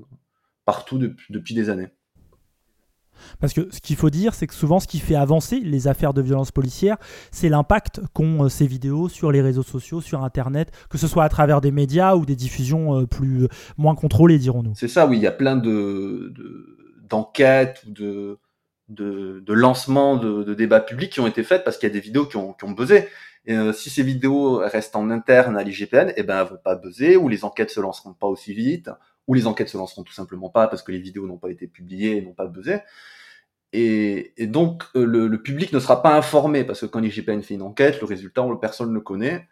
partout 0.65 0.97
depuis, 0.97 1.31
depuis 1.31 1.53
des 1.53 1.69
années. 1.69 1.89
Parce 3.39 3.53
que 3.53 3.67
ce 3.71 3.79
qu'il 3.79 3.95
faut 3.95 4.09
dire, 4.09 4.33
c'est 4.33 4.47
que 4.47 4.53
souvent, 4.53 4.79
ce 4.79 4.87
qui 4.87 4.99
fait 4.99 5.15
avancer 5.15 5.59
les 5.59 5.87
affaires 5.87 6.13
de 6.13 6.21
violence 6.21 6.51
policière, 6.51 6.97
c'est 7.31 7.49
l'impact 7.49 8.01
qu'ont 8.13 8.43
euh, 8.43 8.49
ces 8.49 8.67
vidéos 8.67 9.09
sur 9.09 9.31
les 9.31 9.41
réseaux 9.41 9.63
sociaux, 9.63 10.01
sur 10.01 10.23
Internet, 10.23 10.71
que 10.89 10.97
ce 10.97 11.07
soit 11.07 11.23
à 11.23 11.29
travers 11.29 11.61
des 11.61 11.71
médias 11.71 12.15
ou 12.15 12.25
des 12.25 12.35
diffusions 12.35 12.99
euh, 12.99 13.05
plus 13.05 13.47
moins 13.77 13.95
contrôlées, 13.95 14.37
dirons-nous. 14.37 14.73
C'est 14.75 14.87
ça, 14.87 15.07
oui. 15.07 15.17
Il 15.17 15.23
y 15.23 15.27
a 15.27 15.31
plein 15.31 15.55
de, 15.55 16.33
d'enquêtes 17.09 17.83
ou 17.87 17.91
de, 17.91 18.37
de, 18.89 19.43
de 19.45 19.53
lancements 19.53 20.17
de, 20.17 20.43
de, 20.43 20.53
débats 20.53 20.81
publics 20.81 21.13
qui 21.13 21.19
ont 21.19 21.27
été 21.27 21.43
faits 21.43 21.63
parce 21.63 21.77
qu'il 21.77 21.87
y 21.87 21.91
a 21.91 21.93
des 21.93 22.01
vidéos 22.01 22.25
qui 22.25 22.37
ont, 22.37 22.53
qui 22.53 22.65
ont 22.65 22.71
buzzé. 22.71 23.07
Et 23.45 23.55
euh, 23.55 23.73
si 23.73 23.89
ces 23.89 24.03
vidéos 24.03 24.57
restent 24.57 24.95
en 24.95 25.09
interne 25.09 25.57
à 25.57 25.63
l'IGPN, 25.63 26.13
eh 26.15 26.23
ben 26.23 26.41
elles 26.41 26.47
vont 26.47 26.59
pas 26.63 26.75
buzzer, 26.75 27.17
ou 27.17 27.27
les 27.27 27.43
enquêtes 27.43 27.69
se 27.69 27.79
lanceront 27.79 28.13
pas 28.13 28.27
aussi 28.27 28.53
vite, 28.53 28.89
ou 29.27 29.33
les 29.33 29.47
enquêtes 29.47 29.69
se 29.69 29.77
lanceront 29.77 30.03
tout 30.03 30.13
simplement 30.13 30.49
pas 30.49 30.67
parce 30.67 30.81
que 30.83 30.91
les 30.91 30.99
vidéos 30.99 31.27
n'ont 31.27 31.37
pas 31.37 31.49
été 31.49 31.67
publiées 31.67 32.17
et 32.17 32.21
n'ont 32.21 32.33
pas 32.33 32.47
buzzé. 32.47 32.79
Et, 33.73 34.33
et 34.37 34.47
donc 34.47 34.83
euh, 34.95 35.05
le, 35.05 35.27
le, 35.27 35.41
public 35.41 35.73
ne 35.73 35.79
sera 35.79 36.01
pas 36.01 36.15
informé 36.15 36.63
parce 36.63 36.81
que 36.81 36.85
quand 36.85 36.99
l'IGPN 36.99 37.41
fait 37.41 37.55
une 37.55 37.61
enquête, 37.61 37.99
le 37.99 38.05
résultat, 38.05 38.45
personne 38.59 38.89
ne 38.89 38.93
le 38.93 39.01
connaît. 39.01 39.47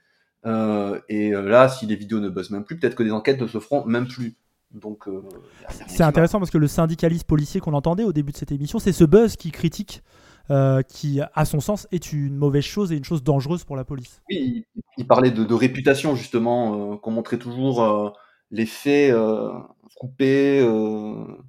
Euh, 0.45 0.99
et 1.09 1.31
là, 1.31 1.69
si 1.69 1.85
les 1.85 1.95
vidéos 1.95 2.19
ne 2.19 2.29
buzzent 2.29 2.51
même 2.51 2.63
plus, 2.63 2.77
peut-être 2.77 2.95
que 2.95 3.03
des 3.03 3.11
enquêtes 3.11 3.41
ne 3.41 3.47
se 3.47 3.59
feront 3.59 3.85
même 3.85 4.07
plus. 4.07 4.35
Donc, 4.73 5.07
euh, 5.07 5.21
c'est 5.87 6.03
intéressant 6.03 6.39
parce 6.39 6.49
que 6.49 6.57
le 6.57 6.67
syndicaliste 6.67 7.25
policier 7.25 7.59
qu'on 7.59 7.73
entendait 7.73 8.03
au 8.03 8.11
début 8.11 8.31
de 8.31 8.37
cette 8.37 8.51
émission, 8.51 8.79
c'est 8.79 8.91
ce 8.91 9.03
buzz 9.03 9.35
qui 9.35 9.51
critique 9.51 10.01
euh, 10.51 10.81
qui, 10.81 11.21
à 11.21 11.45
son 11.45 11.61
sens, 11.61 11.87
est 11.91 12.11
une 12.11 12.35
mauvaise 12.35 12.65
chose 12.65 12.91
et 12.91 12.97
une 12.97 13.05
chose 13.05 13.23
dangereuse 13.23 13.63
pour 13.63 13.77
la 13.77 13.85
police. 13.85 14.21
Oui, 14.29 14.65
il, 14.97 15.07
parlait 15.07 15.31
de, 15.31 15.53
réputation, 15.53 16.15
justement, 16.15 16.93
euh, 16.93 16.97
qu'on 16.97 17.11
montrait 17.11 17.37
toujours 17.37 17.81
euh, 17.81 18.09
les 18.51 18.65
faits 18.65 19.15
coupés, 19.95 20.61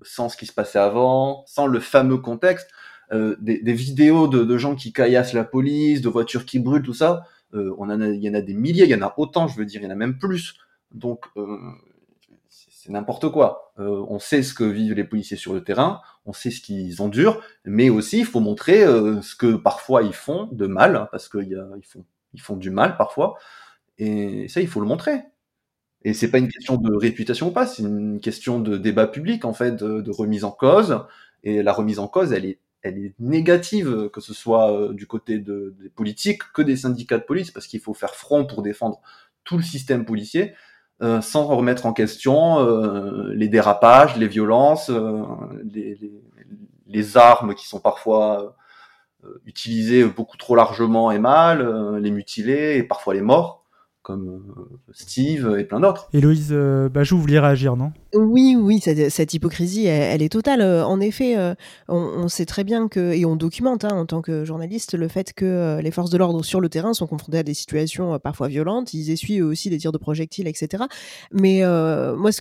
sans 0.03 0.29
ce 0.29 0.37
qui 0.37 0.47
se 0.47 0.53
passait 0.53 0.79
avant, 0.79 1.45
sans 1.47 1.67
le 1.67 1.81
fameux 1.81 2.19
contexte. 2.19 2.71
Des, 3.13 3.73
vidéos 3.73 4.29
de, 4.29 4.59
gens 4.59 4.77
qui 4.77 4.93
caillassent 4.93 5.35
la 5.35 5.45
police, 5.45 6.01
de 6.01 6.09
voitures 6.09 6.45
qui 6.45 6.61
brûlent, 6.61 6.83
tout 6.83 6.95
ça, 6.95 7.25
on 7.53 7.91
a, 7.91 7.97
il 8.07 8.23
y 8.23 8.31
en 8.31 8.35
a 8.35 8.41
des 8.41 8.55
milliers, 8.55 8.85
il 8.85 8.91
y 8.91 8.95
en 8.95 9.03
a 9.03 9.15
autant, 9.17 9.49
je 9.49 9.59
veux 9.59 9.67
dire, 9.67 9.81
il 9.81 9.85
y 9.85 9.87
en 9.89 9.91
a 9.91 9.97
même 9.97 10.19
plus. 10.19 10.55
Donc, 10.93 11.27
c'est 12.85 12.92
n'importe 12.92 13.31
quoi. 13.31 13.73
Euh, 13.79 14.05
on 14.09 14.18
sait 14.18 14.42
ce 14.42 14.53
que 14.53 14.64
vivent 14.64 14.92
les 14.92 15.05
policiers 15.05 15.38
sur 15.38 15.55
le 15.55 15.64
terrain, 15.64 16.03
on 16.27 16.35
sait 16.35 16.51
ce 16.51 16.61
qu'ils 16.61 17.01
endurent, 17.01 17.40
mais 17.64 17.88
aussi 17.88 18.18
il 18.18 18.27
faut 18.27 18.40
montrer 18.40 18.85
euh, 18.85 19.23
ce 19.23 19.35
que 19.35 19.57
parfois 19.57 20.03
ils 20.03 20.12
font 20.12 20.49
de 20.53 20.66
mal, 20.66 20.97
hein, 20.97 21.09
parce 21.11 21.31
qu'ils 21.31 21.57
font, 22.42 22.57
du 22.57 22.70
mal 22.70 22.99
parfois, 22.99 23.38
et 23.97 24.49
ça 24.49 24.61
il 24.61 24.68
faut 24.68 24.81
le 24.81 24.87
montrer. 24.87 25.23
Et 26.03 26.12
c'est 26.12 26.31
pas 26.31 26.37
une 26.38 26.49
question 26.49 26.77
de 26.77 26.94
réputation 26.94 27.49
ou 27.49 27.53
pas, 27.53 27.66
c'est 27.66 27.83
une 27.83 28.20
question 28.20 28.61
de 28.61 28.77
débat 28.77 29.07
public 29.07 29.47
en 29.47 29.55
fait, 29.55 29.77
de, 29.77 30.11
remise 30.11 30.44
en 30.44 30.51
cause. 30.51 31.07
Et 31.42 31.62
la 31.62 31.73
remise 31.73 31.99
en 31.99 32.09
cause, 32.09 32.33
elle 32.33 32.44
est, 32.44 32.59
elle 32.83 32.99
est 32.99 33.14
négative, 33.18 34.11
que 34.12 34.20
ce 34.20 34.35
soit 34.35 34.73
euh, 34.73 34.92
du 34.92 35.07
côté 35.07 35.38
de, 35.38 35.75
des 35.81 35.88
politiques 35.88 36.42
que 36.53 36.61
des 36.61 36.77
syndicats 36.77 37.18
de 37.18 37.25
police, 37.25 37.51
parce 37.51 37.66
qu'il 37.66 37.81
faut 37.81 37.94
faire 37.94 38.14
front 38.14 38.44
pour 38.44 38.62
défendre 38.62 39.01
tout 39.44 39.57
le 39.57 39.62
système 39.62 40.05
policier. 40.05 40.53
Euh, 41.03 41.21
sans 41.21 41.45
remettre 41.47 41.87
en 41.87 41.93
question 41.93 42.61
euh, 42.61 43.33
les 43.35 43.49
dérapages, 43.49 44.17
les 44.17 44.29
violences, 44.29 44.91
euh, 44.91 45.25
les, 46.87 47.17
armes 47.17 47.55
qui 47.57 47.67
sont 47.67 47.81
parfois 47.81 48.57
utilisées 49.45 50.05
beaucoup 50.05 50.37
trop 50.37 50.55
largement 50.55 51.11
et 51.11 51.19
mal, 51.19 51.99
les 51.99 52.11
mutilés 52.13 52.77
et 52.77 52.85
parfois 52.85 53.15
les 53.15 53.21
morts 53.21 53.65
comme 54.03 54.69
Steve 54.93 55.57
et 55.59 55.65
plein 55.65 55.81
d'autres. 55.81 56.09
Héloïse 56.13 56.53
vous 57.17 57.27
réagir, 57.41 57.77
non? 57.77 57.93
Oui, 58.14 58.57
oui, 58.57 58.81
cette, 58.81 59.35
hypocrisie, 59.35 59.87
elle, 59.87 60.22
est 60.22 60.29
totale. 60.29 60.62
En 60.62 61.00
effet, 61.00 61.37
euh, 61.37 61.55
on, 61.88 62.29
sait 62.29 62.44
très 62.46 62.62
bien 62.62 62.87
que, 62.87 63.12
et 63.12 63.24
on 63.24 63.35
documente 63.35 63.85
hein, 63.85 63.90
en 63.90 64.07
tant 64.07 64.22
que 64.22 64.44
journaliste, 64.44 64.94
le 64.94 65.09
fait 65.09 65.33
que 65.33 65.44
euh, 65.44 65.83
les 65.83 65.90
forces 65.90 66.11
de 66.11 66.18
l'ordre 66.18 66.44
sur 66.44 66.61
le 66.61 66.68
terrain 66.68 66.94
sont 66.94 67.09
confrontées 67.09 67.38
à 67.38 67.42
des 67.42 67.55
situations 67.55 68.14
euh, 68.14 68.18
parfois 68.18 68.46
violentes. 68.46 68.94
Ils 68.94 69.11
essuient 69.11 69.42
aussi 69.42 69.68
des 69.68 69.79
tirs 69.79 69.90
de 69.90 69.98
projectiles, 69.98 70.46
etc. 70.46 70.85
Mais 71.33 71.64
euh, 71.64 72.14
moi, 72.14 72.31
ce, 72.31 72.40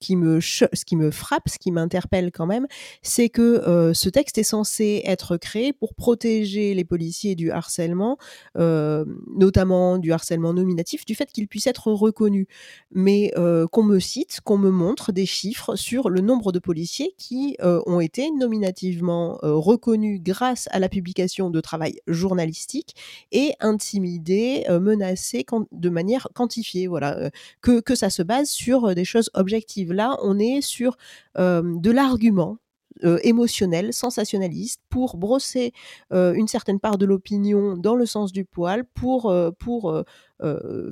qui 0.00 0.16
me 0.16 1.10
frappe, 1.12 1.48
ce 1.48 1.58
qui 1.58 1.70
m'interpelle 1.70 2.32
quand 2.32 2.46
même, 2.46 2.66
c'est 3.02 3.28
que 3.28 3.92
ce 3.94 4.08
texte 4.08 4.38
est 4.38 4.42
censé 4.42 5.02
être 5.04 5.36
créé 5.36 5.72
pour 5.72 5.94
protéger 5.94 6.74
les 6.74 6.84
policiers 6.84 7.36
du 7.36 7.52
harcèlement, 7.52 8.18
notamment 8.56 9.98
du 9.98 10.12
harcèlement 10.12 10.52
nominatif 10.52 11.04
du 11.04 11.14
fait 11.14 11.30
qu'il 11.32 11.48
puisse 11.48 11.66
être 11.66 11.92
reconnu, 11.92 12.48
mais 12.92 13.32
euh, 13.36 13.66
qu'on 13.66 13.82
me 13.82 13.98
cite, 13.98 14.40
qu'on 14.44 14.58
me 14.58 14.70
montre 14.70 14.95
des 15.12 15.26
chiffres 15.26 15.76
sur 15.76 16.10
le 16.10 16.20
nombre 16.20 16.52
de 16.52 16.58
policiers 16.58 17.14
qui 17.18 17.56
euh, 17.62 17.80
ont 17.86 18.00
été 18.00 18.30
nominativement 18.30 19.38
euh, 19.42 19.54
reconnus 19.54 20.20
grâce 20.22 20.68
à 20.72 20.78
la 20.78 20.88
publication 20.88 21.50
de 21.50 21.60
travail 21.60 22.00
journalistique 22.06 22.94
et 23.32 23.52
intimidés, 23.60 24.64
menacés 24.68 25.44
de 25.72 25.88
manière 25.88 26.28
quantifiée. 26.34 26.86
Voilà, 26.86 27.30
que, 27.60 27.80
que 27.80 27.94
ça 27.94 28.10
se 28.10 28.22
base 28.22 28.50
sur 28.50 28.94
des 28.94 29.04
choses 29.04 29.30
objectives. 29.34 29.92
Là, 29.92 30.16
on 30.22 30.38
est 30.38 30.60
sur 30.60 30.96
de 31.36 31.90
l'argument 31.90 32.58
euh, 33.04 33.18
émotionnel, 33.24 33.92
sensationnaliste, 33.92 34.80
pour 34.88 35.18
brosser 35.18 35.72
euh, 36.14 36.32
une 36.32 36.48
certaine 36.48 36.80
part 36.80 36.96
de 36.96 37.04
l'opinion 37.04 37.76
dans 37.76 37.94
le 37.94 38.06
sens 38.06 38.32
du 38.32 38.46
poil, 38.46 38.84
pour, 38.94 39.30
euh, 39.30 39.50
pour 39.50 39.90
euh, 39.90 40.02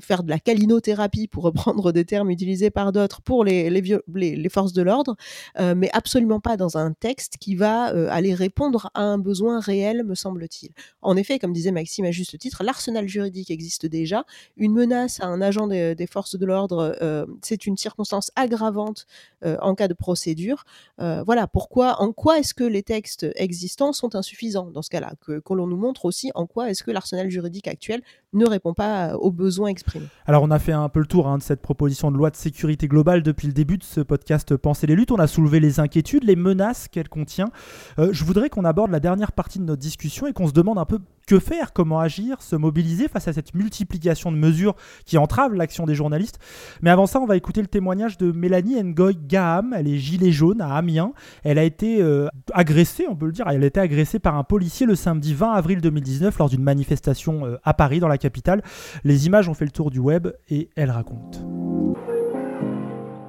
faire 0.00 0.22
de 0.22 0.30
la 0.30 0.38
calinothérapie, 0.38 1.28
pour 1.28 1.44
reprendre 1.44 1.92
des 1.92 2.04
termes 2.04 2.30
utilisés 2.30 2.70
par 2.70 2.92
d'autres, 2.92 3.22
pour 3.22 3.44
les, 3.44 3.70
les, 3.70 4.48
forces 4.48 4.72
de 4.72 4.82
l'ordre, 4.82 5.16
euh, 5.58 5.74
mais 5.76 5.90
absolument 5.92 6.40
pas 6.40 6.56
dans 6.56 6.76
un 6.76 6.92
texte 6.92 7.36
qui 7.38 7.54
va 7.54 7.92
euh, 7.92 8.08
aller 8.10 8.34
répondre 8.34 8.90
à 8.94 9.02
un 9.02 9.18
besoin 9.18 9.60
réel, 9.60 10.04
me 10.04 10.14
semble-t-il. 10.14 10.70
En 11.02 11.16
effet, 11.16 11.38
comme 11.38 11.52
disait 11.52 11.72
Maxime 11.72 12.04
à 12.04 12.10
juste 12.10 12.38
titre, 12.38 12.62
l'arsenal 12.62 13.08
juridique 13.08 13.50
existe 13.50 13.86
déjà. 13.86 14.24
Une 14.56 14.72
menace 14.72 15.20
à 15.20 15.26
un 15.26 15.40
agent 15.40 15.66
des, 15.66 15.94
des 15.94 16.06
forces 16.06 16.36
de 16.36 16.46
l'ordre, 16.46 16.96
c'est 17.42 17.66
une 17.66 17.76
circonstance 17.76 18.30
aggravante 18.36 19.06
en 19.42 19.74
cas 19.74 19.88
de 19.88 19.94
procédure. 19.94 20.64
voilà, 20.98 21.46
pourquoi, 21.46 22.00
en 22.00 22.12
quoi 22.12 22.38
est-ce 22.38 22.54
que 22.54 22.64
les 22.64 22.82
textes 22.82 23.26
existants 23.36 23.92
sont 23.92 24.14
insuffisants 24.14 24.70
dans 24.70 24.82
ce 24.82 24.90
cas-là? 24.90 25.14
Que, 25.20 25.40
que 25.40 25.54
l'on 25.54 25.66
nous 25.66 25.76
montre 25.76 26.04
aussi 26.04 26.30
en 26.34 26.46
quoi 26.46 26.70
est-ce 26.70 26.82
que 26.82 26.90
l'arsenal 26.90 27.30
juridique 27.30 27.68
actuel 27.68 28.02
ne 28.34 28.46
répond 28.46 28.74
pas 28.74 29.16
aux 29.16 29.30
besoins 29.30 29.68
exprimés. 29.68 30.06
Alors 30.26 30.42
on 30.42 30.50
a 30.50 30.58
fait 30.58 30.72
un 30.72 30.88
peu 30.88 31.00
le 31.00 31.06
tour 31.06 31.28
hein, 31.28 31.38
de 31.38 31.42
cette 31.42 31.62
proposition 31.62 32.10
de 32.10 32.16
loi 32.16 32.30
de 32.30 32.36
sécurité 32.36 32.88
globale 32.88 33.22
depuis 33.22 33.46
le 33.46 33.52
début 33.52 33.78
de 33.78 33.84
ce 33.84 34.00
podcast 34.00 34.56
Penser 34.56 34.86
les 34.86 34.96
luttes. 34.96 35.12
On 35.12 35.18
a 35.18 35.26
soulevé 35.26 35.60
les 35.60 35.80
inquiétudes, 35.80 36.24
les 36.24 36.36
menaces 36.36 36.88
qu'elle 36.88 37.08
contient. 37.08 37.50
Euh, 37.98 38.10
je 38.12 38.24
voudrais 38.24 38.50
qu'on 38.50 38.64
aborde 38.64 38.90
la 38.90 39.00
dernière 39.00 39.32
partie 39.32 39.58
de 39.58 39.64
notre 39.64 39.80
discussion 39.80 40.26
et 40.26 40.32
qu'on 40.32 40.48
se 40.48 40.52
demande 40.52 40.78
un 40.78 40.84
peu 40.84 40.98
que 41.26 41.38
faire, 41.38 41.72
comment 41.72 42.00
agir, 42.00 42.42
se 42.42 42.56
mobiliser 42.56 43.08
face 43.08 43.28
à 43.28 43.32
cette 43.32 43.54
multiplication 43.54 44.30
de 44.32 44.36
mesures 44.36 44.74
qui 45.04 45.18
entravent 45.18 45.54
l'action 45.54 45.86
des 45.86 45.94
journalistes. 45.94 46.38
Mais 46.82 46.90
avant 46.90 47.06
ça, 47.06 47.20
on 47.20 47.26
va 47.26 47.36
écouter 47.36 47.60
le 47.60 47.66
témoignage 47.66 48.18
de 48.18 48.32
Mélanie 48.32 48.82
Ngoy 48.82 49.16
Gaham. 49.26 49.74
Elle 49.76 49.88
est 49.88 49.98
gilet 49.98 50.32
jaune 50.32 50.60
à 50.60 50.74
Amiens. 50.74 51.12
Elle 51.42 51.58
a 51.58 51.64
été 51.64 52.02
euh, 52.02 52.28
agressée, 52.52 53.06
on 53.08 53.16
peut 53.16 53.26
le 53.26 53.32
dire, 53.32 53.46
elle 53.48 53.62
a 53.62 53.66
été 53.66 53.80
agressée 53.80 54.18
par 54.18 54.36
un 54.36 54.44
policier 54.44 54.86
le 54.86 54.94
samedi 54.94 55.34
20 55.34 55.52
avril 55.52 55.80
2019 55.80 56.38
lors 56.38 56.48
d'une 56.48 56.62
manifestation 56.62 57.46
euh, 57.46 57.56
à 57.64 57.74
Paris, 57.74 58.00
dans 58.00 58.08
la 58.08 58.18
capitale. 58.18 58.62
Les 59.04 59.26
images 59.26 59.48
ont 59.48 59.54
fait 59.54 59.64
le 59.64 59.70
tour 59.70 59.90
du 59.90 59.98
web 59.98 60.28
et 60.48 60.68
elle 60.76 60.90
raconte. 60.90 61.44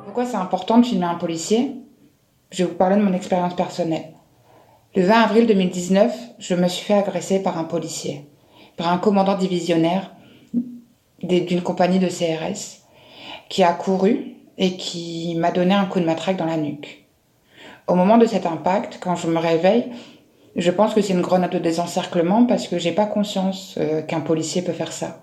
Pourquoi 0.04 0.26
c'est 0.26 0.38
important 0.38 0.78
de 0.80 0.86
filmer 0.86 1.06
un 1.06 1.16
policier? 1.16 1.76
Je 2.52 2.64
vais 2.64 2.70
vous 2.70 2.76
parler 2.76 2.96
de 2.96 3.02
mon 3.02 3.14
expérience 3.14 3.56
personnelle. 3.56 4.15
Le 4.96 5.04
20 5.04 5.14
avril 5.24 5.46
2019, 5.46 6.14
je 6.40 6.56
me 6.56 6.70
suis 6.70 6.86
fait 6.86 6.94
agresser 6.94 7.44
par 7.44 7.58
un 7.58 7.66
policier, 7.66 8.30
par 8.78 8.88
un 8.88 8.98
commandant 8.98 9.36
divisionnaire 9.36 10.14
d'une 11.22 11.62
compagnie 11.62 12.00
de 12.00 12.08
CRS. 12.08 12.82
qui 13.50 13.62
a 13.62 13.74
couru 13.74 14.38
et 14.58 14.78
qui 14.78 15.36
m'a 15.36 15.52
donné 15.52 15.74
un 15.74 15.86
coup 15.86 16.00
de 16.00 16.06
matraque 16.06 16.38
dans 16.38 16.46
la 16.46 16.56
nuque. 16.56 17.06
Au 17.88 17.96
moment 17.96 18.18
de 18.18 18.26
cet 18.26 18.46
impact, 18.46 19.00
quand 19.02 19.18
je 19.18 19.28
me 19.28 19.38
réveille, 19.38 19.88
je 20.56 20.72
pense 20.72 20.94
que 20.94 21.02
c'est 21.02 21.14
une 21.14 21.22
grenade 21.22 21.52
de 21.52 21.60
désencerclement 21.60 22.46
parce 22.46 22.70
que 22.70 22.80
j'ai 22.80 22.94
pas 22.94 23.06
conscience 23.06 23.76
euh, 23.78 24.02
qu'un 24.02 24.22
policier 24.22 24.62
peut 24.62 24.72
faire 24.72 24.94
ça. 24.94 25.20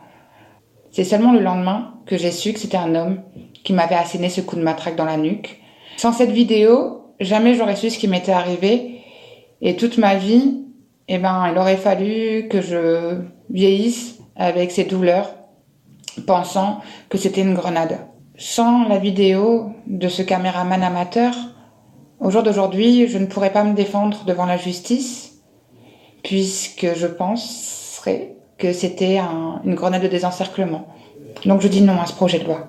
C'est 0.91 1.05
seulement 1.05 1.33
le 1.33 1.41
lendemain 1.41 1.95
que 2.05 2.19
j'ai 2.19 2.31
su 2.31 2.53
que 2.53 2.61
c'était 2.61 2.77
un 2.77 2.95
homme 2.95 3.23
qui 3.65 3.73
m'avait 3.73 3.95
asséné 3.95 4.29
ce 4.29 4.43
coup 4.43 4.57
de 4.57 4.63
matraque 4.63 4.97
dans 4.97 5.07
la 5.07 5.17
nuque. 5.17 5.63
Sans 5.97 6.13
cette 6.13 6.31
vidéo, 6.31 7.15
jamais 7.21 7.55
j'aurais 7.55 7.77
su 7.77 7.89
ce 7.89 7.99
qui 7.99 8.07
m'était 8.07 8.33
arrivé 8.33 8.92
et 9.65 9.77
toute 9.77 9.97
ma 9.97 10.17
vie, 10.17 10.65
eh 11.07 11.19
ben, 11.19 11.49
il 11.51 11.57
aurait 11.57 11.77
fallu 11.77 12.49
que 12.49 12.61
je 12.61 13.21
vieillisse 13.49 14.19
avec 14.35 14.73
ces 14.73 14.85
douleurs, 14.85 15.31
pensant 16.27 16.81
que 17.09 17.17
c'était 17.17 17.43
une 17.43 17.55
grenade. 17.55 17.99
Sans 18.37 18.89
la 18.89 18.99
vidéo 18.99 19.71
de 19.87 20.09
ce 20.09 20.23
caméraman 20.23 20.83
amateur, 20.83 21.33
au 22.19 22.31
jour 22.31 22.43
d'aujourd'hui, 22.43 23.07
je 23.07 23.19
ne 23.19 23.27
pourrais 23.27 23.53
pas 23.53 23.63
me 23.63 23.75
défendre 23.75 24.25
devant 24.27 24.47
la 24.47 24.57
justice, 24.57 25.35
puisque 26.25 26.95
je 26.97 27.07
penserais 27.07 28.35
que 28.59 28.73
c'était 28.73 29.21
une 29.65 29.75
grenade 29.77 30.03
de 30.03 30.09
désencerclement. 30.09 30.89
Donc 31.47 31.61
je 31.61 31.69
dis 31.69 31.83
non 31.83 32.01
à 32.01 32.07
ce 32.07 32.15
projet 32.15 32.41
de 32.41 32.45
loi. 32.45 32.67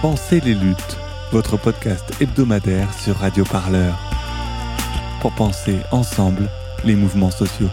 Pensez 0.00 0.40
les 0.40 0.54
luttes, 0.54 0.96
votre 1.32 1.58
podcast 1.58 2.04
hebdomadaire 2.20 2.92
sur 2.94 3.16
Radio 3.16 3.44
Parleur. 3.44 4.11
Pour 5.22 5.30
penser 5.36 5.76
ensemble 5.92 6.48
les 6.84 6.96
mouvements 6.96 7.30
sociaux. 7.30 7.68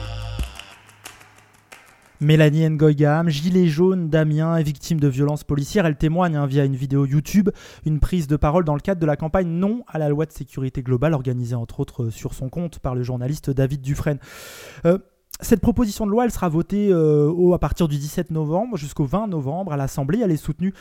Mélanie 2.21 2.69
Ngoyam, 2.69 3.27
gilet 3.27 3.65
jaune, 3.65 4.07
Damien 4.07 4.55
est 4.57 4.61
victime 4.61 4.99
de 4.99 5.07
violences 5.07 5.43
policières. 5.43 5.87
Elle 5.87 5.97
témoigne 5.97 6.35
hein, 6.35 6.45
via 6.45 6.63
une 6.63 6.75
vidéo 6.75 7.07
YouTube, 7.07 7.49
une 7.87 7.99
prise 7.99 8.27
de 8.27 8.35
parole 8.35 8.65
dans 8.65 8.75
le 8.75 8.81
cadre 8.81 9.01
de 9.01 9.05
la 9.07 9.15
campagne 9.15 9.47
Non 9.47 9.83
à 9.87 9.97
la 9.97 10.09
loi 10.09 10.27
de 10.27 10.31
sécurité 10.31 10.83
globale 10.83 11.15
organisée 11.15 11.55
entre 11.55 11.79
autres 11.79 12.03
euh, 12.03 12.11
sur 12.11 12.35
son 12.35 12.49
compte 12.49 12.77
par 12.77 12.93
le 12.93 13.01
journaliste 13.01 13.49
David 13.49 13.81
Dufresne. 13.81 14.19
Euh, 14.85 14.99
cette 15.41 15.61
proposition 15.61 16.05
de 16.05 16.11
loi, 16.11 16.25
elle 16.25 16.31
sera 16.31 16.49
votée 16.49 16.89
euh, 16.91 17.53
à 17.53 17.59
partir 17.59 17.87
du 17.87 17.97
17 17.97 18.31
novembre 18.31 18.77
jusqu'au 18.77 19.05
20 19.05 19.27
novembre 19.27 19.73
à 19.73 19.77
l'Assemblée. 19.77 20.19
Elle 20.23 20.31
est 20.31 20.37
soutenue 20.37 20.73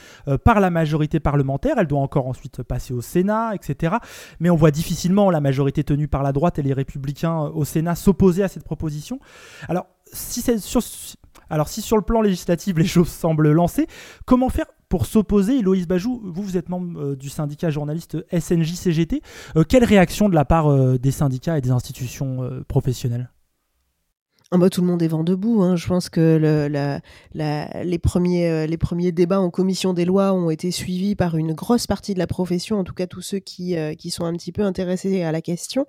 par 0.45 0.61
la 0.61 0.71
majorité 0.71 1.21
parlementaire. 1.21 1.77
Elle 1.79 1.87
doit 1.87 2.01
encore 2.01 2.27
ensuite 2.27 2.63
passer 2.63 2.93
au 2.93 3.01
Sénat, 3.01 3.55
etc. 3.55 3.97
Mais 4.41 4.51
on 4.51 4.57
voit 4.57 4.71
difficilement 4.71 5.31
la 5.31 5.41
majorité 5.41 5.85
tenue 5.85 6.09
par 6.09 6.23
la 6.23 6.33
droite 6.33 6.59
et 6.59 6.63
les 6.63 6.73
républicains 6.73 7.39
au 7.39 7.65
Sénat 7.65 7.95
s'opposer 7.95 8.43
à 8.43 8.49
cette 8.49 8.65
proposition. 8.65 9.21
Alors, 9.69 9.87
si 10.13 10.43
sur, 10.43 11.97
le 11.97 12.03
plan 12.03 12.21
législatif 12.21 12.77
les 12.77 12.87
choses 12.87 13.09
semblent 13.09 13.51
lancées, 13.51 13.87
comment 14.25 14.49
faire 14.49 14.67
pour 14.89 15.07
s'opposer? 15.07 15.61
Loïs 15.61 15.87
Bajou, 15.87 16.21
vous, 16.25 16.43
vous 16.43 16.57
êtes 16.57 16.69
membre 16.69 17.01
euh, 17.01 17.17
du 17.17 17.29
syndicat 17.29 17.71
journaliste 17.71 18.17
SNJ-CGT. 18.33 19.23
Euh, 19.57 19.65
quelle 19.65 19.85
réaction 19.85 20.29
de 20.29 20.35
la 20.35 20.45
part 20.45 20.71
euh, 20.71 20.99
des 20.99 21.11
syndicats 21.11 21.59
et 21.59 21.61
des 21.61 21.71
institutions 21.71 22.51
professionnelles? 22.69 23.31
Ah 24.51 24.57
bah, 24.57 24.71
tout 24.71 24.81
le 24.81 24.87
monde 24.87 25.03
est 25.03 25.09
vent 25.09 25.25
debout. 25.25 25.63
Hein. 25.63 25.77
Je 25.77 25.87
pense 25.87 26.09
que 26.09 26.41
euh, 26.43 26.99
les 27.35 27.99
premiers 27.99 29.13
débats 29.13 29.41
en 29.41 29.51
commission 29.51 29.93
des 29.93 30.07
lois 30.07 30.33
ont 30.33 30.49
été 30.49 30.71
suivis 30.71 31.15
par 31.15 31.37
une 31.37 31.53
grosse 31.53 31.87
partie 31.87 32.15
de 32.15 32.19
la 32.19 32.27
profession, 32.27 32.79
en 32.79 32.85
tout 32.85 32.95
cas 32.95 33.07
tous 33.07 33.21
ceux 33.21 33.41
qui, 33.41 33.77
euh, 33.77 33.93
sont 34.09 34.25
un 34.25 34.33
petit 34.33 34.53
peu 34.53 34.63
intéressés 34.63 35.23
à 35.23 35.33
la 35.33 35.43
question. 35.43 35.85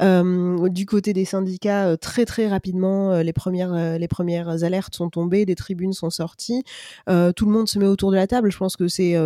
Euh, 0.00 0.70
du 0.70 0.86
côté 0.86 1.12
des 1.12 1.26
syndicats, 1.26 1.98
très 1.98 2.24
très 2.24 2.48
rapidement, 2.48 3.18
les, 3.18 3.34
premières, 3.34 3.74
alertes 3.74 4.94
sont 4.94 5.10
tombées, 5.10 5.44
des 5.44 5.54
tribunes 5.54 5.92
sont 5.92 6.08
sorties. 6.08 6.64
tout 7.06 7.44
le 7.44 7.52
monde 7.52 7.68
se 7.68 7.78
met 7.78 7.84
autour 7.84 8.10
de 8.10 8.16
la 8.16 8.26
table. 8.26 8.50
Je 8.50 8.56
pense 8.56 8.76
que 8.76 8.88
c'est 8.88 9.16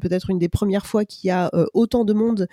peut-être 0.00 0.28
une 0.28 0.38
des 0.38 0.50
premières 0.50 0.86
fois 0.86 1.06
qu'il 1.06 1.28
y 1.28 1.30
a 1.30 1.50
autant 1.72 2.04
de 2.04 2.12
monde 2.12 2.48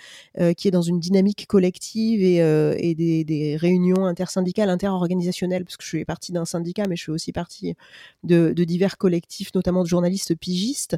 qui 0.56 0.66
est 0.66 0.70
dans 0.70 0.80
une 0.80 0.98
dynamique 0.98 1.46
collective 1.46 2.22
et, 2.22 2.36
et 2.36 2.94
des, 2.94 3.24
des 3.24 3.58
réunions 3.58 4.06
intersyndicales, 4.06 4.70
interorganisationnelles 4.70 5.66
que 5.76 5.84
je 5.84 5.90
fais 5.90 6.04
partie 6.04 6.32
d'un 6.32 6.44
syndicat, 6.44 6.84
mais 6.88 6.96
je 6.96 7.04
fais 7.04 7.12
aussi 7.12 7.32
partie 7.32 7.74
de, 8.22 8.52
divers 8.52 8.96
collectifs, 8.98 9.54
notamment 9.54 9.82
de 9.82 9.88
journalistes 9.88 10.34
pigistes. 10.34 10.96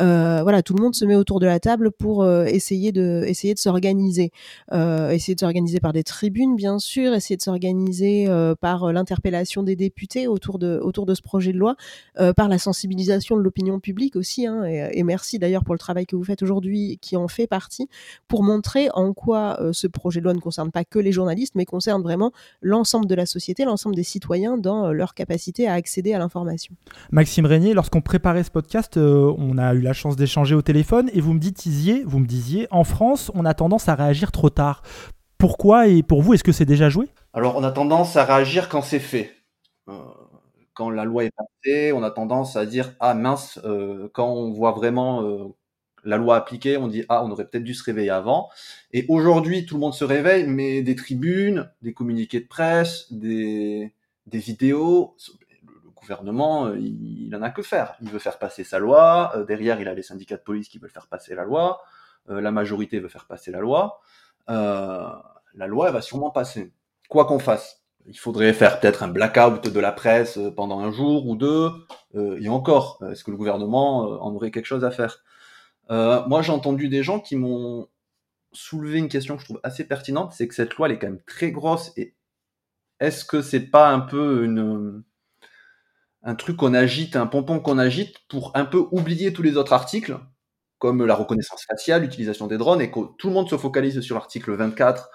Euh, 0.00 0.40
voilà, 0.42 0.62
tout 0.62 0.74
le 0.74 0.82
monde 0.82 0.94
se 0.94 1.04
met 1.04 1.14
autour 1.14 1.40
de 1.40 1.46
la 1.46 1.60
table 1.60 1.90
pour 1.90 2.22
euh, 2.22 2.44
essayer 2.44 2.92
de, 2.92 3.24
essayer 3.26 3.54
de 3.54 3.58
s'organiser. 3.58 4.30
Euh, 4.72 5.10
essayer 5.10 5.34
de 5.34 5.40
s'organiser 5.40 5.80
par 5.80 5.92
des 5.92 6.04
tribunes, 6.04 6.56
bien 6.56 6.78
sûr, 6.78 7.14
essayer 7.14 7.36
de 7.36 7.42
s'organiser 7.42 8.28
par 8.60 8.92
l'interpellation 8.92 9.62
des 9.62 9.76
députés 9.76 10.28
autour 10.28 10.58
de, 10.58 10.78
autour 10.82 11.06
de 11.06 11.14
ce 11.14 11.22
projet 11.22 11.52
de 11.52 11.58
loi, 11.58 11.76
par 12.36 12.48
la 12.48 12.58
sensibilisation 12.58 13.36
de 13.36 13.42
l'opinion 13.42 13.80
publique 13.80 14.16
aussi. 14.16 14.46
Hein, 14.46 14.64
et, 14.64 15.02
merci 15.02 15.38
d'ailleurs 15.38 15.64
pour 15.64 15.74
le 15.74 15.78
travail 15.78 16.06
que 16.06 16.16
vous 16.16 16.24
faites 16.24 16.42
aujourd'hui, 16.42 16.98
qui 17.00 17.16
en 17.16 17.28
fait 17.28 17.46
partie, 17.46 17.88
pour 18.28 18.42
montrer 18.42 18.88
en 18.94 19.12
quoi 19.12 19.58
ce 19.72 19.86
projet 19.86 20.20
de 20.20 20.24
loi 20.24 20.34
ne 20.34 20.40
concerne 20.40 20.70
pas 20.70 20.84
que 20.84 20.98
les 20.98 21.12
journalistes, 21.12 21.54
mais 21.54 21.64
concerne 21.64 22.02
vraiment 22.02 22.32
l'ensemble 22.60 23.06
de 23.06 23.14
la 23.14 23.26
société, 23.26 23.64
l'ensemble 23.64 23.94
des 23.94 24.02
citoyens 24.02 24.17
dans 24.58 24.86
euh, 24.86 24.92
leur 24.92 25.14
capacité 25.14 25.68
à 25.68 25.74
accéder 25.74 26.14
à 26.14 26.18
l'information. 26.18 26.74
Maxime 27.10 27.46
Régnier, 27.46 27.74
lorsqu'on 27.74 28.00
préparait 28.00 28.44
ce 28.44 28.50
podcast, 28.50 28.96
euh, 28.96 29.34
on 29.38 29.58
a 29.58 29.74
eu 29.74 29.80
la 29.80 29.92
chance 29.92 30.16
d'échanger 30.16 30.54
au 30.54 30.62
téléphone 30.62 31.10
et 31.12 31.20
vous 31.20 31.32
me 31.32 31.38
disiez, 31.38 32.04
vous 32.04 32.18
me 32.18 32.26
disiez, 32.26 32.66
en 32.70 32.84
France, 32.84 33.30
on 33.34 33.44
a 33.44 33.54
tendance 33.54 33.88
à 33.88 33.94
réagir 33.94 34.32
trop 34.32 34.50
tard. 34.50 34.82
Pourquoi 35.38 35.86
et 35.86 36.02
pour 36.02 36.22
vous, 36.22 36.34
est-ce 36.34 36.44
que 36.44 36.52
c'est 36.52 36.64
déjà 36.64 36.88
joué? 36.88 37.08
Alors, 37.32 37.56
on 37.56 37.64
a 37.64 37.70
tendance 37.70 38.16
à 38.16 38.24
réagir 38.24 38.68
quand 38.68 38.82
c'est 38.82 38.98
fait. 38.98 39.32
Euh, 39.88 39.92
quand 40.74 40.90
la 40.90 41.04
loi 41.04 41.24
est 41.24 41.32
passée, 41.34 41.92
on 41.92 42.02
a 42.02 42.10
tendance 42.10 42.56
à 42.56 42.66
dire 42.66 42.92
ah 43.00 43.14
mince, 43.14 43.58
quand 44.12 44.28
on 44.28 44.52
voit 44.52 44.70
vraiment 44.70 45.52
la 46.04 46.16
loi 46.16 46.36
appliquée, 46.36 46.76
on 46.76 46.86
dit 46.86 47.04
ah 47.08 47.24
on 47.24 47.30
aurait 47.30 47.46
peut-être 47.46 47.64
dû 47.64 47.74
se 47.74 47.82
réveiller 47.82 48.10
avant. 48.10 48.48
Et 48.92 49.04
aujourd'hui, 49.08 49.66
tout 49.66 49.74
le 49.74 49.80
monde 49.80 49.94
se 49.94 50.04
réveille, 50.04 50.46
mais 50.46 50.82
des 50.82 50.94
tribunes, 50.94 51.68
des 51.82 51.92
communiqués 51.92 52.40
de 52.40 52.46
presse, 52.46 53.12
des 53.12 53.92
des 54.28 54.38
vidéos. 54.38 55.16
Le 55.64 55.90
gouvernement, 55.90 56.66
euh, 56.66 56.78
il, 56.78 57.34
en 57.34 57.42
a 57.42 57.50
que 57.50 57.62
faire. 57.62 57.94
Il 58.00 58.10
veut 58.10 58.18
faire 58.18 58.38
passer 58.38 58.64
sa 58.64 58.78
loi. 58.78 59.32
Euh, 59.36 59.44
derrière, 59.44 59.80
il 59.80 59.88
a 59.88 59.94
les 59.94 60.02
syndicats 60.02 60.36
de 60.36 60.42
police 60.42 60.68
qui 60.68 60.78
veulent 60.78 60.90
faire 60.90 61.08
passer 61.08 61.34
la 61.34 61.44
loi. 61.44 61.80
Euh, 62.30 62.40
la 62.40 62.50
majorité 62.50 63.00
veut 63.00 63.08
faire 63.08 63.26
passer 63.26 63.50
la 63.50 63.60
loi. 63.60 64.00
la 64.46 65.66
loi, 65.66 65.88
elle 65.88 65.94
va 65.94 66.02
sûrement 66.02 66.30
passer. 66.30 66.72
Quoi 67.08 67.24
qu'on 67.24 67.38
fasse. 67.38 67.82
Il 68.06 68.18
faudrait 68.18 68.52
faire 68.52 68.80
peut-être 68.80 69.02
un 69.02 69.08
blackout 69.08 69.68
de 69.68 69.80
la 69.80 69.92
presse 69.92 70.38
pendant 70.56 70.80
un 70.80 70.90
jour 70.90 71.26
ou 71.26 71.36
deux. 71.36 71.70
et 72.14 72.48
encore, 72.48 73.02
est-ce 73.10 73.24
que 73.24 73.30
le 73.30 73.36
gouvernement 73.36 74.22
en 74.22 74.34
aurait 74.34 74.50
quelque 74.50 74.66
chose 74.66 74.84
à 74.84 74.90
faire? 74.90 75.22
Moi, 75.90 76.42
j'ai 76.42 76.52
entendu 76.52 76.88
des 76.88 77.02
gens 77.02 77.20
qui 77.20 77.36
m'ont 77.36 77.88
soulevé 78.52 78.98
une 78.98 79.08
question 79.08 79.36
que 79.36 79.42
je 79.42 79.46
trouve 79.46 79.60
assez 79.62 79.84
pertinente, 79.84 80.32
c'est 80.32 80.48
que 80.48 80.54
cette 80.54 80.74
loi, 80.74 80.88
elle 80.88 80.94
est 80.94 80.98
quand 80.98 81.08
même 81.08 81.22
très 81.26 81.50
grosse 81.50 81.92
et 81.96 82.14
est-ce 83.00 83.24
que 83.24 83.42
c'est 83.42 83.70
pas 83.70 83.90
un 83.90 84.00
peu 84.00 84.44
une 84.44 85.02
un 86.22 86.34
truc 86.34 86.56
qu'on 86.56 86.74
agite, 86.74 87.16
un 87.16 87.26
pompon 87.26 87.60
qu'on 87.60 87.78
agite 87.78 88.16
pour 88.28 88.52
un 88.54 88.64
peu 88.64 88.86
oublier 88.90 89.32
tous 89.32 89.42
les 89.42 89.56
autres 89.56 89.72
articles, 89.72 90.18
comme 90.78 91.04
la 91.04 91.14
reconnaissance 91.14 91.64
faciale, 91.64 92.02
l'utilisation 92.02 92.46
des 92.46 92.58
drones, 92.58 92.80
et 92.80 92.90
que 92.90 93.00
tout 93.18 93.28
le 93.28 93.34
monde 93.34 93.48
se 93.48 93.56
focalise 93.56 94.00
sur 94.00 94.16
l'article 94.16 94.52
24, 94.52 95.10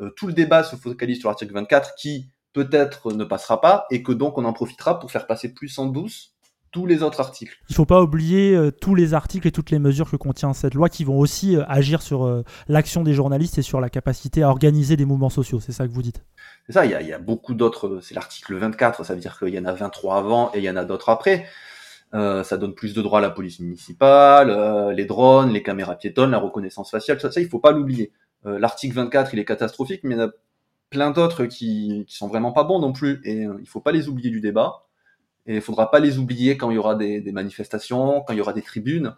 euh, 0.00 0.10
tout 0.16 0.26
le 0.26 0.32
débat 0.32 0.62
se 0.62 0.76
focalise 0.76 1.20
sur 1.20 1.28
l'article 1.28 1.52
24, 1.52 1.94
qui 1.96 2.30
peut-être 2.52 3.12
ne 3.12 3.24
passera 3.24 3.60
pas, 3.60 3.86
et 3.90 4.02
que 4.02 4.12
donc 4.12 4.38
on 4.38 4.44
en 4.44 4.52
profitera 4.52 4.98
pour 4.98 5.10
faire 5.10 5.26
passer 5.26 5.52
plus 5.52 5.78
en 5.78 5.86
douce 5.86 6.35
tous 6.76 6.84
les 6.84 7.02
autres 7.02 7.20
articles. 7.20 7.56
Il 7.70 7.72
ne 7.72 7.76
faut 7.76 7.86
pas 7.86 8.02
oublier 8.02 8.54
euh, 8.54 8.70
tous 8.70 8.94
les 8.94 9.14
articles 9.14 9.48
et 9.48 9.50
toutes 9.50 9.70
les 9.70 9.78
mesures 9.78 10.10
que 10.10 10.16
contient 10.16 10.52
cette 10.52 10.74
loi 10.74 10.90
qui 10.90 11.04
vont 11.04 11.18
aussi 11.18 11.56
euh, 11.56 11.64
agir 11.68 12.02
sur 12.02 12.44
l'action 12.68 13.02
des 13.02 13.14
journalistes 13.14 13.56
et 13.56 13.62
sur 13.62 13.80
la 13.80 13.88
capacité 13.88 14.42
à 14.42 14.50
organiser 14.50 14.94
des 14.98 15.06
mouvements 15.06 15.30
sociaux, 15.30 15.58
c'est 15.58 15.72
ça 15.72 15.86
que 15.86 15.92
vous 15.92 16.02
dites? 16.02 16.22
C'est 16.66 16.72
ça, 16.72 16.84
il 16.84 16.90
y 16.90 17.12
a, 17.14 17.18
beaucoup 17.18 17.54
d'autres, 17.54 18.00
c'est 18.02 18.14
l'article 18.14 18.56
24, 18.56 19.06
ça 19.06 19.14
veut 19.14 19.20
dire 19.20 19.38
qu'il 19.38 19.54
y 19.54 19.58
en 19.58 19.64
a 19.64 19.72
23 19.72 20.16
avant 20.16 20.50
et 20.52 20.58
il 20.58 20.64
y 20.64 20.70
en 20.70 20.76
a 20.76 20.84
d'autres 20.84 21.08
après. 21.08 21.46
Euh, 22.12 22.42
ça 22.44 22.58
donne 22.58 22.74
plus 22.74 22.92
de 22.92 23.00
droits 23.00 23.20
à 23.20 23.22
la 23.22 23.30
police 23.30 23.58
municipale, 23.58 24.50
euh, 24.50 24.92
les 24.92 25.06
drones, 25.06 25.50
les 25.50 25.62
caméras 25.62 25.96
piétonnes, 25.96 26.32
la 26.32 26.38
reconnaissance 26.38 26.90
faciale, 26.90 27.18
ça, 27.20 27.32
ça 27.32 27.40
il 27.40 27.48
faut 27.48 27.58
pas 27.58 27.72
l'oublier. 27.72 28.12
Euh, 28.44 28.58
l'article 28.58 28.94
24, 28.96 29.32
il 29.32 29.38
est 29.38 29.46
catastrophique, 29.46 30.00
mais 30.04 30.14
il 30.14 30.18
y 30.18 30.22
en 30.22 30.26
a 30.26 30.30
plein 30.90 31.10
d'autres 31.10 31.46
qui, 31.46 32.04
qui 32.06 32.16
sont 32.16 32.28
vraiment 32.28 32.52
pas 32.52 32.64
bons 32.64 32.80
non 32.80 32.92
plus, 32.92 33.22
et 33.24 33.46
il 33.60 33.66
faut 33.66 33.80
pas 33.80 33.92
les 33.92 34.08
oublier 34.08 34.30
du 34.30 34.40
débat. 34.40 34.86
Et 35.46 35.56
il 35.56 35.60
faudra 35.60 35.90
pas 35.90 36.00
les 36.00 36.18
oublier 36.18 36.56
quand 36.56 36.70
il 36.70 36.74
y 36.74 36.78
aura 36.78 36.94
des, 36.94 37.32
manifestations, 37.32 38.22
quand 38.22 38.32
il 38.32 38.38
y 38.38 38.40
aura 38.40 38.52
des 38.52 38.62
tribunes, 38.62 39.14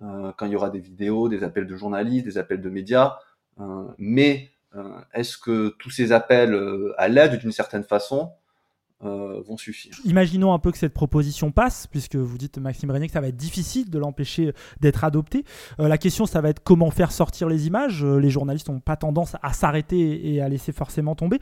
quand 0.00 0.46
il 0.46 0.52
y 0.52 0.56
aura 0.56 0.70
des 0.70 0.80
vidéos, 0.80 1.28
des 1.28 1.44
appels 1.44 1.66
de 1.66 1.76
journalistes, 1.76 2.24
des 2.24 2.38
appels 2.38 2.60
de 2.60 2.70
médias. 2.70 3.18
mais 3.98 4.50
euh, 4.76 5.00
est-ce 5.14 5.38
que 5.38 5.74
tous 5.78 5.90
ces 5.90 6.12
appels 6.12 6.54
euh, 6.54 6.94
à 6.98 7.08
l'aide, 7.08 7.38
d'une 7.38 7.52
certaine 7.52 7.84
façon, 7.84 8.32
euh, 9.04 9.40
vont 9.46 9.56
suffire. 9.56 9.92
Imaginons 10.06 10.52
un 10.52 10.58
peu 10.58 10.72
que 10.72 10.78
cette 10.78 10.92
proposition 10.92 11.52
passe, 11.52 11.86
puisque 11.86 12.16
vous 12.16 12.36
dites, 12.36 12.58
Maxime 12.58 12.90
Régnier, 12.90 13.06
que 13.06 13.12
ça 13.12 13.20
va 13.20 13.28
être 13.28 13.36
difficile 13.36 13.90
de 13.90 13.96
l'empêcher 13.96 14.52
d'être 14.80 15.04
adopté. 15.04 15.44
Euh, 15.78 15.86
la 15.86 15.98
question, 15.98 16.26
ça 16.26 16.40
va 16.40 16.48
être 16.48 16.64
comment 16.64 16.90
faire 16.90 17.12
sortir 17.12 17.48
les 17.48 17.68
images. 17.68 18.02
Euh, 18.02 18.18
les 18.18 18.28
journalistes 18.28 18.68
n'ont 18.68 18.80
pas 18.80 18.96
tendance 18.96 19.36
à 19.40 19.52
s'arrêter 19.52 20.34
et 20.34 20.40
à 20.40 20.48
laisser 20.48 20.72
forcément 20.72 21.14
tomber. 21.14 21.38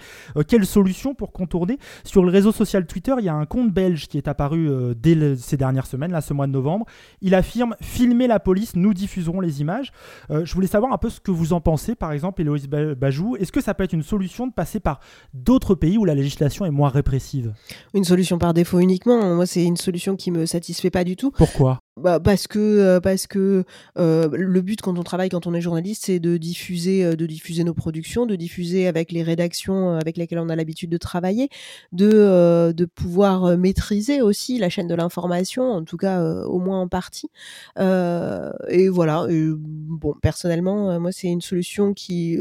quelle 0.49 0.67
solution 0.67 1.15
pour 1.15 1.33
contourner? 1.33 1.79
Sur 2.05 2.25
le 2.25 2.31
réseau 2.31 2.53
social 2.53 2.87
Twitter, 2.87 3.15
il 3.21 3.25
y 3.25 3.31
a 3.31 3.35
un 3.35 3.47
compte 3.47 3.73
belge 3.73 4.07
qui 4.09 4.19
est 4.19 4.29
apparu 4.29 4.95
dès 4.95 5.37
ces 5.37 5.57
dernières 5.57 5.87
semaines, 5.87 6.13
là, 6.13 6.21
ce 6.21 6.35
mois 6.35 6.47
de 6.47 6.53
novembre. 6.53 6.85
Il 7.23 7.35
affirme 7.35 7.75
Filmez 7.81 8.27
la 8.27 8.39
police, 8.39 8.77
nous 8.77 8.93
diffuserons 8.93 9.41
les 9.41 9.63
images. 9.63 9.93
je 10.29 10.53
voulais 10.55 10.67
savoir 10.67 10.93
un 10.93 10.99
peu 10.99 11.09
ce 11.09 11.21
que 11.21 11.31
vous 11.31 11.55
en 11.55 11.63
pensez, 11.63 11.95
par 11.95 12.13
exemple, 12.13 12.43
Héloïse 12.43 12.69
Bajou. 12.69 13.37
Est-ce 13.37 13.53
que 13.53 13.63
ça 13.63 13.73
peut 13.73 13.85
être 13.85 13.95
une 13.95 14.03
solution 14.03 14.47
de 14.47 14.53
passer 14.53 14.79
par 14.79 15.01
d'autres 15.33 15.75
pays 15.75 15.97
où 15.97 16.05
la 16.05 16.15
législation 16.15 16.67
est 16.67 16.71
moins 16.71 16.91
répressive? 16.91 17.46
Une 17.95 18.05
solution 18.05 18.39
par 18.39 18.55
défaut 18.55 18.81
uniquement. 18.81 19.35
Moi, 19.35 19.47
c'est 19.47 19.65
une 19.65 19.77
solution 19.77 20.17
qui 20.17 20.31
me 20.31 20.47
satisfait 20.47 20.91
pas 20.91 21.05
du 21.05 21.17
tout. 21.17 21.31
Pourquoi? 21.31 21.81
Bah 21.99 22.21
parce 22.21 22.47
que 22.47 22.59
euh, 22.59 23.01
parce 23.01 23.27
que 23.27 23.65
euh, 23.97 24.29
le 24.31 24.61
but 24.61 24.83
quand 24.83 24.99
on 24.99 25.03
travaille 25.03 25.31
quand 25.31 25.47
on 25.47 25.55
est 25.55 25.63
journaliste 25.63 26.05
c'est 26.05 26.19
de 26.19 26.37
diffuser 26.37 27.03
euh, 27.03 27.17
de 27.17 27.25
diffuser 27.25 27.65
nos 27.65 27.73
productions 27.73 28.27
de 28.27 28.37
diffuser 28.37 28.87
avec 28.87 29.13
les 29.13 29.23
rédactions 29.23 29.97
avec 29.97 30.19
lesquelles 30.19 30.39
on 30.39 30.51
a 30.51 30.57
l'habitude 30.57 30.91
de 30.91 30.99
travailler 30.99 31.49
de 31.93 32.71
de 32.73 32.85
pouvoir 32.85 33.57
maîtriser 33.57 34.21
aussi 34.21 34.59
la 34.59 34.69
chaîne 34.69 34.89
de 34.89 34.95
l'information 34.95 35.73
en 35.73 35.85
tout 35.85 35.97
cas 35.97 36.23
au 36.45 36.59
moins 36.59 36.83
en 36.83 36.89
partie 36.89 37.31
et 37.79 38.89
voilà 38.91 39.27
bon 39.31 40.15
personnellement 40.21 41.01
moi 41.01 41.13
c'est 41.13 41.29
une 41.29 41.41
solution 41.41 41.95
qui 41.95 42.39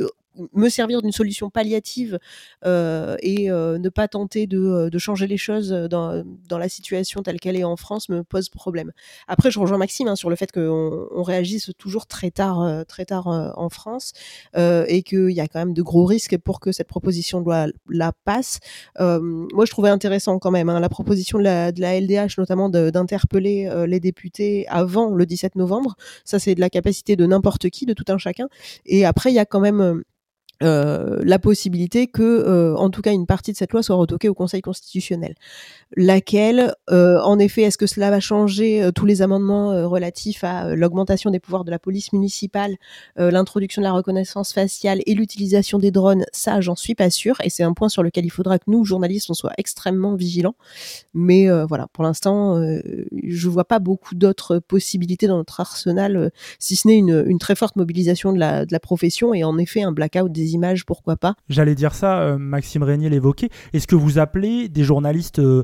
me 0.53 0.69
servir 0.69 1.01
d'une 1.01 1.11
solution 1.11 1.49
palliative 1.49 2.19
euh, 2.65 3.15
et 3.21 3.49
euh, 3.51 3.77
ne 3.77 3.89
pas 3.89 4.07
tenter 4.07 4.47
de, 4.47 4.59
euh, 4.59 4.89
de, 4.89 4.97
changer 4.97 5.27
les 5.27 5.37
choses 5.37 5.69
dans, 5.69 6.23
dans 6.47 6.57
la 6.57 6.69
situation 6.69 7.21
telle 7.21 7.39
qu'elle 7.39 7.55
est 7.55 7.63
en 7.63 7.75
France 7.75 8.09
me 8.09 8.23
pose 8.23 8.49
problème. 8.49 8.91
Après, 9.27 9.51
je 9.51 9.59
rejoins 9.59 9.77
Maxime 9.77 10.07
hein, 10.07 10.15
sur 10.15 10.29
le 10.29 10.35
fait 10.35 10.51
qu'on 10.51 11.07
on 11.11 11.23
réagisse 11.23 11.71
toujours 11.77 12.07
très 12.07 12.31
tard, 12.31 12.85
très 12.87 13.05
tard 13.05 13.27
en 13.27 13.69
France 13.69 14.13
et 14.55 15.03
qu'il 15.03 15.31
y 15.31 15.39
a 15.39 15.47
quand 15.47 15.59
même 15.59 15.73
de 15.73 15.81
gros 15.81 16.05
risques 16.05 16.37
pour 16.37 16.59
que 16.59 16.71
cette 16.71 16.87
proposition 16.87 17.39
de 17.39 17.45
loi 17.45 17.67
la 17.89 18.11
passe. 18.11 18.59
moi, 18.99 19.65
je 19.65 19.71
trouvais 19.71 19.89
intéressant 19.89 20.39
quand 20.39 20.51
même 20.51 20.69
hein, 20.69 20.79
la 20.79 20.89
proposition 20.89 21.37
de 21.37 21.43
la, 21.43 21.71
de 21.71 21.81
la 21.81 21.99
LDH, 21.99 22.37
notamment 22.37 22.69
d'interpeller 22.69 23.69
les 23.87 23.99
députés 23.99 24.67
avant 24.67 25.09
le 25.13 25.25
17 25.25 25.55
novembre. 25.55 25.95
Ça, 26.23 26.39
c'est 26.39 26.55
de 26.55 26.61
la 26.61 26.69
capacité 26.69 27.15
de 27.15 27.25
n'importe 27.25 27.69
qui, 27.69 27.85
de 27.85 27.93
tout 27.93 28.05
un 28.07 28.17
chacun. 28.17 28.47
Et 28.85 29.05
après, 29.05 29.31
il 29.31 29.35
y 29.35 29.39
a 29.39 29.45
quand 29.45 29.59
même 29.59 30.03
euh, 30.63 31.19
la 31.23 31.37
possibilité 31.37 32.07
que, 32.07 32.23
euh, 32.23 32.75
en 32.77 32.89
tout 32.89 33.01
cas, 33.01 33.11
une 33.11 33.25
partie 33.25 33.51
de 33.51 33.57
cette 33.57 33.73
loi 33.73 33.83
soit 33.83 33.95
retoquée 33.95 34.29
au 34.29 34.33
Conseil 34.33 34.61
constitutionnel. 34.61 35.35
Laquelle, 35.97 36.73
euh, 36.89 37.19
en 37.21 37.39
effet, 37.39 37.63
est-ce 37.63 37.77
que 37.77 37.87
cela 37.87 38.09
va 38.09 38.19
changer 38.19 38.89
tous 38.95 39.05
les 39.05 39.21
amendements 39.21 39.89
relatifs 39.89 40.43
à 40.43 40.75
l'augmentation 40.75 41.29
des 41.29 41.39
pouvoirs 41.39 41.65
de 41.65 41.71
la 41.71 41.79
police 41.79 42.13
municipale, 42.13 42.75
l'introduction 43.17 43.81
de 43.81 43.85
la 43.85 43.91
reconnaissance 43.91 44.53
faciale 44.53 45.01
et 45.05 45.13
l'utilisation 45.13 45.79
des 45.79 45.91
drones 45.91 46.25
Ça, 46.31 46.61
j'en 46.61 46.75
suis 46.75 46.95
pas 46.95 47.09
sûre, 47.09 47.35
et 47.43 47.49
c'est 47.49 47.63
un 47.63 47.73
point 47.73 47.89
sur 47.89 48.03
lequel 48.03 48.25
il 48.25 48.29
faudra 48.29 48.59
que 48.59 48.65
nous, 48.67 48.85
journalistes, 48.85 49.29
on 49.29 49.33
soit 49.33 49.53
extrêmement 49.57 50.15
vigilants. 50.15 50.55
Mais 51.13 51.47
voilà, 51.67 51.87
pour 51.93 52.03
l'instant, 52.03 52.59
je 53.23 53.49
vois 53.49 53.65
pas 53.65 53.79
beaucoup 53.79 54.15
d'autres 54.15 54.59
possibilités 54.59 55.27
dans 55.27 55.37
notre 55.37 55.59
arsenal, 55.59 56.31
si 56.59 56.75
ce 56.75 56.87
n'est 56.87 56.97
une, 56.97 57.23
une, 57.27 57.39
très 57.39 57.55
forte 57.55 57.75
mobilisation 57.75 58.33
de 58.33 58.39
la, 58.39 58.65
de 58.65 58.71
la 58.71 58.79
profession 58.79 59.33
et 59.33 59.43
en 59.43 59.57
effet 59.57 59.83
un 59.83 59.91
blackout 59.91 60.31
des 60.31 60.44
images, 60.53 60.85
pourquoi 60.85 61.17
pas. 61.17 61.35
J'allais 61.49 61.75
dire 61.75 61.93
ça, 61.93 62.19
euh, 62.19 62.37
Maxime 62.37 62.83
Régnier 62.83 63.09
l'évoquait. 63.09 63.49
Est-ce 63.73 63.87
que 63.87 63.95
vous 63.95 64.19
appelez 64.19 64.69
des 64.69 64.83
journalistes 64.83 65.39
euh, 65.39 65.63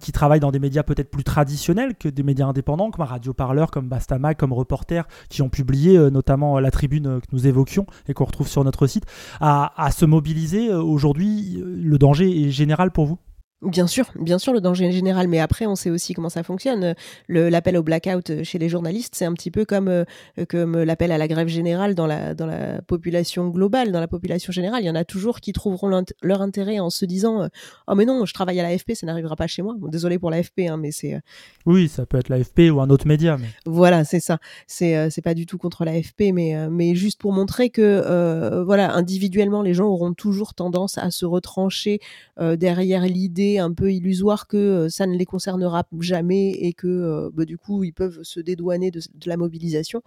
qui 0.00 0.12
travaillent 0.12 0.40
dans 0.40 0.50
des 0.50 0.58
médias 0.58 0.82
peut-être 0.82 1.10
plus 1.10 1.24
traditionnels 1.24 1.94
que 1.96 2.08
des 2.08 2.22
médias 2.22 2.46
indépendants, 2.46 2.90
comme 2.90 3.04
Radio 3.04 3.32
Parleur, 3.32 3.70
comme 3.70 3.88
Bastama, 3.88 4.34
comme 4.34 4.52
Reporter, 4.52 5.06
qui 5.28 5.42
ont 5.42 5.48
publié 5.48 5.96
euh, 5.96 6.10
notamment 6.10 6.58
la 6.58 6.70
tribune 6.70 7.20
que 7.20 7.26
nous 7.32 7.46
évoquions 7.46 7.86
et 8.08 8.14
qu'on 8.14 8.24
retrouve 8.24 8.48
sur 8.48 8.64
notre 8.64 8.86
site, 8.86 9.04
à 9.40 9.90
se 9.92 10.04
mobiliser 10.04 10.72
aujourd'hui 10.72 11.62
Le 11.62 11.98
danger 11.98 12.46
est 12.46 12.50
général 12.50 12.90
pour 12.90 13.06
vous? 13.06 13.18
Bien 13.62 13.86
sûr, 13.86 14.06
bien 14.18 14.38
sûr, 14.38 14.52
le 14.52 14.60
danger 14.60 14.90
général, 14.90 15.28
mais 15.28 15.38
après, 15.38 15.66
on 15.66 15.76
sait 15.76 15.90
aussi 15.90 16.14
comment 16.14 16.28
ça 16.28 16.42
fonctionne. 16.42 16.96
L'appel 17.28 17.76
au 17.76 17.84
blackout 17.84 18.42
chez 18.42 18.58
les 18.58 18.68
journalistes, 18.68 19.14
c'est 19.14 19.24
un 19.24 19.32
petit 19.34 19.52
peu 19.52 19.64
comme, 19.64 19.86
euh, 19.86 20.04
comme 20.48 20.82
l'appel 20.82 21.12
à 21.12 21.18
la 21.18 21.28
grève 21.28 21.46
générale 21.46 21.94
dans 21.94 22.08
la, 22.08 22.34
dans 22.34 22.46
la 22.46 22.82
population 22.82 23.50
globale, 23.50 23.92
dans 23.92 24.00
la 24.00 24.08
population 24.08 24.52
générale. 24.52 24.82
Il 24.82 24.86
y 24.86 24.90
en 24.90 24.96
a 24.96 25.04
toujours 25.04 25.38
qui 25.38 25.52
trouveront 25.52 26.02
leur 26.22 26.42
intérêt 26.42 26.80
en 26.80 26.90
se 26.90 27.04
disant 27.04 27.48
Oh, 27.86 27.94
mais 27.94 28.04
non, 28.04 28.26
je 28.26 28.34
travaille 28.34 28.58
à 28.58 28.64
l'AFP, 28.64 28.94
ça 28.94 29.06
n'arrivera 29.06 29.36
pas 29.36 29.46
chez 29.46 29.62
moi. 29.62 29.76
désolé 29.80 30.18
pour 30.18 30.30
l'AFP, 30.30 30.62
hein, 30.68 30.76
mais 30.76 30.90
c'est. 30.90 31.14
Euh, 31.14 31.20
oui, 31.64 31.88
ça 31.88 32.04
peut 32.04 32.18
être 32.18 32.30
l'AFP 32.30 32.72
ou 32.72 32.80
un 32.80 32.90
autre 32.90 33.06
média. 33.06 33.36
Mais... 33.38 33.46
Voilà, 33.64 34.02
c'est 34.02 34.20
ça. 34.20 34.38
C'est 34.66 34.96
euh, 34.96 35.08
c'est 35.08 35.22
pas 35.22 35.34
du 35.34 35.46
tout 35.46 35.58
contre 35.58 35.84
l'AFP, 35.84 36.32
mais, 36.32 36.68
mais 36.68 36.96
juste 36.96 37.20
pour 37.20 37.32
montrer 37.32 37.70
que, 37.70 38.62
voilà, 38.64 38.92
individuellement, 38.92 39.62
les 39.62 39.74
gens 39.74 39.86
auront 39.86 40.14
toujours 40.14 40.54
tendance 40.54 40.98
à 40.98 41.12
se 41.12 41.24
retrancher 41.24 42.00
derrière 42.40 43.02
l'idée 43.02 43.51
un 43.58 43.72
peu 43.72 43.92
illusoire 43.92 44.46
que 44.46 44.56
euh, 44.56 44.88
ça 44.88 45.06
ne 45.06 45.16
les 45.16 45.24
concernera 45.24 45.84
jamais 46.00 46.50
et 46.50 46.72
que 46.72 46.86
euh, 46.86 47.30
bah, 47.32 47.44
du 47.44 47.58
coup 47.58 47.84
ils 47.84 47.92
peuvent 47.92 48.20
se 48.22 48.40
dédouaner 48.40 48.90
de, 48.90 49.00
la 49.26 49.36
mobilisation. 49.36 50.02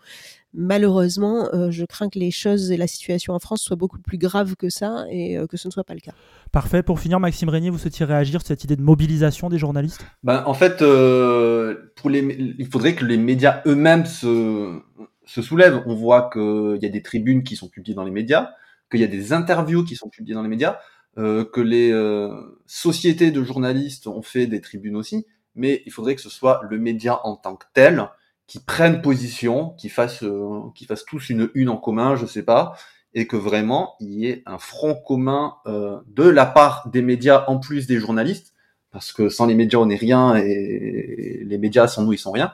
Malheureusement, 0.54 1.50
euh, 1.54 1.72
je 1.72 1.84
crains 1.86 2.10
que 2.10 2.20
les 2.20 2.32
choses 2.32 2.72
et 2.72 2.78
la 2.78 2.88
situation 2.88 3.34
en 3.34 3.40
France 3.40 3.62
soient 3.62 3.76
beaucoup 3.76 4.00
plus 4.00 4.18
graves 4.18 4.56
que 4.56 4.70
ça 4.70 5.06
et 5.10 5.38
que 5.50 5.58
ce 5.58 5.68
ne 5.68 5.72
soit 5.72 5.84
pas 5.84 5.94
le 5.94 6.00
cas. 6.00 6.14
Parfait. 6.52 6.82
Pour 6.82 7.00
finir, 7.00 7.20
Maxime 7.20 7.50
Régnier, 7.50 7.70
vous 7.70 7.78
souhaitiez 7.78 8.06
réagir 8.06 8.40
sur 8.42 8.48
cette 8.48 8.64
idée 8.64 8.78
de 8.78 8.82
mobilisation 8.82 9.50
des 9.50 9.58
journalistes? 9.58 10.06
Ben, 10.24 10.44
En 10.46 10.54
fait, 10.54 10.78
pour 10.78 12.10
les, 12.10 12.56
il 12.58 12.68
faudrait 12.68 12.96
que 12.96 13.04
les 13.04 13.18
médias 13.18 13.62
eux-mêmes 13.66 14.06
se, 14.06 14.80
se 15.26 15.42
soulèvent. 15.42 15.84
On 15.86 15.96
voit 15.96 16.30
qu'il 16.32 16.80
y 16.82 16.86
a 16.86 16.90
des 16.90 17.02
tribunes 17.02 17.44
qui 17.44 17.56
sont 17.56 17.68
publiées 17.68 17.96
dans 17.96 18.06
les 18.06 18.12
médias, 18.12 18.52
qu'il 18.90 19.02
y 19.02 19.04
a 19.04 19.08
des 19.08 19.34
interviews 19.34 19.84
qui 19.84 19.96
sont 19.96 20.10
publiées 20.10 20.36
dans 20.36 20.44
les 20.44 20.50
médias. 20.50 20.78
Euh, 21.18 21.46
que 21.46 21.62
les 21.62 21.92
euh, 21.94 22.30
sociétés 22.66 23.32
de 23.32 23.42
journalistes 23.42 24.08
ont 24.08 24.22
fait 24.22 24.48
des 24.48 24.60
tribunes 24.60 24.98
aussi, 24.98 25.26
mais 25.56 25.82
il 25.86 25.92
faudrait 25.94 26.16
que 26.16 26.22
ce 26.22 26.30
soit 26.30 26.60
le 26.70 26.78
média 26.78 27.22
en 27.24 27.38
tant 27.38 27.56
que 27.56 27.66
tel 27.74 28.10
qui 28.48 28.60
prenne 28.60 29.02
position, 29.02 29.70
qui 29.78 29.88
fasse, 29.88 30.24
euh, 30.24 30.60
qui 30.76 30.84
fasse 30.84 31.06
tous 31.06 31.30
une 31.30 31.50
une 31.54 31.70
en 31.70 31.78
commun, 31.78 32.18
je 32.18 32.26
sais 32.26 32.44
pas, 32.44 32.76
et 33.14 33.28
que 33.28 33.38
vraiment 33.38 33.96
il 34.02 34.14
y 34.14 34.28
ait 34.28 34.44
un 34.46 34.58
front 34.58 34.94
commun 34.94 35.56
de 35.66 36.24
la 36.28 36.46
part 36.46 36.90
des 36.90 37.02
médias 37.02 37.46
en 37.48 37.60
plus 37.60 37.88
des 37.88 37.98
journalistes, 37.98 38.54
parce 38.92 39.14
que 39.14 39.30
sans 39.30 39.46
les 39.46 39.56
médias 39.56 39.80
on 39.80 39.86
n'est 39.86 39.96
rien 39.96 40.36
et 40.36 41.44
les 41.46 41.58
médias 41.58 41.88
sans 41.88 42.04
nous 42.04 42.12
ils 42.14 42.18
sont 42.18 42.32
rien. 42.32 42.54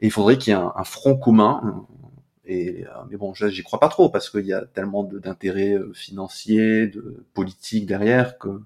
Et 0.00 0.06
il 0.06 0.10
faudrait 0.10 0.38
qu'il 0.38 0.52
y 0.52 0.56
ait 0.56 0.60
un 0.60 0.84
front 0.84 1.16
commun, 1.16 1.86
et, 2.52 2.84
euh, 2.86 2.90
mais 3.10 3.16
bon, 3.16 3.34
j'y 3.34 3.62
crois 3.62 3.80
pas 3.80 3.88
trop 3.88 4.08
parce 4.08 4.30
qu'il 4.30 4.46
y 4.46 4.52
a 4.52 4.64
tellement 4.64 5.04
d'intérêts 5.04 5.74
euh, 5.74 5.92
financiers, 5.92 6.86
de 6.86 7.24
politique 7.34 7.86
derrière 7.86 8.38
que 8.38 8.60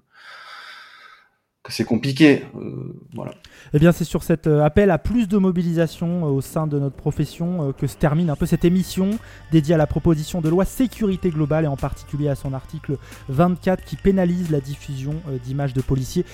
c'est 1.69 1.83
compliqué. 1.83 2.43
Euh, 2.55 2.95
voilà. 3.13 3.33
Eh 3.73 3.79
bien, 3.79 3.91
c'est 3.91 4.03
sur 4.03 4.23
cet 4.23 4.47
euh, 4.47 4.63
appel 4.63 4.91
à 4.91 4.97
plus 4.97 5.27
de 5.27 5.37
mobilisation 5.37 6.25
euh, 6.25 6.29
au 6.29 6.41
sein 6.41 6.67
de 6.67 6.79
notre 6.79 6.95
profession 6.95 7.73
que 7.77 7.87
se 7.87 7.95
termine 7.95 8.29
un 8.29 8.35
peu 8.35 8.45
cette 8.45 8.65
émission 8.65 9.11
dédiée 9.51 9.75
à 9.75 9.77
la 9.77 9.87
proposition 9.87 10.41
de 10.41 10.49
loi 10.49 10.65
sécurité 10.65 11.29
globale 11.29 11.65
et 11.65 11.67
en 11.67 11.75
particulier 11.75 12.29
à 12.29 12.35
son 12.35 12.53
article 12.53 12.97
24 13.29 13.83
qui 13.83 13.95
pénalise 13.95 14.49
la 14.49 14.59
diffusion 14.59 15.15
d'images 15.43 15.73
de 15.73 15.81
policiers. 15.81 16.25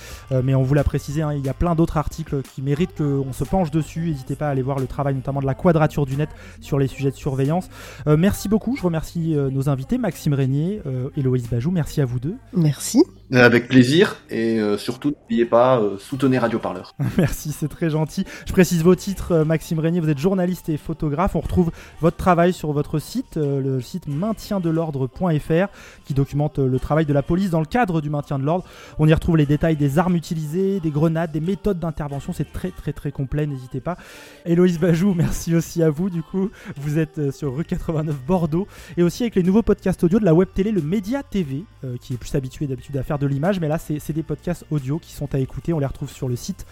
mais 0.44 0.56
on 0.56 0.64
vous 0.64 0.74
l'a 0.74 0.84
précisé, 0.84 1.22
hein, 1.22 1.34
il 1.34 1.46
y 1.46 1.50
a 1.50 1.54
plein 1.54 1.76
d'autres 1.76 1.98
articles 1.98 2.42
qui 2.42 2.62
méritent 2.62 2.96
qu'on 2.98 3.34
se 3.34 3.44
penche 3.44 3.72
dessus. 3.72 4.10
N'hésitez 4.10 4.36
pas 4.36 4.48
à 4.48 4.52
aller 4.52 4.62
voir 4.62 4.80
le 4.80 4.88
travail 4.88 5.16
notamment 5.16 5.42
de 5.42 5.46
la 5.46 5.56
quadrature 5.56 6.06
du 6.06 6.16
net 6.16 6.30
sur 6.62 6.80
les 6.80 6.88
sujets 6.88 7.12
de 7.12 7.16
surveillance. 7.16 7.70
merci 8.06 8.50
beaucoup. 8.50 8.76
Je 8.76 8.84
remercie 8.84 9.36
nos 9.52 9.70
invités, 9.70 9.98
Maxime 9.98 10.34
Régnier, 10.34 10.82
Héloïse 11.18 11.50
Bajou. 11.50 11.72
Merci 11.72 12.02
à 12.02 12.06
vous 12.06 12.20
deux. 12.20 12.36
Merci. 12.54 13.04
Avec 13.34 13.68
plaisir 13.68 14.18
et 14.30 14.60
surtout 14.78 15.14
n'oubliez 15.34 15.46
pas, 15.46 15.80
euh, 15.80 15.98
soutenez 15.98 16.38
Radio 16.38 16.60
Parleur. 16.60 16.96
Merci, 17.18 17.52
c'est 17.52 17.68
très 17.68 17.90
gentil. 17.90 18.26
Je 18.46 18.52
précise 18.52 18.84
vos 18.84 18.96
titres, 18.96 19.32
euh, 19.32 19.46
Maxime 19.46 19.80
Régnier, 19.80 20.00
vous 20.00 20.10
êtes 20.10 20.20
journaliste 20.20 20.70
et 20.70 20.78
photographe. 20.78 21.36
On 21.36 21.40
retrouve 21.40 21.72
votre 22.02 22.18
travail 22.18 22.54
sur 22.54 22.72
votre 22.72 23.00
site, 23.00 23.38
euh, 23.38 23.62
le 23.62 23.82
site 23.82 24.08
maintiendelordre.fr, 24.08 25.68
qui 26.06 26.14
documente 26.14 26.60
le 26.60 26.80
travail 26.80 27.06
de 27.06 27.14
la 27.14 27.24
police 27.24 27.50
dans 27.50 27.60
le 27.60 27.66
cadre 27.66 28.02
du 28.02 28.10
maintien 28.10 28.40
de 28.40 28.44
l'ordre. 28.44 28.66
On 29.00 29.08
y 29.08 29.14
retrouve 29.14 29.38
les 29.38 29.46
détails 29.46 29.76
des 29.76 30.00
armes 30.00 30.16
utilisées, 30.16 30.80
des 30.80 30.92
grenades, 30.92 31.32
des 31.32 31.42
méthodes 31.42 31.80
d'intervention. 31.80 32.34
C'est 32.34 32.52
très 32.52 32.72
très 32.72 32.94
très 32.94 33.12
complet, 33.12 33.48
n'hésitez 33.48 33.80
pas. 33.80 33.98
Héloïse 34.46 34.80
Bajou, 34.80 35.14
merci 35.18 35.56
aussi 35.56 35.82
à 35.84 35.90
vous. 35.90 36.10
Du 36.10 36.22
coup, 36.22 36.50
vous 36.78 37.00
êtes 37.00 37.32
sur 37.32 37.56
rue 37.56 37.66
89 37.66 38.16
Bordeaux 38.26 38.68
et 38.98 39.04
aussi 39.04 39.24
avec 39.24 39.36
les 39.36 39.44
nouveaux 39.44 39.64
podcasts 39.64 40.04
audio 40.04 40.20
de 40.20 40.26
la 40.26 40.34
web 40.34 40.50
télé, 40.54 40.72
le 40.72 40.82
Média 40.82 41.24
TV, 41.24 41.64
qui 42.02 42.14
est 42.14 42.18
plus 42.18 42.36
habitué 42.36 42.68
d'habitude 42.68 42.98
à 42.98 43.04
faire 43.04 43.20
de 43.20 43.23
de 43.24 43.28
l'image, 43.28 43.62
mais 43.62 43.70
là 43.70 43.78
c'est 43.78 44.12
des 44.12 44.24
podcasts 44.24 44.66
audio 44.70 45.00
qui 45.00 45.14
sont 45.14 45.34
à 45.34 45.40
écouter. 45.40 45.72
On 45.72 45.80
les 45.80 45.86
retrouve 45.86 46.10
sur 46.10 46.28
le 46.28 46.36
site 46.36 46.66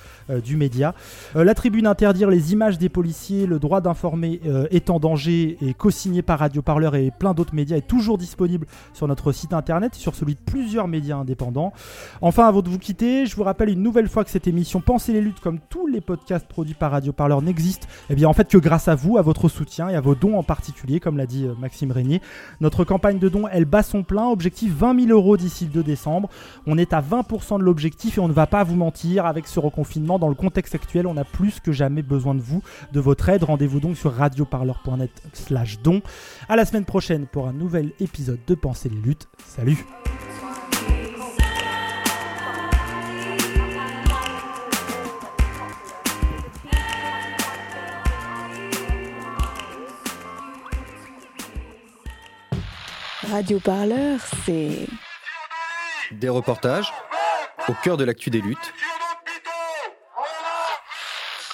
du 0.43 0.57
média. 0.57 0.93
la 1.33 1.53
tribune 1.55 1.87
interdire 1.87 2.29
les 2.29 2.51
images 2.51 2.77
des 2.77 2.89
policiers, 2.89 3.45
le 3.45 3.57
droit 3.57 3.79
d'informer 3.79 4.41
est 4.69 4.89
en 4.89 4.99
danger 4.99 5.57
et 5.61 5.73
co-signé 5.73 6.21
par 6.21 6.39
Radio 6.39 6.61
Parleur 6.61 6.95
et 6.95 7.11
plein 7.17 7.33
d'autres 7.33 7.55
médias 7.55 7.77
est 7.77 7.87
toujours 7.87 8.17
disponible 8.17 8.67
sur 8.93 9.07
notre 9.07 9.31
site 9.31 9.53
internet, 9.53 9.95
sur 9.95 10.13
celui 10.15 10.33
de 10.33 10.39
plusieurs 10.45 10.89
médias 10.89 11.17
indépendants. 11.17 11.71
Enfin, 12.21 12.47
avant 12.47 12.61
de 12.61 12.69
vous 12.69 12.79
quitter, 12.79 13.25
je 13.25 13.35
vous 13.35 13.43
rappelle 13.43 13.69
une 13.69 13.81
nouvelle 13.81 14.09
fois 14.09 14.25
que 14.25 14.29
cette 14.29 14.47
émission 14.47 14.81
Pensez 14.81 15.13
les 15.13 15.21
luttes, 15.21 15.39
comme 15.39 15.59
tous 15.69 15.87
les 15.87 16.01
podcasts 16.01 16.47
produits 16.47 16.73
par 16.73 16.91
Radio 16.91 17.13
Parleur, 17.13 17.41
n'existe 17.41 17.87
eh 18.09 18.15
bien 18.15 18.27
en 18.27 18.33
fait 18.33 18.49
que 18.49 18.57
grâce 18.57 18.87
à 18.87 18.95
vous, 18.95 19.17
à 19.17 19.21
votre 19.21 19.47
soutien 19.47 19.87
et 19.87 19.95
à 19.95 20.01
vos 20.01 20.15
dons 20.15 20.37
en 20.37 20.43
particulier, 20.43 20.99
comme 20.99 21.17
l'a 21.17 21.25
dit 21.25 21.47
Maxime 21.59 21.91
Régnier. 21.91 22.21
Notre 22.59 22.83
campagne 22.83 23.19
de 23.19 23.29
dons, 23.29 23.47
elle 23.51 23.65
bat 23.65 23.83
son 23.83 24.03
plein. 24.03 24.27
Objectif 24.27 24.73
20 24.73 25.07
000 25.07 25.11
euros 25.11 25.37
d'ici 25.37 25.65
le 25.65 25.71
2 25.71 25.83
décembre. 25.83 26.29
On 26.67 26.77
est 26.77 26.93
à 26.93 27.01
20% 27.01 27.59
de 27.59 27.63
l'objectif 27.63 28.17
et 28.17 28.21
on 28.21 28.27
ne 28.27 28.33
va 28.33 28.47
pas 28.47 28.63
vous 28.63 28.75
mentir. 28.75 29.25
Avec 29.25 29.47
ce 29.47 29.59
reconfinement, 29.59 30.19
dans 30.19 30.29
le 30.29 30.35
contexte 30.35 30.75
actuel, 30.75 31.07
on 31.07 31.17
a 31.17 31.23
plus 31.23 31.59
que 31.59 31.71
jamais 31.71 32.01
besoin 32.01 32.35
de 32.35 32.41
vous, 32.41 32.61
de 32.91 32.99
votre 32.99 33.29
aide. 33.29 33.43
Rendez-vous 33.43 33.79
donc 33.79 33.97
sur 33.97 34.13
radioparleur.net 34.13 35.11
slash 35.33 35.79
don. 35.81 36.01
À 36.49 36.55
la 36.55 36.65
semaine 36.65 36.85
prochaine 36.85 37.27
pour 37.27 37.47
un 37.47 37.53
nouvel 37.53 37.91
épisode 37.99 38.39
de 38.47 38.55
Penser 38.55 38.89
les 38.89 38.97
luttes. 38.97 39.27
Salut 39.45 39.85
Radio 53.31 53.59
Parleur, 53.59 54.19
c'est. 54.45 54.87
Des 56.11 56.29
reportages 56.29 56.91
au 57.67 57.73
cœur 57.83 57.97
de 57.97 58.03
l'actu 58.03 58.29
des 58.29 58.41
luttes. 58.41 58.73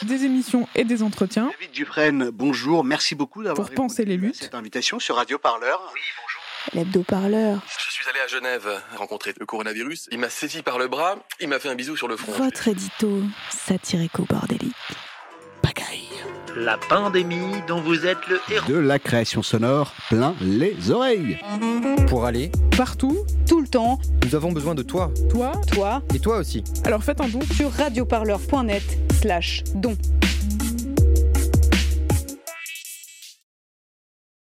Des 0.03 0.23
émissions 0.25 0.67
et 0.75 0.83
des 0.83 1.03
entretiens. 1.03 1.49
David 1.51 1.71
Dufresne, 1.71 2.29
bonjour, 2.31 2.83
merci 2.83 3.15
beaucoup 3.15 3.43
d'avoir 3.43 3.67
Pour 3.67 3.75
penser 3.75 4.05
les 4.05 4.15
luttes. 4.17 4.35
cette 4.35 4.55
invitation 4.55 4.99
sur 4.99 5.15
Radio 5.15 5.37
Parleur. 5.37 5.81
Oui, 5.93 6.01
bonjour. 6.21 6.41
L'hebdo-parleur. 6.73 7.59
Je 7.85 7.91
suis 7.91 8.07
allé 8.09 8.19
à 8.19 8.27
Genève 8.27 8.81
rencontrer 8.95 9.33
le 9.39 9.45
coronavirus. 9.45 10.07
Il 10.11 10.19
m'a 10.19 10.29
saisi 10.29 10.61
par 10.61 10.77
le 10.77 10.87
bras, 10.87 11.17
il 11.39 11.47
m'a 11.47 11.59
fait 11.59 11.69
un 11.69 11.75
bisou 11.75 11.95
sur 11.97 12.07
le 12.07 12.15
front. 12.17 12.31
Votre 12.33 12.67
édito 12.67 13.21
satirico-bordélique. 13.49 14.75
La 16.59 16.77
pandémie 16.89 17.61
dont 17.67 17.81
vous 17.81 18.05
êtes 18.07 18.17
le 18.27 18.39
héros. 18.51 18.67
De 18.67 18.77
la 18.77 18.97
création 18.97 19.43
sonore 19.43 19.93
plein 20.09 20.33
les 20.41 20.89
oreilles. 20.91 21.37
Pour 22.07 22.25
aller 22.25 22.51
Partout, 22.75 23.17
tout 23.47 23.61
le 23.61 23.67
temps, 23.67 23.99
nous 24.25 24.33
avons 24.35 24.51
besoin 24.51 24.73
de 24.73 24.81
toi. 24.81 25.11
toi, 25.29 25.51
toi, 25.71 26.01
Et 26.15 26.19
toi 26.19 26.37
aussi. 26.37 26.63
alors 26.83 27.03
faites 27.03 27.21
un 27.21 27.27
don. 27.27 27.39
sur 27.55 27.71
radioparleur.net 27.71 28.83
slash 29.21 29.63
don. 29.75 29.95